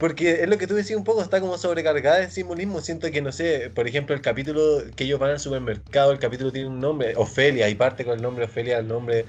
Porque 0.03 0.43
es 0.43 0.49
lo 0.49 0.59
que 0.59 0.67
tú 0.67 0.75
decías 0.75 0.99
un 0.99 1.05
poco, 1.05 1.23
está 1.23 1.41
como 1.41 1.57
sobrecargada 1.57 2.19
de 2.19 2.29
simbolismo. 2.29 2.81
Siento 2.81 3.09
que, 3.13 3.23
no 3.23 3.31
sé, 3.31 3.71
por 3.73 3.87
ejemplo, 3.87 4.17
el 4.17 4.21
capítulo 4.21 4.83
que 4.97 5.05
ellos 5.05 5.21
van 5.21 5.31
al 5.31 5.39
supermercado, 5.39 6.11
el 6.11 6.19
capítulo 6.19 6.51
tiene 6.51 6.67
un 6.67 6.81
nombre, 6.81 7.15
Ofelia, 7.15 7.69
y 7.69 7.77
parte 7.77 8.05
con 8.05 8.15
el 8.15 8.21
nombre 8.21 8.47
Ofelia, 8.47 8.79
el 8.79 8.89
nombre 8.89 9.27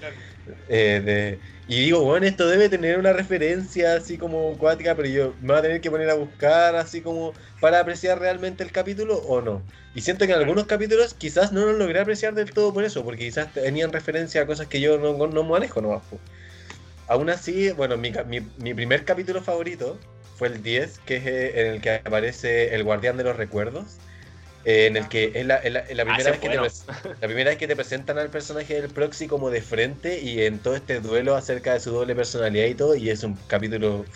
eh, 0.69 0.99
de... 1.05 1.39
Y 1.67 1.83
digo, 1.83 2.03
bueno, 2.03 2.25
esto 2.25 2.47
debe 2.47 2.69
tener 2.69 2.97
una 2.97 3.13
referencia 3.13 3.93
así 3.93 4.17
como 4.17 4.57
cuática, 4.57 4.95
pero 4.95 5.07
yo 5.07 5.35
me 5.41 5.49
voy 5.49 5.57
a 5.57 5.61
tener 5.61 5.79
que 5.79 5.91
poner 5.91 6.09
a 6.09 6.15
buscar 6.15 6.75
así 6.75 7.01
como 7.01 7.33
para 7.61 7.79
apreciar 7.79 8.19
realmente 8.19 8.63
el 8.63 8.71
capítulo 8.71 9.17
o 9.17 9.41
no. 9.41 9.61
Y 9.93 10.01
siento 10.01 10.25
que 10.25 10.31
en 10.33 10.39
algunos 10.39 10.65
capítulos 10.65 11.13
quizás 11.13 11.51
no 11.51 11.67
lo 11.67 11.73
logré 11.73 11.99
apreciar 11.99 12.33
del 12.33 12.51
todo 12.51 12.73
por 12.73 12.83
eso, 12.83 13.03
porque 13.03 13.25
quizás 13.25 13.53
tenían 13.53 13.91
referencia 13.91 14.41
a 14.41 14.47
cosas 14.47 14.65
que 14.65 14.81
yo 14.81 14.97
no, 14.97 15.27
no 15.27 15.43
manejo 15.43 15.83
nomás. 15.83 16.01
Aún 17.07 17.29
así, 17.29 17.69
bueno, 17.73 17.95
mi, 17.95 18.11
mi, 18.25 18.39
mi 18.57 18.73
primer 18.73 19.05
capítulo 19.05 19.39
favorito 19.39 19.99
fue 20.43 20.49
el 20.49 20.63
10, 20.63 20.99
que 21.05 21.17
es 21.17 21.25
eh, 21.25 21.61
en 21.61 21.67
el 21.73 21.81
que 21.81 21.91
aparece 22.05 22.75
el 22.75 22.83
guardián 22.83 23.17
de 23.17 23.23
los 23.23 23.35
recuerdos. 23.37 23.97
eh, 24.65 24.87
en 24.87 24.97
el 24.97 25.09
que 25.09 25.31
es 25.35 25.45
la, 25.45 25.57
es 25.57 25.71
la- 25.73 25.79
es 25.81 25.95
la 25.97 26.05
Ah, 26.05 26.05
primera 26.05 26.31
vez 26.31 26.39
que 26.39 26.49
te 26.49 26.57
la 26.57 27.27
primera 27.27 27.49
vez 27.51 27.57
que 27.59 27.67
te 27.67 27.75
presentan 27.75 28.17
al 28.17 28.29
personaje 28.29 28.75
del 28.81 28.91
Proxy 28.91 29.27
como 29.27 29.49
de 29.49 29.61
frente 29.61 30.21
y 30.21 30.41
en 30.43 30.61
todo 30.61 30.75
este 30.75 30.99
duelo 31.01 31.35
acerca 31.35 31.73
de 31.73 31.79
su 31.79 31.91
doble 31.91 32.15
personalidad 32.15 32.65
y 32.67 32.75
todo, 32.75 32.95
y 32.95 33.09
es 33.09 33.23
un 33.23 33.35
capítulo 33.47 34.09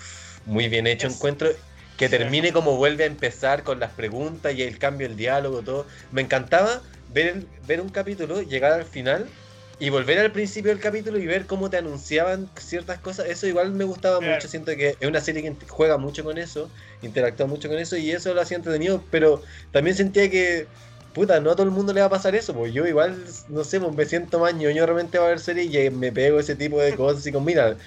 muy 0.46 0.68
bien 0.70 0.88
hecho, 0.88 1.08
Es- 1.08 1.08
encuentro, 1.08 1.50
que 1.98 2.10
termine 2.10 2.54
como 2.54 2.76
vuelve 2.78 3.04
a 3.04 3.08
empezar 3.08 3.64
con 3.64 3.80
las 3.80 3.94
preguntas 3.94 4.54
y 4.54 4.62
el 4.64 4.78
cambio, 4.80 5.08
el 5.08 5.16
diálogo, 5.16 5.64
todo. 5.64 5.88
Me 6.12 6.22
encantaba 6.22 6.84
ver, 7.08 7.48
ver 7.62 7.82
un 7.82 7.90
capítulo, 7.90 8.42
llegar 8.42 8.74
al 8.74 8.86
final 8.86 9.34
y 9.80 9.90
volver 9.90 10.20
al 10.20 10.32
principio 10.32 10.72
del 10.72 10.80
capítulo 10.80 11.20
y 11.20 11.28
ver 11.28 11.46
cómo 11.48 11.70
te 11.70 11.78
anunciaban 11.78 12.52
ciertas 12.58 13.00
cosas, 13.00 13.28
eso 13.28 13.46
igual 13.48 13.74
me 13.74 13.84
gustaba 13.86 14.20
Claro. 14.20 14.22
mucho, 14.22 14.48
siento 14.48 14.76
que 14.76 14.98
es 15.00 15.08
una 15.08 15.22
serie 15.22 15.44
que 15.44 15.68
juega 15.68 15.98
mucho 15.98 16.24
con 16.24 16.38
eso, 16.38 16.72
interactúa 17.02 17.46
mucho 17.48 17.70
con 17.70 17.78
eso 17.78 17.96
y 17.98 18.12
eso 18.12 18.34
lo 18.34 18.42
hacía 18.42 18.58
entretenido, 18.58 19.08
pero 19.10 19.44
también 19.72 19.96
sentía 19.96 20.30
que, 20.32 20.72
puta, 21.12 21.40
no 21.42 21.52
a 21.52 21.56
todo 21.56 21.66
el 21.68 21.72
mundo 21.74 21.94
le 21.94 22.02
va 22.02 22.08
a 22.08 22.10
pasar 22.10 22.36
eso, 22.36 22.54
pues 22.56 22.74
yo 22.74 22.86
igual, 22.88 23.26
no 23.48 23.64
sé, 23.64 23.80
pues 23.80 23.94
me 23.94 24.06
siento 24.06 24.40
más 24.40 24.56
ñoño 24.56 24.86
realmente 24.86 25.20
va 25.20 25.26
a 25.28 25.30
ver 25.30 25.40
serie 25.40 25.86
y 25.86 25.90
me 25.92 26.12
pego 26.12 26.40
ese 26.40 26.56
tipo 26.56 26.80
de 26.82 26.96
cosas 26.96 27.26
y 27.28 27.32
como, 27.32 27.46
mira, 27.46 27.78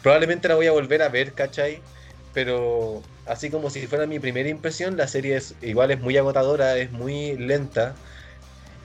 probablemente 0.00 0.48
la 0.48 0.54
voy 0.54 0.66
a 0.66 0.72
volver 0.72 1.02
a 1.02 1.08
ver, 1.08 1.34
¿cachai? 1.34 1.86
Pero 2.32 3.10
así 3.24 3.50
como 3.50 3.70
si 3.70 3.86
fuera 3.86 4.06
mi 4.06 4.20
primera 4.20 4.48
impresión, 4.48 4.96
la 4.96 5.08
serie 5.08 5.36
es 5.36 5.56
igual 5.60 5.90
es 5.90 6.00
muy 6.00 6.16
agotadora, 6.16 6.78
es 6.78 6.92
muy 6.92 7.36
lenta, 7.36 8.00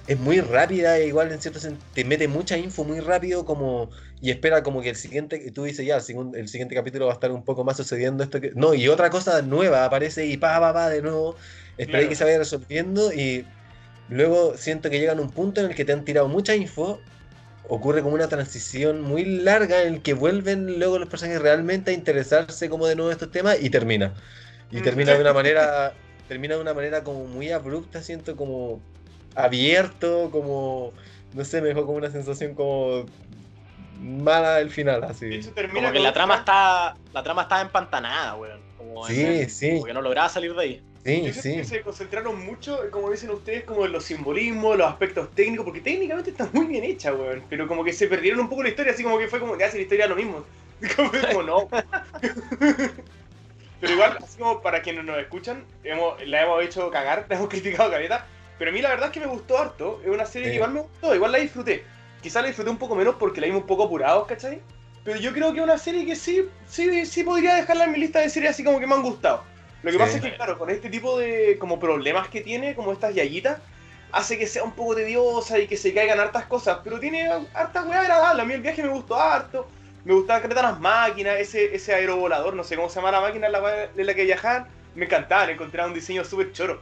es 0.08 0.20
muy 0.20 0.40
rápida, 0.40 1.00
igual 1.00 1.32
en 1.32 1.42
cierto 1.42 1.60
sentido 1.60 1.86
te 1.94 2.06
mete 2.06 2.28
mucha 2.28 2.58
info 2.58 2.84
muy 2.84 3.00
rápido 3.00 3.44
como 3.46 3.90
y 4.22 4.30
espera 4.30 4.62
como 4.62 4.82
que 4.82 4.90
el 4.90 4.96
siguiente, 4.96 5.52
tú 5.52 5.64
dices 5.64 5.86
ya, 5.86 5.98
el, 5.98 6.48
siguiente 6.48 6.76
capítulo 6.76 7.08
va 7.08 7.12
a 7.12 7.16
estar 7.16 7.32
un 7.32 7.44
poco 7.44 7.64
más 7.64 7.78
sucediendo 7.78 8.24
esto 8.24 8.40
que... 8.40 8.52
No, 8.56 8.74
y 8.74 8.88
otra 8.88 9.10
cosa 9.10 9.42
nueva 9.42 9.86
aparece 9.86 10.26
y 10.26 10.38
pa, 10.38 10.60
pa, 10.60 10.74
pa, 10.74 10.90
de 10.90 11.02
nuevo, 11.02 11.36
espera 11.78 12.00
Claro. 12.00 12.10
que 12.10 12.16
se 12.16 12.24
vaya 12.24 12.38
resolviendo 12.38 13.12
y 13.12 13.46
luego 14.10 14.56
siento 14.58 14.90
que 14.90 15.00
llegan 15.00 15.20
a 15.20 15.22
un 15.22 15.32
punto 15.32 15.62
en 15.62 15.68
el 15.68 15.76
que 15.76 15.86
te 15.86 15.94
han 15.94 16.06
tirado 16.06 16.28
mucha 16.28 16.56
info, 16.56 17.00
ocurre 17.68 18.02
como 18.02 18.16
una 18.16 18.28
transición 18.28 19.02
muy 19.02 19.26
larga 19.26 19.84
en 19.84 19.96
el 19.96 20.02
que 20.02 20.14
vuelven 20.14 20.80
luego 20.80 21.00
los 21.00 21.10
personajes 21.10 21.42
realmente 21.42 21.92
a 21.92 21.94
interesarse 21.94 22.70
como 22.70 22.86
de 22.88 22.96
nuevo 22.96 23.12
estos 23.12 23.32
temas 23.32 23.58
y 23.60 23.70
termina. 23.70 24.14
Y 24.72 24.82
Mm. 24.82 24.84
termina 24.84 25.14
de 25.14 25.22
una 25.22 25.34
manera, 25.34 25.94
termina 26.28 26.56
de 26.56 26.62
una 26.62 26.74
manera 26.74 27.04
como 27.04 27.26
muy 27.26 27.50
abrupta, 27.52 28.02
siento 28.04 28.36
como 28.36 28.82
abierto, 29.36 30.30
como, 30.32 30.94
no 31.34 31.46
sé, 31.46 31.62
me 31.62 31.68
dejó 31.70 31.86
como 31.86 31.98
una 31.98 32.10
sensación 32.12 32.56
como 32.56 33.06
mala 34.02 34.60
el 34.60 34.70
final, 34.72 35.02
De 35.02 35.08
así. 35.08 35.26
hecho, 35.34 35.52
termina 35.52 35.80
Como 35.82 35.92
que 35.92 35.98
con 35.98 36.04
la 36.04 36.14
trama 36.14 36.36
está, 36.36 36.96
la 37.14 37.24
trama 37.24 37.42
está 37.44 37.62
empantanada, 37.62 38.36
weón. 38.36 38.60
Como, 38.78 39.06
Sí, 39.08 39.24
en- 39.26 39.50
sí, 39.50 39.72
como 39.72 39.86
que 39.86 39.94
no 39.94 40.02
lograba 40.02 40.30
salir 40.30 40.54
de 40.54 40.62
ahí. 40.62 40.82
sí, 41.04 41.34
sí. 41.34 41.56
que 41.58 41.64
se 41.64 41.82
concentraron 41.82 42.44
mucho, 42.46 42.80
como 42.92 43.12
dicen 43.12 43.30
ustedes, 43.32 43.64
como 43.64 43.86
en 43.86 43.92
los 43.92 44.04
simbolismos, 44.06 44.78
los 44.78 44.88
aspectos 44.88 45.30
técnicos, 45.36 45.66
porque 45.66 45.82
técnicamente 45.82 46.32
está 46.32 46.50
muy 46.54 46.66
bien 46.68 46.84
hecha, 46.84 47.14
weón. 47.14 47.44
Pero 47.50 47.68
como 47.68 47.84
que 47.84 47.94
se 47.94 48.08
perdieron 48.08 48.40
un 48.42 48.50
poco 48.50 48.64
la 48.64 48.70
historia, 48.70 48.94
así 48.94 49.04
como 49.04 49.18
que 49.18 49.28
fue 49.28 49.40
como, 49.40 49.58
ya 49.58 49.70
si 49.70 49.78
la 49.78 49.84
historia 49.84 50.06
es 50.06 50.10
lo 50.10 50.16
mismo. 50.16 50.44
Como, 50.98 51.10
como, 51.10 51.42
no. 51.44 51.70
Pero 53.80 53.94
igual, 53.94 54.18
así 54.22 54.38
como 54.40 54.62
para 54.62 54.82
quienes 54.82 55.04
nos 55.06 55.18
escuchan, 55.20 55.64
hemos, 55.84 56.26
la 56.28 56.44
hemos 56.44 56.64
hecho 56.64 56.90
cagar, 56.90 57.26
la 57.30 57.36
hemos 57.36 57.50
criticado 57.50 57.92
caleta. 57.92 58.26
Pero 58.58 58.72
a 58.72 58.74
mí 58.74 58.82
la 58.82 58.90
verdad 58.90 59.08
es 59.08 59.12
que 59.12 59.20
me 59.20 59.26
gustó 59.26 59.58
harto. 59.58 60.02
Es 60.04 60.10
una 60.10 60.26
serie 60.26 60.48
Sí. 60.48 60.52
que 60.52 60.56
igual 60.58 60.72
me 60.72 60.82
gustó, 60.82 61.14
igual 61.16 61.32
la 61.32 61.40
disfruté. 61.40 61.84
Quizás 62.22 62.42
la 62.42 62.48
disfruté 62.48 62.70
un 62.70 62.78
poco 62.78 62.96
menos 62.96 63.16
porque 63.16 63.42
la 63.42 63.48
vimos 63.48 63.62
un 63.62 63.68
poco 63.68 63.84
apurados, 63.84 64.26
¿cachai? 64.28 64.62
Pero 65.04 65.20
yo 65.20 65.34
creo 65.34 65.52
que 65.54 65.60
es 65.60 65.64
una 65.64 65.78
serie 65.78 66.06
que 66.06 66.16
sí, 66.16 66.48
sí, 66.68 67.06
sí 67.06 67.24
podría 67.24 67.56
dejarla 67.56 67.84
en 67.84 67.92
mi 67.92 68.00
lista 68.00 68.20
de 68.20 68.30
series 68.30 68.52
así 68.52 68.64
como 68.64 68.80
que 68.80 68.88
me 68.88 68.96
han 68.96 69.04
gustado. 69.04 69.44
Lo 69.84 69.92
que 69.92 69.98
Sí. 69.98 70.04
pasa 70.04 70.18
es 70.18 70.24
que, 70.24 70.36
claro, 70.36 70.58
con 70.58 70.70
este 70.72 70.90
tipo 70.90 71.20
de 71.20 71.58
como 71.60 71.80
problemas 71.80 72.28
que 72.30 72.42
tiene, 72.42 72.74
como 72.74 72.92
estas 72.92 73.14
yayitas, 73.14 73.60
hace 74.12 74.40
que 74.40 74.48
sea 74.48 74.64
un 74.64 74.72
poco 74.72 74.96
tediosa 74.96 75.60
y 75.60 75.68
que 75.68 75.78
se 75.78 75.94
caigan 75.94 76.20
hartas 76.20 76.46
cosas, 76.46 76.80
pero 76.84 77.00
tiene 77.00 77.30
hartas 77.54 77.86
weas 77.86 78.02
agradables. 78.02 78.42
A 78.44 78.46
mí 78.48 78.54
el 78.54 78.62
viaje 78.62 78.82
me 78.82 78.90
gustó 78.90 79.16
harto, 79.16 79.68
me 80.06 80.14
gustaban 80.14 80.42
caleta 80.42 80.62
las 80.64 80.80
máquinas, 80.80 81.38
ese, 81.38 81.76
ese 81.76 81.94
aerovolador, 81.94 82.56
no 82.56 82.64
sé 82.64 82.76
cómo 82.76 82.90
se 82.90 82.96
llama 82.96 83.12
la 83.12 83.22
máquina 83.22 83.46
en 83.48 83.52
la, 83.52 83.90
en 83.96 84.06
la 84.08 84.14
que 84.16 84.24
viajaban, 84.24 84.68
me 84.96 85.06
encantaba, 85.06 85.46
le 85.46 85.54
encontraba 85.54 85.88
un 85.90 85.94
diseño 85.94 86.24
súper 86.24 86.52
choro. 86.54 86.82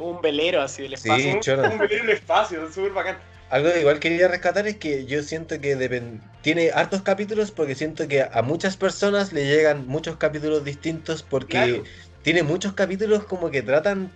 Un 0.00 0.20
velero 0.20 0.62
así 0.62 0.82
del 0.82 0.96
Sí. 0.96 1.08
espacio. 1.10 1.40
Choro. 1.40 1.70
un 1.70 1.78
velero 1.78 2.04
en 2.04 2.10
el 2.10 2.16
espacio, 2.16 2.72
súper 2.72 2.92
bacán. 2.92 3.18
Algo 3.50 3.72
que 3.72 3.80
igual 3.80 3.98
quería 3.98 4.28
rescatar 4.28 4.66
es 4.68 4.76
que 4.76 5.06
yo 5.06 5.22
siento 5.22 5.60
que 5.60 5.76
depen- 5.76 6.20
tiene 6.42 6.70
hartos 6.70 7.02
capítulos 7.02 7.50
porque 7.50 7.74
siento 7.74 8.06
que 8.06 8.22
a 8.22 8.42
muchas 8.42 8.76
personas 8.76 9.32
le 9.32 9.44
llegan 9.44 9.86
muchos 9.88 10.16
capítulos 10.16 10.64
distintos 10.64 11.22
porque 11.24 11.52
Claro. 11.58 11.82
tiene 12.22 12.44
muchos 12.44 12.74
capítulos 12.74 13.24
como 13.24 13.50
que 13.50 13.62
tratan 13.62 14.12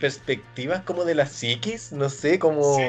perspectivas 0.00 0.82
como 0.82 1.04
de 1.04 1.14
la 1.14 1.26
psiquis, 1.26 1.92
no 1.92 2.10
sé, 2.10 2.38
como 2.38 2.76
Sí. 2.76 2.84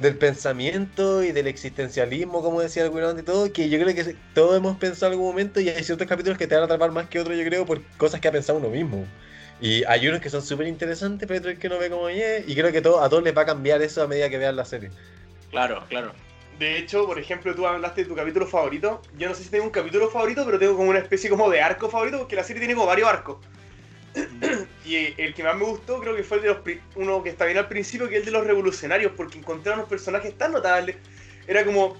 del 0.00 0.18
pensamiento 0.18 1.22
y 1.22 1.32
del 1.32 1.46
existencialismo, 1.46 2.42
como 2.42 2.60
decía 2.60 2.84
el 2.84 3.18
y 3.18 3.22
todo, 3.22 3.52
que 3.52 3.70
yo 3.70 3.80
creo 3.80 3.94
que 3.94 4.16
todos 4.34 4.56
hemos 4.56 4.76
pensado 4.76 5.06
en 5.06 5.12
algún 5.14 5.28
momento 5.28 5.60
y 5.60 5.68
hay 5.70 5.82
ciertos 5.82 6.06
capítulos 6.06 6.36
que 6.36 6.46
te 6.46 6.54
van 6.54 6.62
a 6.62 6.66
atrapar 6.66 6.90
más 6.90 7.08
que 7.08 7.20
otros, 7.20 7.38
yo 7.38 7.44
creo, 7.44 7.64
por 7.64 7.82
cosas 7.96 8.20
que 8.20 8.28
ha 8.28 8.32
pensado 8.32 8.58
uno 8.58 8.68
mismo. 8.68 9.06
Y 9.62 9.84
hay 9.84 10.08
unos 10.08 10.20
que 10.20 10.28
son 10.28 10.42
súper 10.42 10.66
interesantes, 10.66 11.28
pero 11.28 11.38
otros 11.38 11.56
que 11.56 11.68
uno 11.68 11.78
ve 11.78 11.88
como, 11.88 12.10
"Yeah", 12.10 12.40
y 12.40 12.52
creo 12.56 12.72
que 12.72 12.82
todo, 12.82 13.00
a 13.00 13.08
todos 13.08 13.22
les 13.22 13.34
va 13.34 13.42
a 13.42 13.46
cambiar 13.46 13.80
eso 13.80 14.02
a 14.02 14.08
medida 14.08 14.28
que 14.28 14.36
vean 14.36 14.56
la 14.56 14.64
serie. 14.64 14.90
Claro, 15.52 15.84
claro. 15.88 16.12
De 16.58 16.78
hecho, 16.78 17.06
por 17.06 17.16
ejemplo, 17.16 17.54
tú 17.54 17.64
hablaste 17.64 18.02
de 18.02 18.08
tu 18.08 18.16
capítulo 18.16 18.44
favorito. 18.44 19.00
Yo 19.16 19.28
no 19.28 19.36
sé 19.36 19.44
si 19.44 19.50
tengo 19.50 19.64
un 19.64 19.70
capítulo 19.70 20.10
favorito, 20.10 20.44
pero 20.44 20.58
tengo 20.58 20.76
como 20.76 20.90
una 20.90 20.98
especie 20.98 21.30
como 21.30 21.48
de 21.48 21.62
arco 21.62 21.88
favorito, 21.88 22.18
porque 22.18 22.34
la 22.34 22.42
serie 22.42 22.58
tiene 22.58 22.74
como 22.74 22.88
varios 22.88 23.08
arcos. 23.08 23.38
y 24.84 24.96
el 25.16 25.32
que 25.32 25.44
más 25.44 25.56
me 25.56 25.64
gustó 25.64 26.00
creo 26.00 26.16
que 26.16 26.24
fue 26.24 26.38
el 26.38 26.42
de 26.42 26.48
los 26.48 26.58
uno 26.96 27.22
que 27.22 27.30
está 27.30 27.44
bien 27.44 27.56
al 27.56 27.68
principio, 27.68 28.08
que 28.08 28.16
es 28.16 28.20
el 28.20 28.26
de 28.26 28.32
los 28.32 28.44
revolucionarios, 28.44 29.12
porque 29.16 29.38
encontraron 29.38 29.78
unos 29.78 29.88
personajes 29.88 30.36
tan 30.36 30.50
notables. 30.50 30.96
Era 31.46 31.64
como... 31.64 31.96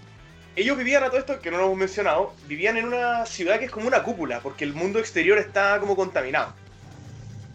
Ellos 0.57 0.77
vivían 0.77 1.05
a 1.05 1.11
todo 1.11 1.21
esto, 1.21 1.41
que 1.41 1.53
no 1.53 1.59
lo 1.59 1.67
hemos 1.67 1.79
mencionado, 1.79 2.35
vivían 2.49 2.77
en 2.77 2.87
una 2.87 3.25
ciudad 3.25 3.61
que 3.61 3.67
es 3.67 3.71
como 3.71 3.87
una 3.87 4.03
cúpula, 4.03 4.41
porque 4.41 4.65
el 4.65 4.75
mundo 4.75 4.99
exterior 4.99 5.39
está 5.39 5.79
como 5.79 5.95
contaminado. 5.95 6.55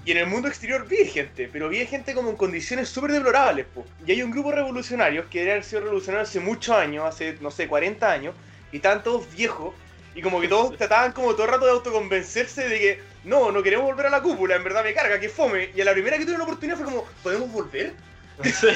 Y 0.08 0.12
en 0.12 0.20
el 0.20 0.28
mundo 0.28 0.48
exterior 0.48 0.88
vive 0.88 1.04
gente, 1.06 1.50
pero 1.52 1.68
vive 1.68 1.86
gente 1.86 2.14
como 2.14 2.30
en 2.30 2.38
condiciones 2.38 2.88
súper 2.88 3.12
deplorables. 3.12 3.66
po. 3.66 3.86
Y 4.06 4.14
hay 4.14 4.24
un 4.24 4.32
grupo 4.32 4.52
de 4.52 4.56
revolucionarios 4.56 5.26
que 5.26 5.40
deberían 5.40 5.56
haber 5.58 5.66
sido 5.66 5.82
revolucionarios 5.82 6.30
hace 6.30 6.40
muchos 6.40 6.74
años, 6.78 7.04
hace, 7.04 7.36
no 7.42 7.52
sé, 7.52 7.68
40 7.68 8.10
años, 8.10 8.34
y 8.72 8.78
estaban 8.78 9.04
todos 9.04 9.30
viejos, 9.36 9.76
y 10.16 10.22
como 10.22 10.40
que 10.40 10.48
todos 10.48 10.78
trataban 10.78 11.12
como 11.12 11.34
todo 11.34 11.44
el 11.44 11.52
rato 11.52 11.66
de 11.66 11.72
autoconvencerse 11.72 12.70
de 12.70 12.80
que 12.80 13.00
no, 13.26 13.52
no 13.52 13.62
queremos 13.62 13.86
volver 13.86 14.06
a 14.06 14.10
la 14.10 14.22
cúpula, 14.22 14.56
en 14.56 14.64
verdad 14.64 14.82
me 14.82 14.94
carga, 14.94 15.20
que 15.20 15.28
fome. 15.28 15.72
Y 15.76 15.82
a 15.82 15.84
la 15.84 15.92
primera 15.92 16.16
que 16.18 16.24
tuvieron 16.24 16.40
la 16.40 16.46
oportunidad 16.46 16.78
fue 16.78 16.86
como, 16.86 17.06
¿podemos 17.22 17.52
volver? 17.52 17.92
Sí, 18.46 18.68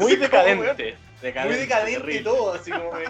Muy 0.00 0.16
decadente. 0.16 0.96
decadente 1.22 1.44
Muy 1.44 1.54
decadente 1.56 2.14
y 2.16 2.24
todo, 2.24 2.52
así 2.52 2.72
como 2.72 2.90
que- 2.98 3.04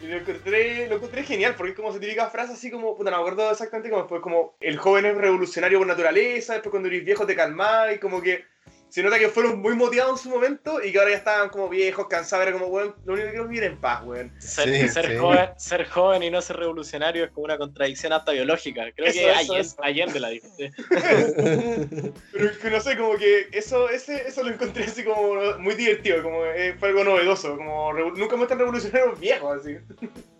lo 0.00 0.16
encontré, 0.16 0.88
lo 0.88 0.96
encontré 0.96 1.22
genial, 1.22 1.54
porque 1.56 1.70
es 1.70 1.76
como 1.76 1.90
esa 1.90 2.00
típica 2.00 2.28
frase 2.28 2.52
así 2.52 2.70
como, 2.70 2.96
puta, 2.96 3.10
no 3.10 3.16
me 3.16 3.22
acuerdo 3.22 3.50
exactamente 3.50 3.90
como 3.90 4.02
después, 4.02 4.22
como 4.22 4.56
el 4.60 4.76
joven 4.76 5.06
es 5.06 5.16
revolucionario 5.16 5.78
por 5.78 5.86
naturaleza, 5.86 6.54
después 6.54 6.70
cuando 6.70 6.88
eres 6.88 7.04
viejo 7.04 7.26
te 7.26 7.36
calmás 7.36 7.94
y 7.94 7.98
como 7.98 8.20
que 8.20 8.44
se 8.88 9.02
nota 9.02 9.18
que 9.18 9.28
fueron 9.28 9.60
muy 9.60 9.74
motivados 9.74 10.12
en 10.20 10.22
su 10.24 10.30
momento 10.30 10.82
y 10.82 10.90
que 10.92 10.98
ahora 10.98 11.10
ya 11.10 11.16
estaban 11.18 11.48
como 11.50 11.68
viejos, 11.68 12.06
cansados, 12.08 12.46
era 12.46 12.52
como, 12.52 12.66
weón, 12.68 12.94
lo 13.04 13.12
único 13.14 13.26
que 13.26 13.32
quiero 13.32 13.44
es 13.44 13.50
vivir 13.50 13.64
en 13.64 13.78
paz, 13.80 14.02
weón. 14.04 14.32
Ser, 14.38 14.68
Sí, 14.68 14.88
ser 14.88 15.06
sí. 15.10 15.16
Joven, 15.18 15.48
ser 15.56 15.86
joven 15.88 16.22
y 16.22 16.30
no 16.30 16.40
ser 16.40 16.56
revolucionario 16.56 17.24
es 17.24 17.30
como 17.32 17.44
una 17.44 17.58
contradicción 17.58 18.12
hasta 18.12 18.32
biológica. 18.32 18.84
Creo 18.94 19.08
Eso, 19.08 19.18
que 19.20 19.30
eso, 19.30 19.38
Allende, 19.38 19.60
eso. 19.60 19.76
Allende 19.82 20.20
la 20.20 20.28
dijo. 20.30 20.46
sí. 20.56 20.70
Pero 22.32 22.50
es 22.50 22.58
que 22.58 22.70
no 22.70 22.80
sé, 22.80 22.96
como 22.96 23.16
que 23.16 23.48
eso, 23.52 23.88
ese, 23.88 24.26
eso 24.28 24.42
lo 24.42 24.50
encontré 24.50 24.84
así 24.84 25.04
como 25.04 25.34
muy 25.58 25.74
divertido, 25.74 26.22
como 26.22 26.44
eh, 26.46 26.74
fue 26.78 26.88
algo 26.88 27.04
novedoso, 27.04 27.56
como 27.56 27.92
nunca 27.92 28.36
muestran 28.36 28.58
revolucionarios 28.60 29.18
viejos, 29.18 29.60
así. 29.60 29.76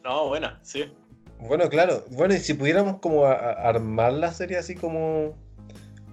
No, 0.04 0.28
buena, 0.28 0.58
sí. 0.62 0.92
Bueno, 1.38 1.68
claro. 1.68 2.04
Bueno, 2.10 2.34
y 2.34 2.38
si 2.38 2.54
pudiéramos 2.54 3.00
como 3.00 3.26
a- 3.26 3.34
a- 3.34 3.68
armar 3.68 4.12
la 4.14 4.32
serie 4.32 4.56
así 4.56 4.74
como, 4.74 5.36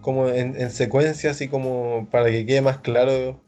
como 0.03 0.29
en, 0.29 0.59
en 0.61 0.69
secuencia, 0.69 1.31
así 1.31 1.47
como 1.47 2.07
para 2.11 2.29
que 2.29 2.45
quede 2.45 2.61
más 2.61 2.77
claro. 2.77 3.41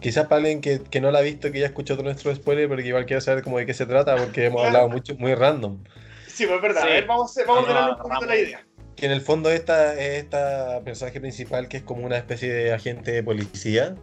Quizás 0.00 0.26
para 0.26 0.36
alguien 0.40 0.60
que, 0.60 0.80
que 0.82 1.00
no 1.00 1.10
la 1.10 1.20
ha 1.20 1.22
visto, 1.22 1.50
que 1.50 1.60
ya 1.60 1.66
escuchó 1.66 1.94
todo 1.94 2.04
nuestro 2.04 2.34
spoiler, 2.34 2.68
pero 2.68 2.82
que 2.82 2.88
igual 2.88 3.06
quiere 3.06 3.22
saber 3.22 3.42
como 3.42 3.56
de 3.56 3.64
qué 3.64 3.72
se 3.72 3.86
trata, 3.86 4.14
porque 4.16 4.44
hemos 4.44 4.62
hablado 4.66 4.90
mucho, 4.90 5.14
muy 5.16 5.34
random. 5.34 5.82
Sí, 6.26 6.44
pues 6.44 6.56
es 6.56 6.62
verdad, 6.62 6.82
Sí. 6.82 6.88
a 6.88 6.90
ver, 6.90 7.06
vamos, 7.06 7.38
a- 7.38 7.44
vamos 7.46 7.64
a 7.64 7.66
tener 7.68 7.82
a- 7.82 7.86
un 7.92 7.96
poquito 7.96 8.08
vamos. 8.10 8.26
la 8.26 8.36
idea. 8.36 8.66
Que 8.94 9.06
en 9.06 9.12
el 9.12 9.20
fondo 9.22 9.50
esta 9.50 9.94
es 9.94 10.22
esta 10.24 10.80
personaje 10.84 11.18
principal 11.20 11.68
que 11.68 11.78
es 11.78 11.82
como 11.82 12.04
una 12.04 12.18
especie 12.18 12.52
de 12.52 12.72
agente 12.74 13.10
de 13.12 13.22
policía 13.22 13.94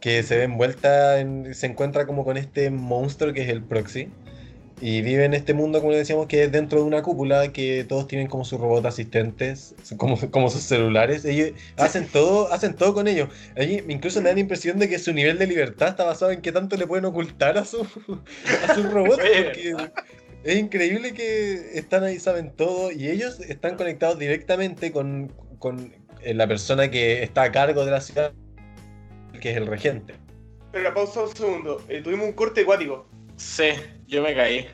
que 0.00 0.22
se 0.22 0.36
ve 0.38 0.44
envuelta 0.44 1.18
en, 1.20 1.54
se 1.54 1.66
encuentra 1.66 2.06
como 2.06 2.24
con 2.24 2.36
este 2.38 2.70
monstruo 2.70 3.32
que 3.34 3.42
es 3.42 3.48
el 3.48 3.62
Proxy 3.62 4.08
y 4.80 5.02
vive 5.02 5.24
en 5.24 5.34
este 5.34 5.54
mundo 5.54 5.80
como 5.80 5.92
decíamos 5.92 6.26
que 6.26 6.44
es 6.44 6.52
dentro 6.52 6.80
de 6.80 6.84
una 6.84 7.02
cúpula 7.02 7.52
que 7.52 7.84
todos 7.84 8.06
tienen 8.06 8.28
como 8.28 8.44
sus 8.44 8.60
robots 8.60 8.86
asistentes 8.86 9.74
como, 9.96 10.18
como 10.30 10.50
sus 10.50 10.62
celulares 10.62 11.24
ellos 11.24 11.52
hacen 11.76 12.06
todo 12.06 12.52
hacen 12.52 12.74
todo 12.74 12.94
con 12.94 13.08
ellos 13.08 13.28
Ahí 13.56 13.82
incluso 13.88 14.20
me 14.20 14.28
da 14.28 14.34
la 14.34 14.40
impresión 14.40 14.78
de 14.78 14.88
que 14.88 14.98
su 14.98 15.12
nivel 15.12 15.38
de 15.38 15.46
libertad 15.46 15.88
está 15.88 16.04
basado 16.04 16.30
en 16.30 16.40
qué 16.40 16.52
tanto 16.52 16.76
le 16.76 16.86
pueden 16.86 17.04
ocultar 17.04 17.58
a 17.58 17.64
su 17.64 17.80
a 18.68 18.74
sus 18.74 18.84
robots 18.92 19.18
Oye, 19.22 19.44
porque 19.44 19.74
es 20.44 20.56
increíble 20.56 21.12
que 21.12 21.78
están 21.78 22.04
ahí, 22.04 22.18
saben 22.18 22.52
todo 22.52 22.92
y 22.92 23.08
ellos 23.08 23.40
están 23.40 23.76
conectados 23.76 24.18
directamente 24.18 24.92
con, 24.92 25.32
con, 25.58 25.92
eh, 26.22 26.34
la 26.34 26.46
persona 26.46 26.90
que 26.90 27.22
está 27.22 27.42
a 27.42 27.52
cargo 27.52 27.84
de 27.84 27.90
la 27.90 28.00
ciudad, 28.00 28.32
que 29.40 29.50
es 29.50 29.56
el 29.56 29.66
regente. 29.66 30.14
Pero 30.72 30.94
pausa 30.94 31.22
un 31.22 31.36
segundo, 31.36 31.82
eh, 31.88 32.00
tuvimos 32.02 32.28
un 32.28 32.32
corte 32.32 32.62
acuático. 32.62 33.06
Sí, 33.38 33.70
yo 34.06 34.22
me 34.22 34.34
caí. 34.34 34.66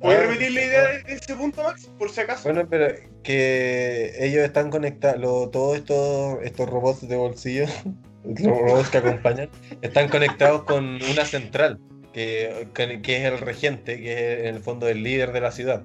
¿Puedes 0.00 0.20
repetir 0.26 0.52
la 0.52 0.64
idea 0.64 0.82
de 0.88 1.02
de 1.02 1.14
ese 1.14 1.34
punto, 1.34 1.62
Max? 1.62 1.90
Por 1.98 2.10
si 2.10 2.20
acaso. 2.20 2.44
Bueno, 2.44 2.66
pero 2.68 2.94
que 3.22 4.12
ellos 4.18 4.42
están 4.44 4.70
conectados, 4.70 5.50
todos 5.50 5.76
estos, 5.78 6.38
estos 6.42 6.68
robots 6.68 7.06
de 7.08 7.16
bolsillo, 7.16 7.66
los 8.24 8.58
robots 8.58 8.90
que 8.90 8.98
acompañan, 8.98 9.48
están 9.82 10.08
conectados 10.08 10.64
con 10.64 10.84
una 11.10 11.24
central, 11.24 11.78
que, 12.12 12.68
que- 12.74 13.00
que 13.02 13.16
es 13.16 13.24
el 13.32 13.38
regente, 13.38 14.00
que 14.00 14.12
es 14.12 14.40
en 14.40 14.54
el 14.56 14.60
fondo 14.62 14.88
el 14.88 15.02
líder 15.02 15.32
de 15.32 15.40
la 15.40 15.50
ciudad. 15.52 15.82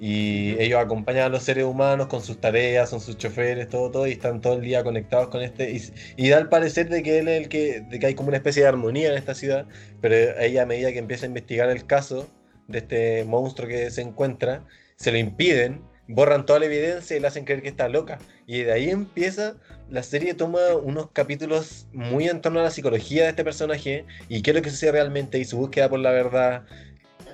Y 0.00 0.56
ellos 0.58 0.80
acompañan 0.80 1.24
a 1.24 1.28
los 1.28 1.42
seres 1.42 1.64
humanos 1.64 2.06
con 2.06 2.22
sus 2.22 2.40
tareas, 2.40 2.88
son 2.88 3.00
sus 3.00 3.18
choferes, 3.18 3.68
todo, 3.68 3.90
todo, 3.90 4.06
y 4.06 4.12
están 4.12 4.40
todo 4.40 4.54
el 4.54 4.62
día 4.62 4.82
conectados 4.82 5.28
con 5.28 5.42
este. 5.42 5.70
Y, 5.70 5.82
y 6.16 6.30
da 6.30 6.38
al 6.38 6.48
parecer 6.48 6.88
de 6.88 7.02
que 7.02 7.18
él 7.18 7.28
es 7.28 7.42
el 7.42 7.48
que, 7.50 7.82
de 7.82 7.98
que 7.98 8.06
hay 8.06 8.14
como 8.14 8.28
una 8.28 8.38
especie 8.38 8.62
de 8.62 8.68
armonía 8.68 9.10
en 9.10 9.18
esta 9.18 9.34
ciudad, 9.34 9.66
pero 10.00 10.16
ella 10.40 10.62
a 10.62 10.66
medida 10.66 10.90
que 10.92 10.98
empieza 10.98 11.26
a 11.26 11.28
investigar 11.28 11.68
el 11.68 11.84
caso 11.86 12.28
de 12.66 12.78
este 12.78 13.24
monstruo 13.24 13.68
que 13.68 13.90
se 13.90 14.00
encuentra, 14.00 14.64
se 14.96 15.12
lo 15.12 15.18
impiden, 15.18 15.82
borran 16.10 16.44
toda 16.44 16.58
la 16.58 16.66
evidencia 16.66 17.16
y 17.16 17.20
le 17.20 17.28
hacen 17.28 17.44
creer 17.44 17.62
que 17.62 17.68
está 17.68 17.88
loca. 17.88 18.18
Y 18.46 18.62
de 18.62 18.72
ahí 18.72 18.90
empieza, 18.90 19.56
la 19.88 20.02
serie 20.02 20.34
toma 20.34 20.60
unos 20.82 21.10
capítulos 21.12 21.86
muy 21.92 22.28
en 22.28 22.40
torno 22.40 22.60
a 22.60 22.64
la 22.64 22.70
psicología 22.70 23.24
de 23.24 23.30
este 23.30 23.44
personaje 23.44 24.06
y 24.28 24.42
qué 24.42 24.50
es 24.50 24.56
lo 24.56 24.62
que 24.62 24.70
sucede 24.70 24.92
realmente 24.92 25.38
y 25.38 25.44
su 25.44 25.56
búsqueda 25.56 25.88
por 25.88 26.00
la 26.00 26.10
verdad. 26.10 26.64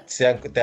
Se 0.06 0.32
te 0.34 0.62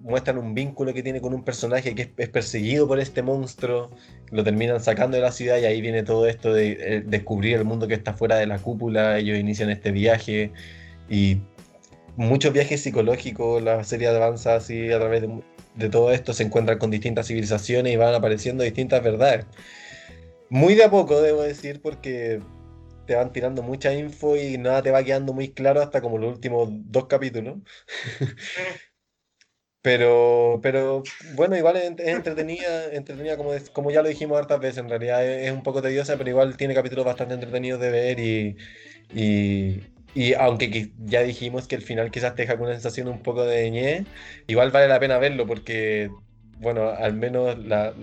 muestran 0.00 0.38
un 0.38 0.54
vínculo 0.54 0.94
que 0.94 1.02
tiene 1.02 1.20
con 1.20 1.34
un 1.34 1.44
personaje 1.44 1.94
que 1.94 2.02
es, 2.02 2.08
es 2.16 2.28
perseguido 2.28 2.86
por 2.86 3.00
este 3.00 3.22
monstruo, 3.22 3.90
lo 4.30 4.44
terminan 4.44 4.80
sacando 4.80 5.16
de 5.16 5.22
la 5.22 5.32
ciudad 5.32 5.58
y 5.58 5.64
ahí 5.64 5.80
viene 5.80 6.02
todo 6.04 6.26
esto 6.26 6.52
de 6.52 6.72
eh, 6.80 7.02
descubrir 7.04 7.56
el 7.56 7.64
mundo 7.64 7.88
que 7.88 7.94
está 7.94 8.14
fuera 8.14 8.36
de 8.36 8.46
la 8.46 8.58
cúpula, 8.58 9.18
ellos 9.18 9.38
inician 9.38 9.70
este 9.70 9.90
viaje 9.90 10.52
y 11.08 11.40
muchos 12.16 12.52
viajes 12.52 12.80
psicológicos, 12.82 13.62
la 13.62 13.82
serie 13.84 14.08
avanza 14.08 14.56
así 14.56 14.92
a 14.92 14.98
través 14.98 15.22
de, 15.22 15.40
de 15.74 15.88
todo 15.88 16.12
esto, 16.12 16.32
se 16.32 16.44
encuentran 16.44 16.78
con 16.78 16.90
distintas 16.90 17.26
civilizaciones 17.26 17.92
y 17.92 17.96
van 17.96 18.14
apareciendo 18.14 18.64
distintas 18.64 19.02
verdades. 19.02 19.46
Muy 20.50 20.74
de 20.74 20.84
a 20.84 20.90
poco, 20.90 21.20
debo 21.20 21.42
decir, 21.42 21.80
porque 21.82 22.40
te 23.08 23.14
van 23.16 23.32
tirando 23.32 23.62
mucha 23.62 23.94
info 23.94 24.36
y 24.36 24.58
nada 24.58 24.82
te 24.82 24.90
va 24.90 25.02
quedando 25.02 25.32
muy 25.32 25.52
claro 25.52 25.80
hasta 25.82 26.02
como 26.02 26.18
los 26.18 26.34
últimos 26.34 26.68
dos 26.70 27.06
capítulos. 27.06 27.58
Pero, 29.80 30.58
pero 30.60 31.02
bueno, 31.34 31.56
igual 31.56 31.76
es, 31.76 31.84
entretenida, 31.98 32.92
entretenida 32.92 33.36
como, 33.36 33.52
como 33.72 33.90
ya 33.90 34.02
lo 34.02 34.08
dijimos 34.08 34.36
hartas 34.38 34.60
veces, 34.60 34.78
en 34.78 34.88
realidad 34.88 35.24
es, 35.24 35.52
un 35.52 35.62
poco 35.62 35.80
tediosa, 35.80 36.18
pero 36.18 36.28
igual 36.28 36.56
tiene 36.56 36.74
capítulos 36.74 37.06
bastante 37.06 37.34
entretenidos 37.34 37.80
de 37.80 37.90
ver 37.90 38.18
y, 38.20 38.56
y, 39.14 39.80
y 40.14 40.34
aunque 40.34 40.92
ya 40.98 41.22
dijimos 41.22 41.68
que 41.68 41.76
el 41.76 41.82
final 41.82 42.10
quizás 42.10 42.34
te 42.34 42.42
deja 42.42 42.56
con 42.58 42.66
una 42.66 42.74
sensación 42.74 43.08
un 43.08 43.22
poco 43.22 43.44
de 43.44 43.70
ñe, 43.70 44.04
igual 44.48 44.72
vale 44.72 44.88
la 44.88 45.00
pena 45.00 45.18
verlo 45.18 45.46
porque, 45.46 46.10
bueno, 46.58 46.90
al 46.90 47.14
menos 47.14 47.56
la, 47.58 47.94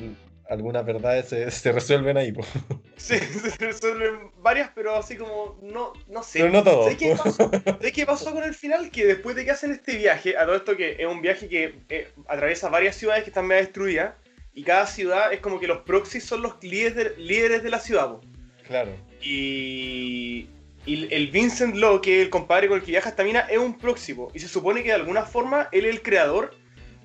algunas 0.50 0.86
verdades 0.86 1.30
se, 1.30 1.50
se 1.52 1.72
resuelven 1.72 2.18
ahí. 2.18 2.32
po. 2.32 2.46
Sí, 2.98 3.18
se 3.20 3.66
resuelven 3.66 4.32
varias, 4.42 4.72
pero 4.74 4.96
así 4.96 5.18
como, 5.18 5.60
no, 5.62 5.92
no 6.08 6.24
sé. 6.24 6.40
Pero 6.40 6.52
no 6.52 6.64
todo. 6.64 6.84
¿Sabes 6.84 6.98
qué 6.98 7.16
pasó? 7.16 7.52
¿Sabes 7.66 7.92
qué 7.92 8.06
pasó 8.06 8.34
con 8.34 8.44
el 8.44 8.56
final? 8.56 8.90
Que 8.90 9.06
después 9.06 9.36
de 9.36 9.44
que 9.44 9.52
hacen 9.52 9.72
este 9.72 9.98
viaje, 9.98 10.38
a 10.38 10.46
todo 10.46 10.56
esto 10.56 10.78
que 10.78 10.96
es 10.98 11.06
un 11.06 11.22
viaje 11.22 11.50
que 11.50 11.82
eh, 11.90 12.08
atraviesa 12.28 12.70
varias 12.70 12.96
ciudades 12.96 13.24
que 13.24 13.32
están 13.32 13.46
medio 13.46 13.62
destruidas, 13.62 14.16
y 14.54 14.64
cada 14.64 14.88
ciudad 14.88 15.34
es 15.34 15.42
como 15.42 15.60
que 15.60 15.68
los 15.68 15.80
proxies 15.80 16.24
son 16.24 16.42
los 16.42 16.56
líderes 16.64 16.96
de, 16.96 17.22
líderes 17.22 17.64
de 17.64 17.70
la 17.70 17.80
ciudad. 17.80 18.10
po. 18.10 18.22
Claro. 18.66 18.92
Y, 19.22 20.48
y 20.86 21.14
el 21.14 21.28
Vincent 21.28 21.76
Law, 21.76 22.02
que 22.02 22.20
es 22.20 22.24
el 22.24 22.30
compadre 22.30 22.70
con 22.70 22.78
el 22.78 22.84
que 22.84 22.92
viaja 22.92 23.10
esta 23.10 23.24
mina, 23.24 23.42
es 23.42 23.58
un 23.58 23.78
próximo. 23.78 24.32
Y 24.34 24.40
se 24.40 24.48
supone 24.48 24.82
que 24.82 24.90
de 24.90 24.96
alguna 24.96 25.24
forma 25.24 25.68
él 25.74 25.86
es 25.86 25.92
el 25.92 26.02
creador 26.02 26.56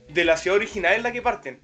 de 0.09 0.25
la 0.25 0.37
ciudad 0.37 0.57
original 0.57 0.95
en 0.95 1.03
la 1.03 1.13
que 1.13 1.21
parten. 1.21 1.61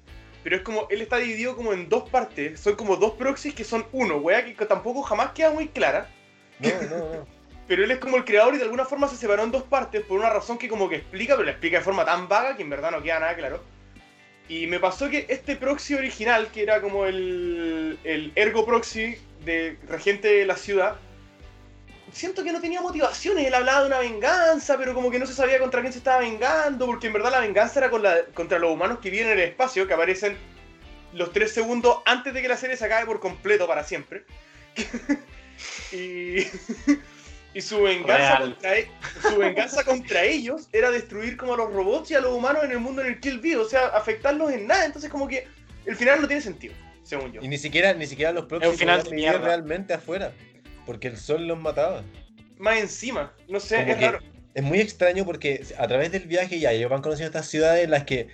Pero 0.47 0.55
es 0.55 0.61
como, 0.61 0.87
él 0.89 1.01
está 1.01 1.17
dividido 1.17 1.57
como 1.57 1.73
en 1.73 1.89
dos 1.89 2.09
partes. 2.09 2.57
Son 2.57 2.77
como 2.77 2.95
dos 2.95 3.15
proxies 3.15 3.53
que 3.53 3.65
son 3.65 3.85
uno, 3.91 4.15
wea, 4.15 4.45
que 4.45 4.65
tampoco 4.65 5.01
jamás 5.01 5.33
queda 5.33 5.51
muy 5.51 5.67
clara. 5.67 6.09
No, 6.59 6.69
no, 6.83 6.97
no. 6.99 7.27
Pero 7.67 7.83
él 7.83 7.91
es 7.91 7.97
como 7.97 8.15
el 8.15 8.23
creador 8.23 8.55
y 8.55 8.57
de 8.57 8.63
alguna 8.63 8.85
forma 8.85 9.09
se 9.09 9.17
separó 9.17 9.43
en 9.43 9.51
dos 9.51 9.63
partes 9.63 10.03
por 10.03 10.17
una 10.17 10.29
razón 10.29 10.57
que 10.57 10.69
como 10.69 10.87
que 10.87 10.95
explica, 10.95 11.33
pero 11.33 11.43
la 11.43 11.51
explica 11.51 11.79
de 11.79 11.83
forma 11.83 12.05
tan 12.05 12.29
vaga 12.29 12.55
que 12.55 12.63
en 12.63 12.69
verdad 12.69 12.91
no 12.91 13.03
queda 13.03 13.19
nada 13.19 13.35
claro. 13.35 13.61
Y 14.47 14.67
me 14.67 14.79
pasó 14.79 15.09
que 15.09 15.25
este 15.27 15.57
proxy 15.57 15.95
original, 15.95 16.47
que 16.53 16.63
era 16.63 16.79
como 16.79 17.05
el, 17.05 17.99
el 18.05 18.31
ergo 18.35 18.65
proxy 18.65 19.17
de 19.43 19.77
regente 19.85 20.29
de 20.29 20.45
la 20.45 20.55
ciudad, 20.55 20.95
siento 22.11 22.43
que 22.43 22.51
no 22.51 22.59
tenía 22.61 22.81
motivaciones. 22.81 23.45
Él 23.45 23.53
hablaba 23.53 23.81
de 23.81 23.87
una 23.87 23.99
venganza, 23.99 24.77
pero 24.77 24.93
como 24.93 25.11
que 25.11 25.19
no 25.19 25.25
se 25.25 25.33
sabía 25.33 25.59
contra 25.59 25.81
quién 25.81 25.91
se 25.93 25.99
estaba 25.99 26.19
vengando, 26.19 26.85
porque 26.85 27.07
en 27.07 27.13
verdad 27.13 27.31
la 27.31 27.39
venganza 27.41 27.79
era 27.79 27.89
con 27.89 28.03
la- 28.03 28.25
contra 28.33 28.59
los 28.59 28.71
humanos 28.71 28.99
que 29.01 29.09
viven 29.09 29.27
en 29.27 29.33
el 29.39 29.49
espacio, 29.49 29.87
que 29.87 29.93
aparecen 29.93 30.37
los 31.13 31.31
tres 31.31 31.53
segundos 31.53 31.97
antes 32.05 32.33
de 32.33 32.41
que 32.41 32.47
la 32.47 32.57
serie 32.57 32.77
se 32.77 32.85
acabe 32.85 33.05
por 33.05 33.19
completo 33.19 33.67
para 33.67 33.83
siempre. 33.83 34.23
y, 35.91 36.37
Y 37.53 37.61
su 37.61 37.81
venganza, 37.81 38.39
contra, 38.39 38.77
e- 38.77 38.91
su 39.21 39.37
venganza 39.37 39.83
contra 39.83 40.23
ellos 40.23 40.67
era 40.71 40.91
destruir 40.91 41.37
como 41.37 41.55
a 41.55 41.57
los 41.57 41.73
robots 41.73 42.11
y 42.11 42.13
a 42.13 42.19
los 42.21 42.31
humanos 42.33 42.63
en 42.63 42.71
el 42.71 42.79
mundo 42.79 43.01
en 43.01 43.07
el 43.07 43.19
que 43.19 43.29
él 43.29 43.39
vive, 43.39 43.57
o 43.57 43.67
sea, 43.67 43.87
afectarlos 43.87 44.51
en 44.51 44.67
nada. 44.67 44.85
Entonces 44.85 45.09
como 45.09 45.27
que 45.27 45.47
el 45.85 45.95
final 45.95 46.21
no 46.21 46.27
tiene 46.27 46.41
sentido, 46.43 46.75
según 47.03 47.31
yo. 47.31 47.41
Y 47.41 47.47
ni 47.47 47.57
siquiera, 47.57 47.93
ni 47.95 48.05
siquiera 48.05 48.31
los 48.31 48.45
próximos 48.45 48.75
final 49.07 49.41
realmente 49.41 49.93
afuera. 49.95 50.31
Porque 50.87 51.07
el 51.09 51.17
sol 51.17 51.45
los 51.47 51.59
mataba. 51.59 52.01
Más 52.57 52.79
encima, 52.79 53.31
no 53.47 53.59
sé, 53.59 53.75
Como 53.75 53.91
es 53.91 54.01
raro. 54.01 54.19
Es 54.55 54.63
muy 54.63 54.79
extraño 54.79 55.23
porque 55.25 55.63
a 55.77 55.87
través 55.87 56.11
del 56.11 56.23
viaje 56.25 56.59
ya 56.59 56.71
ellos 56.71 56.89
van 56.89 57.03
conociendo 57.03 57.27
estas 57.27 57.47
ciudades 57.47 57.83
en 57.83 57.91
las 57.91 58.05
que 58.05 58.27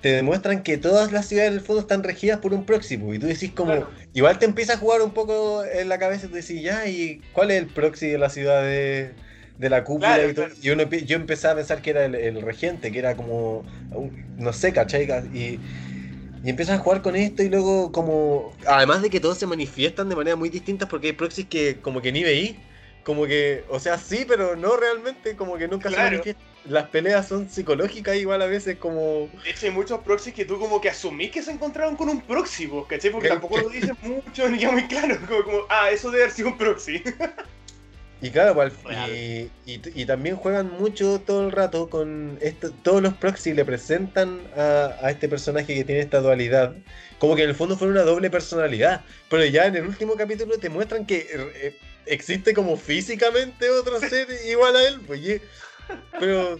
te 0.00 0.10
demuestran 0.12 0.62
que 0.62 0.76
todas 0.76 1.10
las 1.10 1.26
ciudades 1.26 1.50
del 1.50 1.62
fondo 1.62 1.80
están 1.80 2.04
regidas 2.04 2.38
por 2.38 2.52
un 2.54 2.64
próximo. 2.64 3.12
Y 3.14 3.18
tú 3.18 3.26
decís 3.26 3.50
como, 3.52 3.72
Claro. 3.72 3.90
igual 4.12 4.38
te 4.38 4.44
empieza 4.44 4.74
a 4.74 4.76
jugar 4.76 5.02
un 5.02 5.12
poco 5.12 5.64
en 5.64 5.88
la 5.88 5.98
cabeza 5.98 6.26
y 6.26 6.28
tú 6.28 6.34
decís, 6.36 6.62
ya, 6.62 6.86
¿y 6.86 7.20
cuál 7.32 7.50
es 7.50 7.58
el 7.58 7.66
proxy 7.66 8.08
de 8.08 8.18
la 8.18 8.28
ciudad 8.28 8.62
de, 8.62 9.12
de 9.58 9.70
la 9.70 9.82
cúpula? 9.82 10.14
Claro, 10.16 10.28
y 10.30 10.34
todo? 10.34 10.44
claro. 10.44 10.60
y 10.62 10.70
uno, 10.70 10.82
yo 10.90 11.16
empecé 11.16 11.48
a 11.48 11.54
pensar 11.56 11.80
que 11.82 11.90
era 11.90 12.04
el, 12.04 12.14
el 12.14 12.42
regente, 12.42 12.92
que 12.92 12.98
era 12.98 13.16
como, 13.16 13.64
no 14.36 14.52
sé, 14.52 14.72
¿cachai? 14.72 15.08
Y, 15.32 15.58
y 16.44 16.50
empiezan 16.50 16.76
a 16.78 16.82
jugar 16.82 17.00
con 17.02 17.16
esto 17.16 17.42
y 17.42 17.48
luego 17.48 17.90
como... 17.90 18.52
Además 18.66 19.00
de 19.02 19.08
que 19.10 19.18
todos 19.18 19.38
se 19.38 19.46
manifiestan 19.46 20.08
de 20.10 20.16
manera 20.16 20.36
muy 20.36 20.50
distintas 20.50 20.88
porque 20.88 21.08
hay 21.08 21.12
proxies 21.14 21.48
que 21.48 21.80
como 21.80 22.02
que 22.02 22.12
ni 22.12 22.22
veí. 22.22 22.58
Como 23.02 23.26
que, 23.26 23.64
o 23.68 23.78
sea, 23.80 23.98
sí, 23.98 24.24
pero 24.26 24.54
no 24.56 24.76
realmente, 24.76 25.36
como 25.36 25.56
que 25.56 25.68
nunca 25.68 25.88
se 25.88 25.96
Claro. 25.96 26.10
manifiestan. 26.10 26.44
Las 26.66 26.88
peleas 26.88 27.28
son 27.28 27.48
psicológicas 27.50 28.16
igual 28.16 28.40
a 28.42 28.46
veces 28.46 28.76
como... 28.78 29.28
De 29.42 29.50
hecho, 29.50 29.66
hay 29.66 29.72
muchos 29.72 30.00
proxies 30.00 30.34
que 30.34 30.44
tú 30.46 30.58
como 30.58 30.80
que 30.80 30.88
asumís 30.90 31.30
que 31.30 31.42
se 31.42 31.50
encontraron 31.50 31.96
con 31.96 32.08
un 32.08 32.20
proxy, 32.22 32.66
vos, 32.66 32.86
¿cachai? 32.86 33.10
Porque 33.10 33.28
¿Qué- 33.28 33.34
tampoco 33.34 33.58
lo 33.58 33.68
dicen 33.70 33.96
mucho 34.02 34.48
ni 34.48 34.58
queda 34.58 34.72
muy 34.72 34.86
claro. 34.86 35.18
Como, 35.26 35.44
como, 35.44 35.58
ah, 35.68 35.90
eso 35.90 36.10
debe 36.10 36.24
haber 36.24 36.34
sido 36.34 36.48
un 36.48 36.58
proxy. 36.58 37.02
Y 38.22 38.30
claro, 38.30 38.54
pues, 38.54 38.72
y, 39.10 39.50
y, 39.66 39.82
y 39.94 40.06
también 40.06 40.36
juegan 40.36 40.70
mucho 40.70 41.20
todo 41.20 41.44
el 41.46 41.52
rato 41.52 41.90
con 41.90 42.38
esto, 42.40 42.70
todos 42.82 43.02
los 43.02 43.12
proxies 43.14 43.54
le 43.54 43.64
presentan 43.66 44.40
a, 44.56 44.96
a 45.02 45.10
este 45.10 45.28
personaje 45.28 45.74
que 45.74 45.84
tiene 45.84 46.00
esta 46.00 46.20
dualidad, 46.20 46.74
como 47.18 47.36
que 47.36 47.42
en 47.42 47.50
el 47.50 47.54
fondo 47.54 47.76
fuera 47.76 47.92
una 47.92 48.02
doble 48.02 48.30
personalidad, 48.30 49.04
pero 49.28 49.44
ya 49.44 49.66
en 49.66 49.76
el 49.76 49.86
último 49.86 50.14
capítulo 50.16 50.56
te 50.58 50.70
muestran 50.70 51.04
que 51.04 51.26
eh, 51.30 51.76
existe 52.06 52.54
como 52.54 52.78
físicamente 52.78 53.68
otro 53.68 54.00
ser 54.00 54.26
igual 54.48 54.74
a 54.76 54.88
él, 54.88 55.00
pues, 55.06 55.20
y- 55.20 55.42
pero 56.18 56.58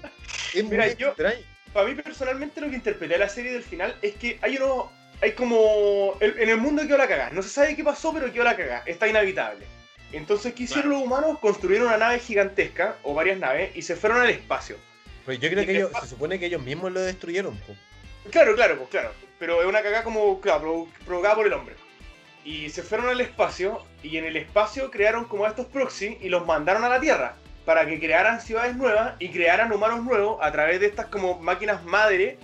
es 0.53 0.65
Mira, 0.65 0.85
muy 0.87 0.97
yo- 0.97 1.09
extraño. 1.09 1.39
Para 1.73 1.89
mí, 1.89 1.95
personalmente, 1.95 2.61
lo 2.61 2.69
que 2.69 2.77
interpreté 2.77 3.15
de 3.15 3.19
la 3.21 3.29
serie 3.29 3.53
del 3.53 3.63
final 3.63 3.97
es 4.03 4.15
que 4.17 4.39
hay 4.43 4.57
uno. 4.59 4.93
Hay 5.23 5.33
como. 5.33 6.17
en 6.21 6.49
el 6.49 6.57
mundo 6.59 6.83
quedó 6.87 6.99
la 6.99 7.09
cagada. 7.09 7.31
No 7.31 7.43
se 7.43 7.49
sabe 7.49 7.75
qué 7.75 7.83
pasó, 7.83 8.13
pero 8.13 8.33
quedó 8.33 8.45
la 8.45 8.57
cagada. 8.57 8.83
Está 8.87 9.09
inhabitable. 9.09 9.67
Entonces, 10.17 10.53
¿qué 10.55 10.65
hicieron 10.65 10.93
los 10.93 11.03
humanos? 11.03 11.39
Construyeron 11.41 11.89
una 11.89 11.97
nave 11.99 12.19
gigantesca, 12.19 12.97
o 13.03 13.15
varias 13.15 13.39
naves, 13.39 13.75
y 13.75 13.83
se 13.83 13.97
fueron 13.97 14.21
al 14.21 14.31
espacio. 14.31 14.77
Pues 15.25 15.39
yo 15.41 15.49
creo 15.51 15.63
y 15.63 15.67
que 15.67 15.77
ellos, 15.77 15.91
se 16.01 16.07
supone 16.09 16.39
que 16.39 16.47
ellos 16.47 16.63
mismos 16.63 16.93
lo 16.93 17.01
destruyeron, 17.01 17.57
pues. 17.67 17.79
Claro, 18.31 18.55
claro, 18.55 18.77
pues 18.79 18.89
claro. 18.91 19.13
Pero 19.39 19.61
es 19.61 19.67
una 19.67 19.83
cagada 19.83 20.05
como, 20.05 20.41
claro, 20.41 20.63
provo- 20.63 20.89
provocada 21.05 21.35
por 21.35 21.47
el 21.47 21.53
hombre. 21.53 21.75
Y 22.45 22.69
se 22.69 22.83
fueron 22.83 23.09
al 23.09 23.21
espacio, 23.21 23.83
y 24.03 24.17
en 24.19 24.25
el 24.27 24.37
espacio 24.37 24.91
crearon 24.91 25.25
como 25.25 25.47
estos 25.47 25.67
proxy 25.67 26.19
y 26.21 26.29
los 26.29 26.47
mandaron 26.47 26.85
a 26.85 26.89
la 26.89 27.01
Tierra. 27.01 27.37
Para 27.65 27.87
que 27.87 27.99
crearan 27.99 28.43
ciudades 28.43 28.77
nuevas 28.77 29.15
y 29.19 29.31
crearan 29.31 29.73
humanos 29.73 30.05
nuevos 30.05 30.39
a 30.43 30.53
través 30.53 30.81
de 30.81 30.87
estas 30.87 31.07
como 31.07 31.39
máquinas 31.41 31.83
madre. 31.85 32.37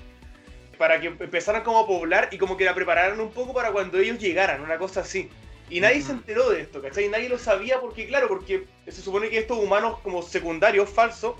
Para 0.78 0.98
que 0.98 1.08
empezaran 1.08 1.62
como 1.62 1.80
a 1.80 1.86
poblar 1.86 2.28
y 2.32 2.38
como 2.38 2.56
que 2.56 2.64
la 2.64 2.74
prepararan 2.74 3.20
un 3.20 3.30
poco 3.30 3.52
para 3.52 3.70
cuando 3.70 3.98
ellos 3.98 4.18
llegaran, 4.18 4.62
una 4.62 4.78
cosa 4.78 5.00
así. 5.00 5.28
Y 5.70 5.80
nadie 5.80 6.00
se 6.02 6.10
Ujú. 6.12 6.20
enteró 6.20 6.50
de 6.50 6.60
esto, 6.62 6.82
¿cachai? 6.82 7.08
Nadie 7.08 7.28
lo 7.28 7.38
sabía 7.38 7.80
porque, 7.80 8.06
claro, 8.08 8.26
porque 8.28 8.64
se 8.88 9.00
supone 9.02 9.30
que 9.30 9.38
estos 9.38 9.56
humanos 9.58 10.00
como 10.02 10.20
secundarios, 10.22 10.90
falsos, 10.90 11.36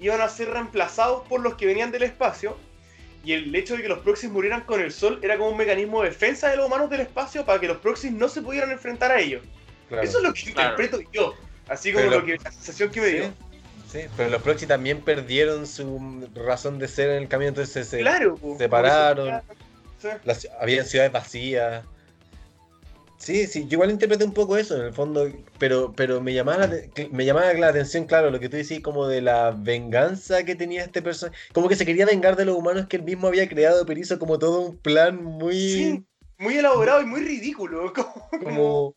iban 0.00 0.20
a 0.22 0.28
ser 0.28 0.50
reemplazados 0.50 1.26
por 1.28 1.40
los 1.40 1.54
que 1.54 1.66
venían 1.66 1.92
del 1.92 2.02
espacio. 2.04 2.56
Y 3.24 3.32
el 3.32 3.54
hecho 3.54 3.76
de 3.76 3.82
que 3.82 3.88
los 3.88 4.00
proxies 4.00 4.32
murieran 4.32 4.62
con 4.62 4.80
el 4.80 4.90
sol 4.92 5.18
era 5.22 5.36
como 5.38 5.50
un 5.50 5.56
mecanismo 5.56 6.02
de 6.02 6.08
defensa 6.10 6.48
de 6.50 6.56
los 6.56 6.66
humanos 6.66 6.90
del 6.90 7.00
espacio 7.00 7.44
para 7.44 7.60
que 7.60 7.68
los 7.68 7.76
proxies 7.78 8.12
no 8.12 8.28
se 8.28 8.42
pudieran 8.42 8.70
enfrentar 8.70 9.12
a 9.12 9.20
ellos. 9.20 9.42
Claro. 9.88 10.02
Eso 10.02 10.18
es 10.18 10.24
lo 10.24 10.32
que 10.34 10.52
Claro. 10.52 10.70
interpreto 10.80 11.10
yo. 11.12 11.34
Así 11.68 11.92
como 11.92 12.04
Pero 12.06 12.20
lo 12.20 12.26
que, 12.26 12.36
la 12.42 12.50
sensación 12.52 12.90
que 12.90 13.00
me 13.00 13.08
Sí, 13.08 13.14
dio. 13.16 13.32
sí, 13.90 14.00
pero 14.16 14.28
los 14.30 14.42
proxy 14.42 14.66
también 14.66 15.00
perdieron 15.00 15.66
su 15.66 16.28
razón 16.34 16.78
de 16.78 16.88
ser 16.88 17.10
en 17.10 17.22
el 17.22 17.28
camino, 17.28 17.48
entonces 17.50 17.86
se, 17.88 17.98
Claro, 18.00 18.38
separaron. 18.58 19.28
Eso, 19.28 19.42
sí. 20.02 20.08
las, 20.24 20.48
había 20.60 20.84
ciudades 20.84 21.12
vacías. 21.12 21.84
Sí, 23.24 23.46
sí, 23.46 23.62
yo 23.66 23.76
igual 23.76 23.90
interpreté 23.90 24.22
un 24.22 24.34
poco 24.34 24.58
eso 24.58 24.76
en 24.76 24.82
el 24.82 24.92
fondo, 24.92 25.26
pero, 25.58 25.94
pero 25.96 26.20
me 26.20 26.34
llamaba 26.34 26.66
la, 26.66 26.76
me 27.10 27.24
llamaba 27.24 27.54
la 27.54 27.68
atención, 27.68 28.04
claro, 28.04 28.30
lo 28.30 28.38
que 28.38 28.50
tú 28.50 28.58
decís 28.58 28.80
como 28.80 29.08
de 29.08 29.22
la 29.22 29.50
venganza 29.50 30.44
que 30.44 30.54
tenía 30.54 30.82
este 30.84 31.00
personaje, 31.00 31.38
como 31.54 31.68
que 31.70 31.74
se 31.76 31.86
quería 31.86 32.04
vengar 32.04 32.36
de 32.36 32.44
los 32.44 32.54
humanos 32.54 32.86
que 32.86 32.96
él 32.96 33.02
mismo 33.02 33.26
había 33.28 33.48
creado, 33.48 33.86
pero 33.86 33.98
hizo 33.98 34.18
como 34.18 34.38
todo 34.38 34.60
un 34.60 34.76
plan 34.76 35.24
muy... 35.24 35.54
Sí, 35.58 36.04
muy 36.36 36.58
elaborado 36.58 37.00
y 37.00 37.06
muy 37.06 37.22
ridículo. 37.22 37.92
Como, 37.94 38.28
como... 38.40 38.96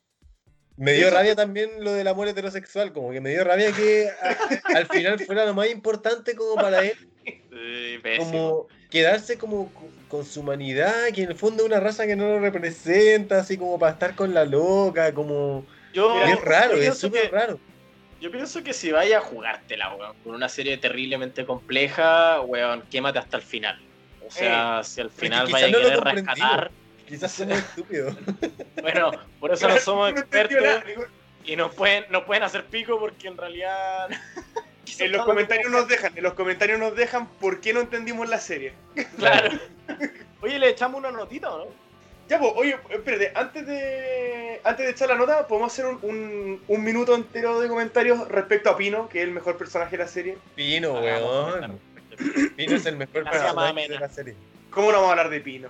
Me 0.76 0.92
dio 0.94 1.10
rabia 1.10 1.34
también 1.36 1.70
lo 1.84 1.94
del 1.94 2.08
amor 2.10 2.28
heterosexual, 2.28 2.92
como 2.92 3.12
que 3.12 3.22
me 3.22 3.30
dio 3.30 3.44
rabia 3.46 3.72
que 3.72 4.10
a- 4.10 4.78
al 4.78 4.88
final 4.88 5.20
fuera 5.20 5.46
lo 5.46 5.54
más 5.54 5.70
importante 5.72 6.36
como 6.36 6.56
para 6.56 6.84
él 6.84 6.98
pésimo. 8.04 8.26
como 8.30 8.68
quedarse 8.90 9.38
como 9.38 9.72
co- 9.74 9.90
con 10.08 10.26
su 10.26 10.40
humanidad, 10.42 10.94
que 11.14 11.24
en 11.24 11.30
el 11.32 11.36
fondo 11.36 11.64
es 11.64 11.70
una 11.70 11.80
raza 11.80 12.06
que 12.08 12.16
no 12.16 12.26
lo 12.28 12.40
representa, 12.40 13.40
así 13.40 13.58
como 13.58 13.78
para 13.78 13.94
estar 13.94 14.16
con 14.16 14.34
la 14.34 14.46
loca, 14.46 15.14
como... 15.14 15.66
Yo, 15.94 16.24
es 16.24 16.40
raro, 16.42 16.78
yo 16.78 16.92
es 16.92 16.98
súper 16.98 17.32
raro. 17.32 17.60
Yo 18.22 18.32
pienso 18.32 18.64
que 18.64 18.74
si 18.74 18.92
vaya 18.92 19.20
a 19.20 19.22
jugártela, 19.22 19.94
weón, 19.96 20.16
con 20.24 20.34
una 20.36 20.50
serie 20.50 20.78
terriblemente 20.78 21.46
compleja, 21.46 22.42
weón, 22.42 22.84
quémate 22.90 23.20
hasta 23.20 23.38
el 23.38 23.44
final. 23.44 23.80
O 24.26 24.32
sea, 24.32 24.82
si 24.84 25.02
al 25.02 25.10
final 25.12 25.48
vaya 25.52 25.68
a 25.68 25.70
no 25.70 25.78
querer 25.80 26.00
rescatar, 26.02 26.72
Quizás 27.08 27.32
somos 27.32 27.58
estúpidos. 27.60 28.16
bueno, 28.82 29.12
por 29.40 29.52
eso 29.54 29.68
no 29.70 29.78
somos 29.78 30.12
expertos 30.12 30.84
y 31.46 31.56
nos 31.56 31.74
pueden, 31.74 32.06
nos 32.10 32.24
pueden 32.26 32.44
hacer 32.44 32.66
pico 32.66 33.00
porque 33.00 33.28
en 33.28 33.38
realidad... 33.38 34.10
En 35.00 35.12
los 35.12 35.26
comentarios 35.26 35.72
nos 35.72 35.88
dejan, 35.88 36.18
en 36.18 36.24
los 36.24 36.34
comentarios 36.34 36.80
nos 36.80 36.96
dejan 36.96 37.28
por 37.40 37.62
qué 37.62 37.74
no 37.74 37.82
entendimos 37.82 38.30
la 38.30 38.40
serie. 38.40 38.74
Claro. 39.18 39.58
Oye, 40.42 40.60
le 40.60 40.70
echamos 40.70 41.00
una 41.00 41.12
notita, 41.12 41.50
¿o 41.52 41.66
no? 41.66 41.88
Ya, 42.30 42.40
pues, 42.40 42.52
oye, 42.58 42.76
espérate, 42.90 43.32
antes 43.36 43.66
de, 43.66 44.60
antes 44.66 44.86
de 44.86 44.92
echar 44.92 45.08
la 45.08 45.16
nota, 45.16 45.48
podemos 45.48 45.72
hacer 45.72 45.86
un, 45.86 45.98
un, 46.02 46.62
un 46.68 46.84
minuto 46.84 47.16
entero 47.16 47.62
de 47.62 47.70
comentarios 47.70 48.28
respecto 48.28 48.70
a 48.70 48.76
Pino, 48.76 49.08
que 49.08 49.22
es 49.22 49.28
el 49.28 49.34
mejor 49.34 49.58
personaje 49.58 49.92
de 49.92 50.04
la 50.04 50.10
serie. 50.10 50.38
Pino, 50.54 50.98
Hagamos 50.98 51.54
weón. 51.54 51.80
Pino 52.58 52.76
es 52.76 52.86
el 52.86 52.98
mejor 52.98 53.24
Gracias, 53.24 53.54
personaje 53.54 53.88
de 53.88 54.00
la 54.00 54.10
serie. 54.10 54.36
¿Cómo 54.70 54.92
no 54.92 54.96
vamos 54.96 55.08
a 55.08 55.12
hablar 55.12 55.30
de 55.30 55.40
Pino? 55.40 55.70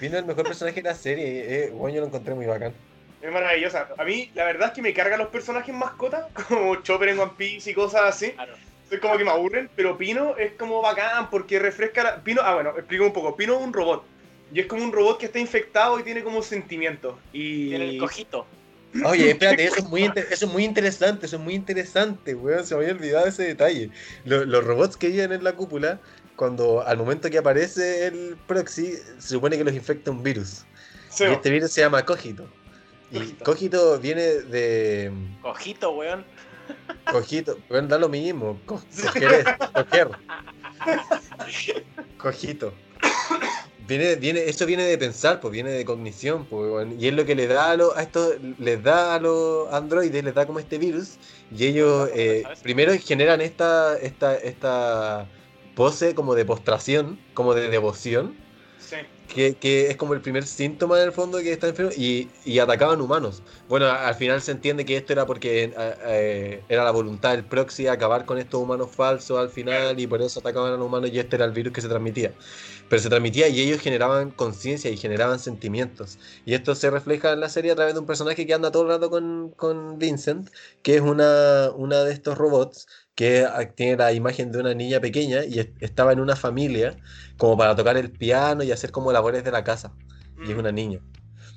Pino 0.00 0.16
es 0.16 0.20
el 0.20 0.24
mejor 0.24 0.44
personaje 0.44 0.82
de 0.82 0.88
la 0.88 0.96
serie. 0.96 1.44
Eh, 1.46 1.70
bueno, 1.70 1.94
yo 1.94 2.00
lo 2.00 2.08
encontré 2.08 2.34
muy 2.34 2.46
bacán. 2.46 2.74
Es 3.22 3.30
maravillosa. 3.32 3.88
A 3.96 4.04
mí, 4.04 4.30
la 4.34 4.44
verdad 4.44 4.68
es 4.68 4.74
que 4.74 4.82
me 4.82 4.92
cargan 4.92 5.20
los 5.20 5.28
personajes 5.28 5.74
mascotas, 5.74 6.24
como 6.48 6.76
Chopper 6.82 7.10
en 7.10 7.20
One 7.20 7.32
Piece 7.36 7.70
y 7.70 7.74
cosas 7.74 8.02
así. 8.02 8.32
Claro. 8.32 8.54
Es 8.90 9.00
como 9.00 9.16
que 9.16 9.24
me 9.24 9.30
aburren, 9.30 9.70
pero 9.74 9.96
Pino 9.96 10.36
es 10.36 10.52
como 10.58 10.82
bacán 10.82 11.30
porque 11.30 11.58
refresca 11.58 12.02
la... 12.02 12.16
Pino, 12.22 12.42
ah, 12.44 12.54
bueno, 12.54 12.70
explico 12.76 13.06
un 13.06 13.12
poco. 13.14 13.34
Pino 13.36 13.54
es 13.58 13.62
un 13.64 13.72
robot. 13.72 14.04
Y 14.52 14.60
es 14.60 14.66
como 14.66 14.84
un 14.84 14.92
robot 14.92 15.18
que 15.18 15.26
está 15.26 15.38
infectado 15.38 15.98
y 15.98 16.02
tiene 16.02 16.22
como 16.22 16.42
sentimientos. 16.42 17.14
Y... 17.32 17.68
Tiene 17.70 17.90
el 17.90 17.98
cojito. 17.98 18.46
Oye, 19.06 19.30
espérate, 19.30 19.64
eso 19.64 19.76
es 19.76 19.84
muy, 19.88 20.04
inter- 20.04 20.26
eso 20.30 20.44
es 20.44 20.52
muy 20.52 20.64
interesante, 20.64 21.24
eso 21.24 21.36
es 21.36 21.42
muy 21.42 21.54
interesante, 21.54 22.34
weón. 22.34 22.66
Se 22.66 22.74
me 22.74 22.82
había 22.82 22.92
olvidado 22.94 23.26
ese 23.26 23.44
detalle. 23.44 23.88
Lo- 24.26 24.44
los 24.44 24.62
robots 24.62 24.98
que 24.98 25.08
viven 25.08 25.32
en 25.32 25.42
la 25.42 25.52
cúpula, 25.54 25.98
cuando 26.36 26.86
al 26.86 26.98
momento 26.98 27.30
que 27.30 27.38
aparece 27.38 28.08
el 28.08 28.36
proxy, 28.46 28.96
se 29.18 29.28
supone 29.28 29.56
que 29.56 29.64
los 29.64 29.72
infecta 29.72 30.10
un 30.10 30.22
virus. 30.22 30.66
Sí, 31.08 31.24
Y 31.24 31.28
este 31.28 31.48
virus 31.50 31.72
se 31.72 31.80
llama 31.80 32.04
Cogito. 32.04 32.46
Y 33.12 33.32
Cogito. 33.44 33.98
Viene 33.98 34.22
de. 34.22 35.12
Cojito, 35.42 35.90
weón. 35.92 36.24
Cogito, 37.10 37.58
bueno, 37.68 37.88
da 37.88 37.98
lo 37.98 38.08
mismo. 38.08 38.58
co- 38.64 38.80
coger, 39.02 39.32
es- 39.32 39.68
coger. 39.84 40.08
Cogito. 42.18 42.72
Viene, 43.86 44.14
viene, 44.14 44.44
eso 44.48 44.64
viene 44.64 44.84
de 44.84 44.96
pensar, 44.96 45.40
pues 45.40 45.52
viene 45.52 45.70
de 45.70 45.84
cognición, 45.84 46.44
pues, 46.46 46.70
weón. 46.70 47.00
y 47.00 47.08
es 47.08 47.14
lo 47.14 47.24
que 47.26 47.34
le 47.34 47.48
da 47.48 47.72
a 47.72 47.76
los, 47.76 47.94
a 47.96 48.02
estos, 48.02 48.36
les 48.58 48.82
da 48.82 49.16
a 49.16 49.18
los 49.20 49.70
androides, 49.72 50.22
les 50.22 50.34
da 50.34 50.46
como 50.46 50.60
este 50.60 50.78
virus, 50.78 51.16
y 51.54 51.66
ellos 51.66 52.08
eh, 52.14 52.44
primero 52.62 52.92
generan 53.04 53.40
esta, 53.40 53.98
esta, 53.98 54.36
esta 54.36 55.26
pose 55.74 56.14
como 56.14 56.34
de 56.36 56.44
postración, 56.44 57.18
como 57.34 57.54
de 57.54 57.68
devoción, 57.68 58.36
Sí. 58.88 58.96
que, 59.26 59.58
que 59.58 59.90
es 59.90 59.96
como 59.96 60.14
el 60.14 60.20
primer 60.20 60.46
síntoma 60.46 60.98
en 61.00 61.06
el 61.06 61.12
fondo 61.12 61.38
de 61.38 61.44
que 61.44 61.52
está 61.52 61.68
enfermo 61.68 61.92
y, 61.96 62.36
y 62.42 62.58
atacaban 62.58 63.00
humanos. 63.00 63.42
Bueno, 63.66 63.86
al 63.88 64.14
final 64.14 64.42
se 64.42 64.52
entiende 64.52 64.84
que 64.84 64.96
esto 64.96 65.12
era 65.12 65.26
porque 65.26 65.64
eh, 65.64 65.74
eh, 65.76 66.66
era 66.68 66.84
la 66.84 66.90
voluntad 66.90 67.30
del 67.32 67.46
proxy 67.48 67.86
acabar 67.86 68.26
con 68.26 68.38
estos 68.38 68.60
humanos 68.60 68.94
falsos 68.94 69.38
al 69.38 69.48
final 69.50 69.98
y 70.00 70.06
por 70.06 70.20
eso 70.22 70.40
atacaban 70.40 70.72
a 70.72 70.76
los 70.76 70.86
humanos 70.86 71.10
y 71.10 71.18
este 71.18 71.36
era 71.36 71.46
el 71.46 71.52
virus 71.52 71.72
que 71.72 71.80
se 71.80 71.88
transmitía. 71.88 72.36
Pero 72.88 73.00
se 73.02 73.08
transmitía 73.08 73.48
y 73.48 73.60
ellos 73.60 73.80
generaban 73.80 74.30
conciencia 74.32 74.90
y 74.90 74.96
generaban 74.98 75.38
sentimientos. 75.38 76.18
Y 76.44 76.54
esto 76.54 76.74
se 76.74 76.90
refleja 76.90 77.32
en 77.32 77.40
la 77.40 77.48
serie 77.48 77.72
a 77.72 77.74
través 77.76 77.94
de 77.94 78.00
un 78.00 78.06
personaje 78.06 78.46
que 78.46 78.54
anda 78.54 78.70
todo 78.70 78.82
el 78.82 78.88
rato 78.88 79.10
con, 79.10 79.50
con 79.52 79.98
Vincent, 79.98 80.50
que 80.82 80.96
es 80.96 81.00
una, 81.00 81.70
una 81.74 82.04
de 82.04 82.12
estos 82.12 82.36
robots 82.38 82.86
que 83.14 83.44
ah, 83.44 83.64
tiene 83.74 83.96
la 83.96 84.12
imagen 84.12 84.52
de 84.52 84.58
una 84.60 84.74
niña 84.74 85.00
pequeña 85.00 85.44
y 85.44 85.58
es- 85.60 85.68
estaba 85.80 86.12
en 86.12 86.20
una 86.20 86.36
familia 86.36 86.96
como 87.36 87.56
para 87.56 87.76
tocar 87.76 87.96
el 87.96 88.10
piano 88.10 88.62
y 88.62 88.72
hacer 88.72 88.90
como 88.90 89.12
labores 89.12 89.44
de 89.44 89.50
la 89.52 89.64
casa. 89.64 89.92
Y 90.44 90.50
es 90.50 90.56
Mm. 90.56 90.60
una 90.60 90.72
niña. 90.72 91.00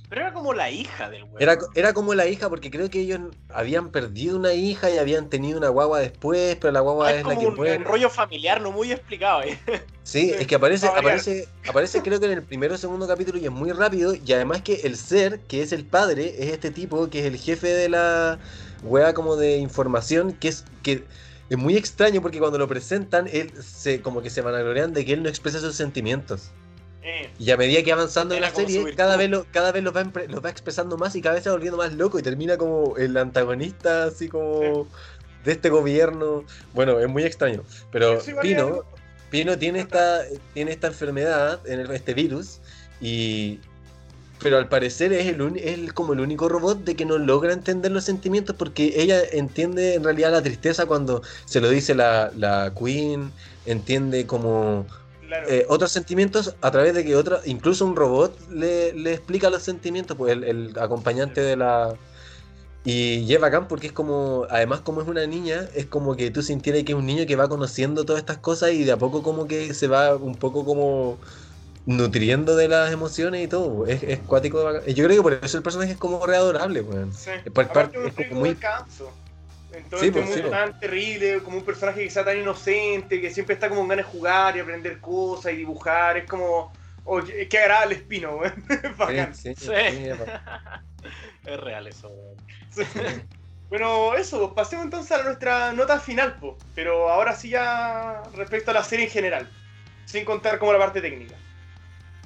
Pero 0.07 0.21
era 0.21 0.33
como 0.33 0.53
la 0.53 0.69
hija 0.69 1.09
del 1.09 1.23
weón. 1.23 1.35
Era, 1.39 1.57
era 1.73 1.93
como 1.93 2.13
la 2.13 2.27
hija, 2.27 2.47
porque 2.47 2.69
creo 2.69 2.89
que 2.91 2.99
ellos 3.01 3.21
habían 3.49 3.89
perdido 3.89 4.37
una 4.37 4.53
hija 4.53 4.91
y 4.91 4.99
habían 4.99 5.29
tenido 5.29 5.57
una 5.57 5.69
guagua 5.69 5.99
después, 5.99 6.57
pero 6.61 6.71
la 6.71 6.81
guagua 6.81 7.07
Ah, 7.07 7.11
es, 7.11 7.17
es 7.17 7.23
la 7.23 7.29
como 7.29 7.39
que 7.41 7.47
un, 7.47 7.55
muere. 7.55 7.77
un 7.77 7.83
rollo 7.85 8.09
familiar 8.09 8.61
no 8.61 8.71
muy 8.71 8.91
explicado. 8.91 9.41
¿eh? 9.43 9.57
Sí, 10.03 10.29
es 10.37 10.45
que 10.45 10.55
aparece, 10.55 10.85
aparece, 10.87 11.47
aparece 11.67 12.01
creo 12.03 12.19
que 12.19 12.27
en 12.27 12.33
el 12.33 12.43
primero 12.43 12.75
o 12.75 12.77
segundo 12.77 13.07
capítulo 13.07 13.39
y 13.39 13.45
es 13.45 13.51
muy 13.51 13.71
rápido. 13.71 14.13
Y 14.13 14.33
además 14.33 14.61
que 14.61 14.75
el 14.83 14.95
ser, 14.95 15.39
que 15.41 15.63
es 15.63 15.71
el 15.71 15.85
padre, 15.85 16.35
es 16.37 16.51
este 16.53 16.69
tipo 16.69 17.09
que 17.09 17.21
es 17.21 17.25
el 17.25 17.37
jefe 17.37 17.69
de 17.69 17.89
la 17.89 18.37
wea 18.83 19.13
como 19.15 19.35
de 19.35 19.57
información, 19.57 20.33
que 20.33 20.49
es 20.49 20.65
que 20.83 21.03
es 21.49 21.57
muy 21.57 21.77
extraño 21.77 22.21
porque 22.21 22.39
cuando 22.39 22.57
lo 22.57 22.67
presentan, 22.67 23.27
él 23.31 23.51
se 23.61 24.01
como 24.01 24.21
que 24.21 24.29
se 24.29 24.41
vanaglorean 24.41 24.93
de 24.93 25.05
que 25.05 25.13
él 25.13 25.23
no 25.23 25.29
expresa 25.29 25.59
sus 25.59 25.75
sentimientos. 25.75 26.51
Eh, 27.03 27.29
Y 27.37 27.51
a 27.51 27.57
medida 27.57 27.83
que 27.83 27.91
va 27.91 28.01
avanzando 28.01 28.33
en 28.33 28.41
la 28.41 28.49
serie, 28.49 28.95
cada 28.95 29.15
vez, 29.15 29.29
lo, 29.29 29.45
cada 29.51 29.71
vez 29.71 29.83
los 29.83 29.95
va, 29.95 30.03
los 30.27 30.43
va 30.43 30.49
expresando 30.49 30.97
más 30.97 31.15
y 31.15 31.21
cada 31.21 31.35
vez 31.35 31.43
se 31.43 31.49
va 31.49 31.55
volviendo 31.55 31.77
más 31.77 31.93
loco 31.93 32.17
y 32.17 32.23
termina 32.23 32.57
como 32.57 32.97
el 32.97 33.15
antagonista, 33.15 34.05
así 34.05 34.27
como 34.27 34.87
de 35.43 35.51
este 35.51 35.69
gobierno. 35.69 36.43
Bueno, 36.73 36.99
es 36.99 37.07
muy 37.07 37.23
extraño. 37.23 37.61
Pero 37.91 38.19
Pino, 38.41 38.83
Pino 39.29 39.55
tiene 39.59 39.81
esta, 39.81 40.23
tiene 40.55 40.71
esta 40.71 40.87
enfermedad, 40.87 41.59
este 41.67 42.15
virus, 42.15 42.59
y 42.99 43.59
pero 44.45 44.59
al 44.59 44.69
parecer 44.69 45.11
es, 45.11 45.25
el 45.25 45.57
es 45.57 45.91
como 45.93 46.13
el 46.13 46.19
único 46.19 46.47
robot 46.47 46.83
de 46.83 46.95
que 46.95 47.03
no 47.03 47.17
logra 47.17 47.51
entender 47.51 47.91
los 47.91 48.03
sentimientos 48.03 48.55
porque 48.55 48.93
ella 48.95 49.19
entiende 49.31 49.95
en 49.95 50.03
realidad 50.03 50.31
la 50.31 50.43
tristeza 50.43 50.85
cuando 50.85 51.23
se 51.45 51.61
lo 51.61 51.67
dice 51.67 51.95
la, 51.95 52.31
la 52.37 52.71
Queen, 52.79 53.31
entiende 53.65 54.27
como 54.27 54.85
claro. 55.27 55.49
eh, 55.49 55.65
otros 55.67 55.91
sentimientos 55.91 56.55
a 56.61 56.69
través 56.69 56.93
de 56.93 57.03
que 57.03 57.15
otro, 57.15 57.39
incluso 57.45 57.87
un 57.87 57.95
robot 57.95 58.37
le, 58.51 58.93
le 58.93 59.13
explica 59.13 59.49
los 59.49 59.63
sentimientos, 59.63 60.15
pues 60.15 60.33
el, 60.33 60.43
el 60.43 60.77
acompañante 60.77 61.41
de 61.41 61.55
la... 61.55 61.95
Y 62.83 63.25
lleva 63.25 63.47
acá 63.47 63.67
porque 63.67 63.87
es 63.87 63.93
como, 63.93 64.45
además 64.51 64.81
como 64.81 65.01
es 65.01 65.07
una 65.07 65.25
niña, 65.25 65.67
es 65.73 65.87
como 65.87 66.15
que 66.15 66.29
tú 66.29 66.43
sintieras 66.43 66.83
que 66.83 66.91
es 66.91 66.97
un 66.99 67.07
niño 67.07 67.25
que 67.25 67.35
va 67.35 67.49
conociendo 67.49 68.05
todas 68.05 68.19
estas 68.19 68.37
cosas 68.37 68.73
y 68.73 68.83
de 68.83 68.91
a 68.91 68.97
poco 68.97 69.23
como 69.23 69.47
que 69.47 69.73
se 69.73 69.87
va 69.87 70.15
un 70.15 70.35
poco 70.35 70.63
como 70.63 71.17
nutriendo 71.85 72.55
de 72.55 72.67
las 72.67 72.91
emociones 72.91 73.43
y 73.43 73.47
todo. 73.47 73.85
Es, 73.87 74.01
es 74.03 74.19
cuático. 74.19 74.71
de. 74.73 74.93
Yo 74.93 75.05
creo 75.05 75.17
que 75.17 75.23
por 75.23 75.45
eso 75.45 75.57
el 75.57 75.63
personaje 75.63 75.91
es 75.93 75.97
como 75.97 76.25
re 76.25 76.35
adorable, 76.37 76.81
weón. 76.81 77.13
Sí. 77.13 77.31
por 77.53 77.65
Aparte 77.65 77.73
parte- 77.73 77.99
un 77.99 78.07
es 78.07 78.27
como 78.29 78.39
muy- 78.41 78.49
descanso. 78.49 79.11
En 79.73 79.83
todo 79.89 79.99
Sí, 79.99 80.07
este 80.07 80.19
pues, 80.21 80.33
sí, 80.33 80.41
mundo 80.41 80.49
pues. 80.57 80.65
tan 80.71 80.79
terrible, 80.79 81.43
como 81.43 81.57
un 81.57 81.65
personaje 81.65 82.01
que 82.03 82.09
sea 82.09 82.23
tan 82.23 82.37
inocente, 82.37 83.19
que 83.19 83.29
siempre 83.29 83.55
está 83.55 83.67
como 83.67 83.81
en 83.81 83.89
ganas 83.89 84.05
de 84.05 84.11
jugar 84.11 84.55
y 84.55 84.61
aprender 84.61 84.99
cosas 85.01 85.51
y 85.53 85.57
dibujar. 85.57 86.17
Es 86.17 86.29
como. 86.29 86.71
Oh, 87.03 87.19
qué, 87.21 87.57
agradable 87.59 87.95
espino, 87.95 88.37
weón. 88.37 88.63
Bacán. 88.97 89.35
Sí, 89.35 89.53
sí, 89.55 89.65
Sí. 89.65 89.71
sí, 89.91 90.05
es 90.05 90.17
bacán. 90.19 90.41
Es 91.45 91.59
real 91.59 91.85
eso. 91.87 92.07
weón. 92.09 92.35
Sí. 92.71 92.81
Bueno, 93.69 94.15
eso, 94.15 94.39
pues, 94.39 94.51
pasemos 94.53 94.85
entonces 94.85 95.11
a 95.11 95.23
nuestra 95.23 95.73
nota 95.73 95.99
final, 95.99 96.37
pues. 96.39 96.53
Pero 96.73 97.09
ahora 97.09 97.35
sí 97.35 97.49
ya 97.49 98.23
respecto 98.35 98.71
a 98.71 98.73
la 98.75 98.83
serie 98.83 99.05
en 99.05 99.11
general, 99.11 99.49
sin 100.05 100.23
contar 100.25 100.57
como 100.57 100.71
la 100.73 100.79
parte 100.79 101.01
técnica. 101.01 101.35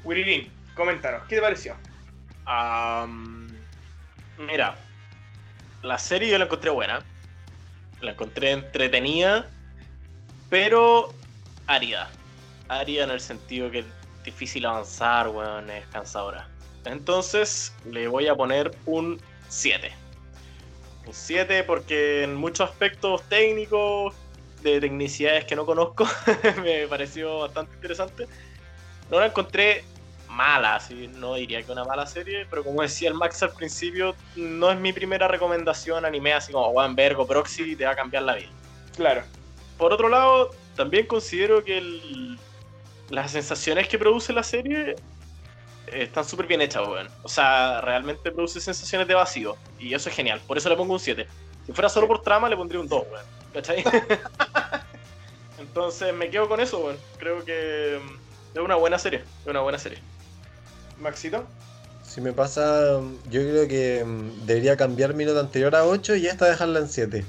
Wirilin, 0.04 0.52
coméntanos, 0.76 1.24
¿qué 1.28 1.36
te 1.36 1.41
pareció? 1.41 1.76
Mira, 4.38 4.76
la 5.84 5.97
serie 5.97 6.30
yo 6.30 6.38
la 6.38 6.45
encontré 6.45 6.70
buena. 6.70 7.04
La 8.02 8.12
encontré 8.12 8.52
entretenida, 8.52 9.47
pero 10.50 11.14
árida. 11.68 12.10
Árida 12.70 13.04
en 13.04 13.12
el 13.12 13.20
sentido 13.20 13.70
que 13.70 13.80
es 13.80 13.86
difícil 14.24 14.66
avanzar, 14.66 15.28
weón, 15.28 15.70
es 15.70 15.86
cansadora. 15.88 16.47
Entonces 16.86 17.74
le 17.86 18.08
voy 18.08 18.28
a 18.28 18.36
poner 18.36 18.72
un 18.86 19.20
7. 19.50 19.91
Un 21.06 21.14
7 21.14 21.64
porque 21.64 22.24
en 22.24 22.36
muchos 22.36 22.70
aspectos 22.70 23.22
técnicos, 23.24 24.16
de 24.62 24.80
tecnicidades 24.80 25.45
que 25.45 25.56
no 25.56 25.66
conozco, 25.66 26.08
me 26.64 26.88
pareció 26.88 27.39
bastante 27.39 27.74
interesante. 27.76 28.28
No 29.10 29.20
la 29.20 29.28
encontré 29.28 29.84
mala, 30.30 30.76
así 30.76 31.07
no 31.07 31.34
diría 31.36 31.64
que 31.64 31.72
una 31.72 31.84
mala 31.84 32.05
serie, 32.05 32.45
pero 32.49 32.64
como 32.64 32.82
decía 32.82 33.10
el 33.10 33.16
Max 33.16 33.41
al 33.43 33.51
principio, 33.51 34.16
no 34.36 34.72
es 34.72 34.80
mi 34.80 34.93
primera 34.93 35.28
recomendación 35.28 36.05
anime 36.05 36.34
así 36.34 36.51
como 36.51 36.68
One 36.68 36.93
Vergo 36.95 37.26
Proxy 37.28 37.76
te 37.76 37.86
va 37.86 37.91
a 37.91 37.95
cambiar 37.95 38.24
la 38.24 38.36
vida. 38.36 38.49
Claro. 38.95 39.24
Por 39.78 39.91
otro 39.91 40.07
lado, 40.10 40.51
también 40.76 41.07
considero 41.07 41.64
que 41.64 41.78
el- 41.80 42.39
las 43.10 43.32
sensaciones 43.32 43.88
que 43.88 43.97
produce 43.97 44.32
la 44.34 44.43
serie 44.43 44.91
eh, 44.91 46.03
están 46.03 46.24
súper 46.24 46.45
bien 46.45 46.62
hechas, 46.62 46.88
weón. 46.88 47.07
O 47.24 47.28
sea, 47.30 47.82
realmente 47.82 48.30
produce 48.32 48.62
sensaciones 48.62 49.07
de 49.07 49.16
vacío. 49.16 49.57
Y 49.80 49.93
eso 49.95 50.10
es 50.10 50.16
genial. 50.16 50.39
Por 50.45 50.57
eso 50.57 50.70
le 50.70 50.76
pongo 50.76 50.93
un 50.93 50.99
7. 50.99 51.28
Si 51.66 51.72
fuera 51.74 51.89
solo 51.89 52.07
por 52.07 52.22
trama, 52.22 52.47
le 52.47 52.55
pondría 52.55 52.80
un 52.80 52.88
2, 52.88 53.03
weón. 53.12 53.26
¿Cachai? 53.53 53.84
Entonces 55.60 56.14
me 56.14 56.30
quedo 56.30 56.47
con 56.47 56.60
eso, 56.60 56.80
weón. 56.80 56.97
Creo 57.18 57.43
que 57.43 57.99
es 58.54 58.62
una 58.62 58.76
buena 58.76 59.00
serie. 59.00 59.20
Es 59.20 59.47
una 59.47 59.62
buena 59.62 59.78
serie. 59.80 60.00
Maxito. 61.00 61.45
Si 62.04 62.22
me 62.22 62.34
pasa, 62.34 63.00
yo 63.30 63.41
creo 63.41 63.68
que 63.68 64.04
mm, 64.04 64.45
debería 64.45 64.76
cambiar 64.78 65.14
mi 65.14 65.26
nota 65.26 65.41
anterior 65.41 65.76
a 65.76 65.86
8 65.86 66.16
y 66.16 66.28
esta 66.28 66.47
dejarla 66.47 66.80
en 66.80 66.89
7. 66.89 67.26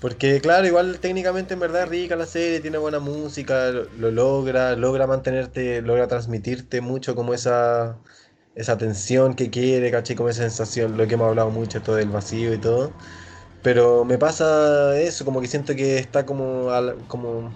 Porque 0.00 0.40
claro, 0.40 0.66
igual 0.66 0.98
técnicamente 1.00 1.54
en 1.54 1.60
verdad 1.60 1.84
es 1.84 1.88
rica 1.88 2.16
la 2.16 2.26
serie, 2.26 2.60
tiene 2.60 2.78
buena 2.78 2.98
música, 2.98 3.70
lo, 3.70 3.84
lo 3.98 4.10
logra, 4.10 4.76
logra 4.76 5.06
mantenerte, 5.06 5.82
logra 5.82 6.08
transmitirte 6.08 6.80
mucho 6.80 7.14
como 7.14 7.32
esa, 7.34 7.96
esa 8.54 8.78
tensión 8.78 9.34
que 9.34 9.50
quiere, 9.50 9.90
caché, 9.90 10.14
como 10.16 10.28
esa 10.28 10.42
sensación, 10.42 10.96
lo 10.96 11.06
que 11.06 11.14
hemos 11.14 11.28
hablado 11.28 11.50
mucho, 11.50 11.82
todo 11.82 11.96
del 11.96 12.10
vacío 12.10 12.52
y 12.54 12.58
todo. 12.58 12.92
Pero 13.62 14.04
me 14.04 14.18
pasa 14.18 14.98
eso, 15.00 15.24
como 15.24 15.40
que 15.40 15.48
siento 15.48 15.74
que 15.74 15.98
está 15.98 16.26
como, 16.26 16.68
como 17.08 17.50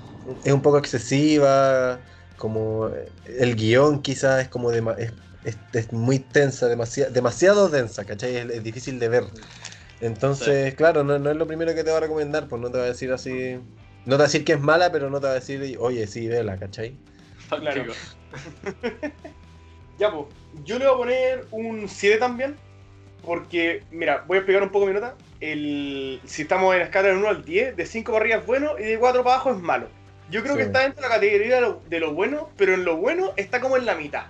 es 0.45 0.53
un 0.53 0.63
poco 0.63 0.79
excesiva, 0.79 2.01
como 2.39 2.91
el 3.27 3.55
guion 3.57 4.01
quizás 4.01 4.41
es 4.43 4.49
como 4.49 4.73
dema- 4.73 4.97
es, 4.99 5.13
es- 5.45 5.59
es 5.75 5.93
muy 5.93 6.19
tensa, 6.19 6.67
demasiado, 6.69 7.13
demasiado 7.13 7.69
densa, 7.69 8.05
¿cachai? 8.07 8.37
Es, 8.37 8.51
es 8.51 8.63
difícil 8.63 8.99
de 8.99 9.09
ver. 9.11 9.25
Entonces, 10.01 10.75
claro, 10.75 11.05
no, 11.05 11.19
no 11.19 11.31
es 11.31 11.37
lo 11.37 11.47
primero 11.47 11.75
que 11.75 11.85
te 11.85 11.91
va 11.91 11.99
a 11.99 12.01
recomendar, 12.01 12.49
pues 12.49 12.63
no 12.63 12.71
te 12.71 12.79
va 12.79 12.85
a 12.85 12.89
decir 12.89 13.13
así, 13.13 13.59
no 14.07 14.13
te 14.15 14.19
va 14.19 14.25
a 14.25 14.27
decir 14.29 14.45
que 14.45 14.53
es 14.55 14.61
mala, 14.61 14.91
pero 14.93 15.11
no 15.11 15.21
te 15.21 15.27
va 15.27 15.33
a 15.33 15.35
decir, 15.35 15.77
oye, 15.81 16.07
sí, 16.07 16.27
vela, 16.29 16.57
¿cachai? 16.59 16.97
Claro. 17.49 17.93
Fantástico. 17.93 17.95
Ya, 19.99 20.13
pues, 20.13 20.27
yo 20.65 20.79
le 20.79 20.87
voy 20.87 20.95
a 20.95 20.99
poner 20.99 21.47
un 21.51 21.89
7 21.89 22.19
también. 22.19 22.57
Porque, 23.25 23.83
mira, 23.91 24.25
voy 24.27 24.37
a 24.37 24.41
explicar 24.41 24.63
un 24.63 24.71
poco 24.71 24.87
mi 24.87 24.93
nota. 24.93 25.15
El, 25.41 26.21
si 26.25 26.43
estamos 26.43 26.73
en 26.73 26.79
la 26.81 26.85
escala 26.87 27.09
de 27.09 27.15
1 27.17 27.29
al 27.29 27.45
10, 27.45 27.77
de 27.77 27.85
5 27.85 28.13
para 28.13 28.23
arriba 28.25 28.39
es 28.39 28.47
bueno 28.47 28.79
y 28.79 28.85
de 28.85 28.99
4 28.99 29.23
para 29.25 29.35
abajo 29.37 29.51
es 29.51 29.59
malo. 29.59 29.89
Yo 30.31 30.43
creo 30.43 30.57
que 30.57 30.63
está 30.63 30.81
dentro 30.81 31.03
de 31.03 31.09
la 31.09 31.15
categoría 31.15 31.55
de 31.57 31.61
lo, 31.61 31.83
de 31.89 32.01
lo 32.01 32.13
bueno, 32.13 32.51
pero 32.57 32.75
en 32.75 32.85
lo 32.85 32.97
bueno 32.97 33.33
está 33.37 33.61
como 33.61 33.77
en 33.77 33.87
la 33.87 33.95
mitad. 33.95 34.25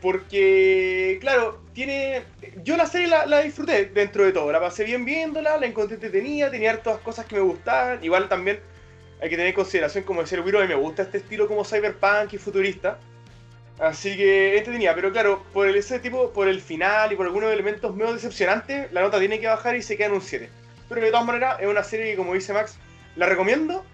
Porque, 0.00 1.16
claro, 1.20 1.62
tiene. 1.72 2.24
Yo 2.62 2.76
la 2.76 2.86
serie 2.86 3.06
la, 3.06 3.24
la 3.24 3.40
disfruté 3.40 3.86
dentro 3.86 4.24
de 4.24 4.32
todo. 4.32 4.52
La 4.52 4.60
pasé 4.60 4.84
bien 4.84 5.06
viéndola, 5.06 5.56
la 5.56 5.66
encontré 5.66 5.94
entretenida, 5.94 6.50
tenía 6.50 6.72
hartas 6.72 6.98
cosas 6.98 7.24
que 7.24 7.36
me 7.36 7.40
gustaban. 7.40 8.04
Igual 8.04 8.28
también 8.28 8.60
hay 9.22 9.30
que 9.30 9.36
tener 9.36 9.48
en 9.48 9.54
consideración, 9.54 10.04
como 10.04 10.20
decía 10.20 10.36
el 10.36 10.44
Wiro, 10.44 10.66
me 10.66 10.74
gusta 10.74 11.02
este 11.02 11.18
estilo 11.18 11.48
como 11.48 11.64
cyberpunk 11.64 12.34
y 12.34 12.38
futurista. 12.38 12.98
Así 13.78 14.16
que 14.16 14.58
entretenida, 14.58 14.94
pero 14.94 15.10
claro, 15.10 15.42
por 15.52 15.66
el, 15.66 15.74
ese 15.76 15.98
tipo, 15.98 16.30
por 16.32 16.46
el 16.46 16.60
final 16.60 17.12
y 17.12 17.16
por 17.16 17.26
algunos 17.26 17.52
elementos 17.52 17.96
medio 17.96 18.12
decepcionantes, 18.12 18.92
la 18.92 19.00
nota 19.00 19.18
tiene 19.18 19.40
que 19.40 19.46
bajar 19.46 19.74
y 19.74 19.82
se 19.82 19.96
queda 19.96 20.08
en 20.08 20.12
un 20.12 20.20
7. 20.20 20.48
Pero 20.88 21.00
de 21.00 21.10
todas 21.10 21.26
maneras, 21.26 21.56
es 21.60 21.66
una 21.66 21.82
serie 21.82 22.10
que, 22.10 22.16
como 22.16 22.34
dice 22.34 22.52
Max, 22.52 22.76
la 23.16 23.26
recomiendo, 23.26 23.84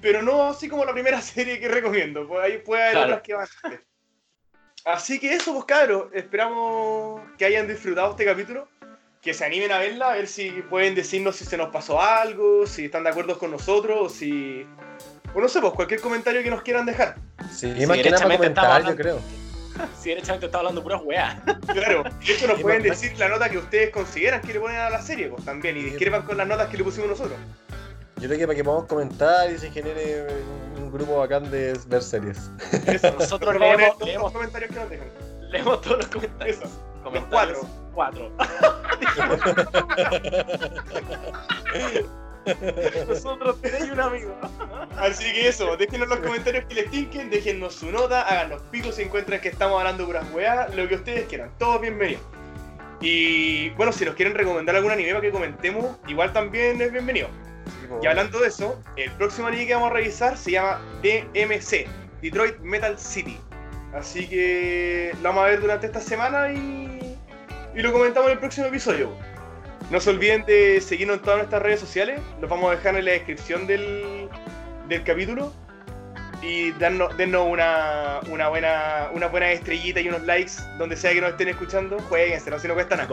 pero 0.00 0.22
no 0.22 0.50
así 0.50 0.68
como 0.68 0.84
la 0.84 0.92
primera 0.92 1.20
serie 1.22 1.58
que 1.60 1.68
recomiendo. 1.68 2.26
Pues 2.28 2.42
ahí 2.44 2.58
puede 2.58 2.82
haber 2.82 2.92
Claro. 2.94 3.06
otras 3.08 3.22
que 3.22 3.34
van 3.34 3.48
antes. 3.64 3.80
Así 4.84 5.18
que 5.18 5.34
eso, 5.34 5.52
pues 5.52 5.64
cabros, 5.64 6.06
esperamos 6.12 7.20
que 7.38 7.44
hayan 7.44 7.66
disfrutado 7.66 8.10
este 8.12 8.24
capítulo, 8.24 8.68
que 9.20 9.34
se 9.34 9.44
animen 9.44 9.72
a 9.72 9.78
verla, 9.78 10.10
a 10.10 10.14
ver 10.14 10.28
si 10.28 10.50
pueden 10.70 10.94
decirnos 10.94 11.34
si 11.34 11.44
se 11.44 11.56
nos 11.56 11.70
pasó 11.70 12.00
algo, 12.00 12.66
si 12.68 12.84
están 12.84 13.02
de 13.02 13.10
acuerdo 13.10 13.36
con 13.38 13.50
nosotros, 13.50 13.98
o 14.00 14.08
si... 14.08 14.64
O 15.34 15.40
no 15.40 15.48
sé, 15.48 15.60
pues 15.60 15.72
cualquier 15.72 16.00
comentario 16.00 16.40
que 16.42 16.50
nos 16.50 16.62
quieran 16.62 16.86
dejar. 16.86 17.16
Sí, 17.52 17.74
Sí, 17.76 17.84
más 17.86 17.98
que 17.98 18.10
nada 18.10 18.22
para 18.22 18.28
derechamente 18.28 18.36
comentar, 18.36 18.64
estamos 18.80 18.88
yo 18.90 18.96
creo. 18.96 19.20
si 20.00 20.08
derechamente 20.10 20.46
está 20.46 20.58
hablando 20.58 20.82
puras 20.84 21.00
weá. 21.04 21.42
Claro, 21.72 22.04
de 22.04 22.32
hecho 22.32 22.46
nos 22.46 22.60
pueden 22.62 22.82
decir 22.84 23.18
la 23.18 23.28
nota 23.28 23.50
que 23.50 23.58
ustedes 23.58 23.90
consideran 23.90 24.40
que 24.40 24.52
le 24.52 24.60
ponen 24.60 24.76
a 24.78 24.88
la 24.88 25.02
serie, 25.02 25.28
pues 25.28 25.44
también, 25.44 25.76
y 25.76 25.82
discrepan 25.82 26.22
con 26.22 26.36
las 26.36 26.46
notas 26.46 26.68
que 26.68 26.76
le 26.76 26.84
pusimos 26.84 27.08
nosotros. 27.10 27.36
Yo 28.18 28.28
creo 28.28 28.38
que 28.38 28.46
para 28.46 28.56
que 28.56 28.64
podamos 28.64 28.86
comentar 28.86 29.50
y 29.50 29.58
se 29.58 29.70
genere 29.70 30.26
un 30.78 30.90
grupo 30.90 31.18
bacán 31.18 31.50
de 31.50 31.78
ver 31.86 32.02
series. 32.02 32.50
Eso, 32.86 33.12
Nosotros 33.18 33.58
leer 33.58 33.78
leemos- 33.78 33.98
todos 33.98 34.08
leemos- 34.08 34.22
los 34.24 34.32
comentarios 34.32 34.70
que 34.72 34.80
nos 34.80 34.90
dejan. 34.90 35.08
Leemos 35.50 35.80
todos 35.82 35.96
los 35.98 36.06
comentarios. 36.06 36.58
Eso. 36.58 36.68
Comentarios. 37.04 37.58
Cuatro. 37.94 38.32
Nosotros 43.08 43.56
tres 43.60 43.86
y 43.86 43.90
un 43.90 44.00
amigo. 44.00 44.34
Así 44.96 45.24
que 45.32 45.48
eso, 45.48 45.76
déjenos 45.76 46.08
los 46.08 46.18
comentarios 46.20 46.64
que 46.66 46.74
les 46.74 46.90
tinquen, 46.90 47.30
déjennos 47.30 47.74
su 47.74 47.90
nota, 47.90 48.22
háganos 48.22 48.62
picos 48.70 48.94
si 48.96 49.02
encuentran 49.02 49.40
que 49.40 49.48
estamos 49.48 49.78
hablando 49.78 50.06
puras 50.06 50.24
weá, 50.32 50.68
lo 50.74 50.88
que 50.88 50.94
ustedes 50.96 51.26
quieran, 51.26 51.50
todos 51.58 51.80
bienvenidos. 51.80 52.22
Y 53.00 53.70
bueno, 53.70 53.92
si 53.92 54.04
nos 54.04 54.14
quieren 54.14 54.34
recomendar 54.34 54.76
algún 54.76 54.92
anime 54.92 55.10
para 55.10 55.20
que 55.20 55.30
comentemos, 55.30 55.96
igual 56.06 56.32
también 56.32 56.80
es 56.80 56.92
bienvenido. 56.92 57.28
Y 58.02 58.06
hablando 58.06 58.40
de 58.40 58.48
eso, 58.48 58.80
el 58.96 59.10
próximo 59.12 59.48
anime 59.48 59.66
que 59.66 59.74
vamos 59.74 59.90
a 59.90 59.94
revisar 59.94 60.36
se 60.36 60.52
llama 60.52 60.80
DMC, 61.02 61.86
Detroit 62.22 62.58
Metal 62.60 62.98
City. 62.98 63.38
Así 63.94 64.28
que 64.28 65.12
lo 65.22 65.28
vamos 65.30 65.44
a 65.44 65.46
ver 65.48 65.60
durante 65.60 65.86
esta 65.86 66.00
semana 66.00 66.52
y, 66.52 67.16
y 67.74 67.80
lo 67.80 67.92
comentamos 67.92 68.28
en 68.28 68.34
el 68.34 68.38
próximo 68.38 68.66
episodio. 68.66 69.10
No 69.90 70.00
se 70.00 70.10
olviden 70.10 70.44
de 70.46 70.80
seguirnos 70.80 71.18
en 71.18 71.22
todas 71.22 71.38
nuestras 71.38 71.62
redes 71.62 71.80
sociales, 71.80 72.20
los 72.40 72.50
vamos 72.50 72.70
a 72.70 72.76
dejar 72.76 72.96
en 72.96 73.04
la 73.04 73.12
descripción 73.12 73.66
del, 73.66 74.28
del 74.88 75.02
capítulo. 75.04 75.52
Y 76.42 76.70
darnos, 76.72 77.16
dennos 77.16 77.46
una, 77.48 78.20
una, 78.30 78.48
buena, 78.48 79.08
una 79.14 79.26
buena 79.26 79.50
estrellita 79.52 80.00
y 80.00 80.08
unos 80.08 80.22
likes 80.24 80.52
donde 80.78 80.94
sea 80.96 81.12
que 81.12 81.20
nos 81.20 81.30
estén 81.30 81.48
escuchando. 81.48 81.98
Jueguense, 82.08 82.50
no 82.50 82.58
si 82.58 82.68
no 82.68 82.74
cuesta 82.74 82.96
nada. 82.96 83.08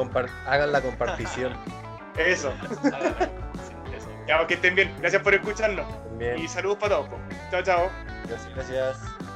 hagan 0.45 0.71
la 0.71 0.81
compartición 0.81 1.53
Eso. 2.17 2.53
Ya, 4.27 4.45
que 4.47 4.53
estén 4.55 4.75
bien. 4.75 4.93
Gracias 4.99 5.21
por 5.21 5.33
escucharnos. 5.33 5.87
también. 6.05 6.39
Y 6.39 6.47
saludos 6.47 6.77
para 6.77 6.95
todos. 6.95 7.09
Chao, 7.51 7.63
chao. 7.63 7.89
Gracias, 8.27 8.55
gracias. 8.55 9.32